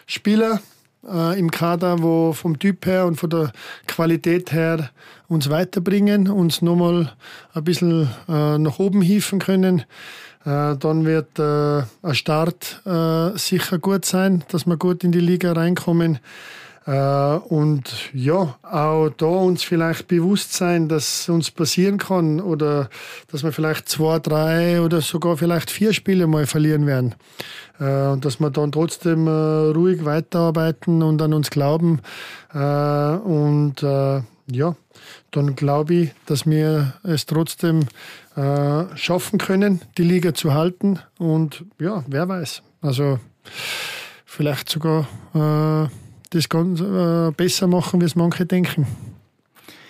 Spieler 0.06 0.60
äh, 1.02 1.38
im 1.38 1.50
Kader, 1.50 2.02
wo 2.02 2.34
vom 2.34 2.58
Typ 2.58 2.84
her 2.84 3.06
und 3.06 3.16
von 3.16 3.30
der 3.30 3.52
Qualität 3.86 4.52
her 4.52 4.90
uns 5.28 5.48
weiterbringen, 5.48 6.28
uns 6.28 6.60
nochmal 6.60 7.10
ein 7.54 7.64
bisschen 7.64 8.10
äh, 8.28 8.58
nach 8.58 8.78
oben 8.78 9.00
hieven 9.00 9.38
können. 9.38 9.84
Äh, 10.44 10.76
dann 10.76 11.06
wird 11.06 11.38
äh, 11.38 11.84
ein 12.02 12.14
Start 12.14 12.82
sicher 13.36 13.78
gut 13.78 14.04
sein, 14.04 14.44
dass 14.48 14.66
wir 14.66 14.76
gut 14.76 15.04
in 15.04 15.12
die 15.12 15.20
Liga 15.20 15.52
reinkommen. 15.52 16.18
Äh, 16.86 17.36
und 17.48 18.10
ja, 18.12 18.56
auch 18.62 19.10
da 19.10 19.26
uns 19.26 19.62
vielleicht 19.62 20.08
bewusst 20.08 20.52
sein, 20.54 20.88
dass 20.88 21.28
uns 21.28 21.50
passieren 21.50 21.98
kann 21.98 22.40
oder 22.40 22.88
dass 23.30 23.44
wir 23.44 23.52
vielleicht 23.52 23.88
zwei, 23.88 24.18
drei 24.18 24.80
oder 24.80 25.00
sogar 25.00 25.36
vielleicht 25.36 25.70
vier 25.70 25.92
Spiele 25.92 26.26
mal 26.26 26.46
verlieren 26.46 26.86
werden. 26.86 27.14
Äh, 27.78 28.08
und 28.08 28.24
dass 28.24 28.40
wir 28.40 28.50
dann 28.50 28.72
trotzdem 28.72 29.26
äh, 29.26 29.30
ruhig 29.30 30.04
weiterarbeiten 30.04 31.02
und 31.02 31.22
an 31.22 31.34
uns 31.34 31.50
glauben. 31.50 32.00
Und 32.52 33.76
ja, 33.80 34.76
dann 35.30 35.56
glaube 35.56 35.94
ich, 35.94 36.10
dass 36.26 36.44
wir 36.44 36.92
es 37.02 37.24
trotzdem 37.24 37.86
schaffen 38.94 39.38
können, 39.38 39.80
die 39.96 40.02
Liga 40.02 40.34
zu 40.34 40.52
halten. 40.52 40.98
Und 41.18 41.64
ja, 41.80 42.04
wer 42.08 42.28
weiß. 42.28 42.62
Also 42.82 43.20
vielleicht 44.26 44.68
sogar 44.68 45.08
das 46.32 46.48
ganz 46.48 46.80
äh, 46.80 47.30
besser 47.30 47.66
machen, 47.66 48.00
wie 48.00 48.04
es 48.04 48.16
manche 48.16 48.46
denken. 48.46 48.86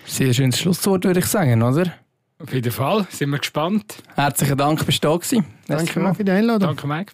Sehr 0.05 0.33
schönes 0.35 0.59
Schlusswort, 0.59 1.05
würde 1.05 1.21
ich 1.21 1.27
sagen, 1.27 1.63
oder? 1.63 1.93
Auf 2.39 2.53
jeden 2.53 2.73
Fall, 2.73 3.07
sind 3.11 3.31
wir 3.31 3.39
gespannt. 3.39 4.03
Herzlichen 4.15 4.59
Dank, 4.59 4.85
bist 4.85 5.05
du 5.05 5.09
da 5.09 5.17
gewesen. 5.17 5.45
Danke 5.69 6.15
für 6.15 6.25
die 6.25 6.33
Einladung. 6.33 6.69
Danke, 6.69 6.87
Mike. 6.87 7.13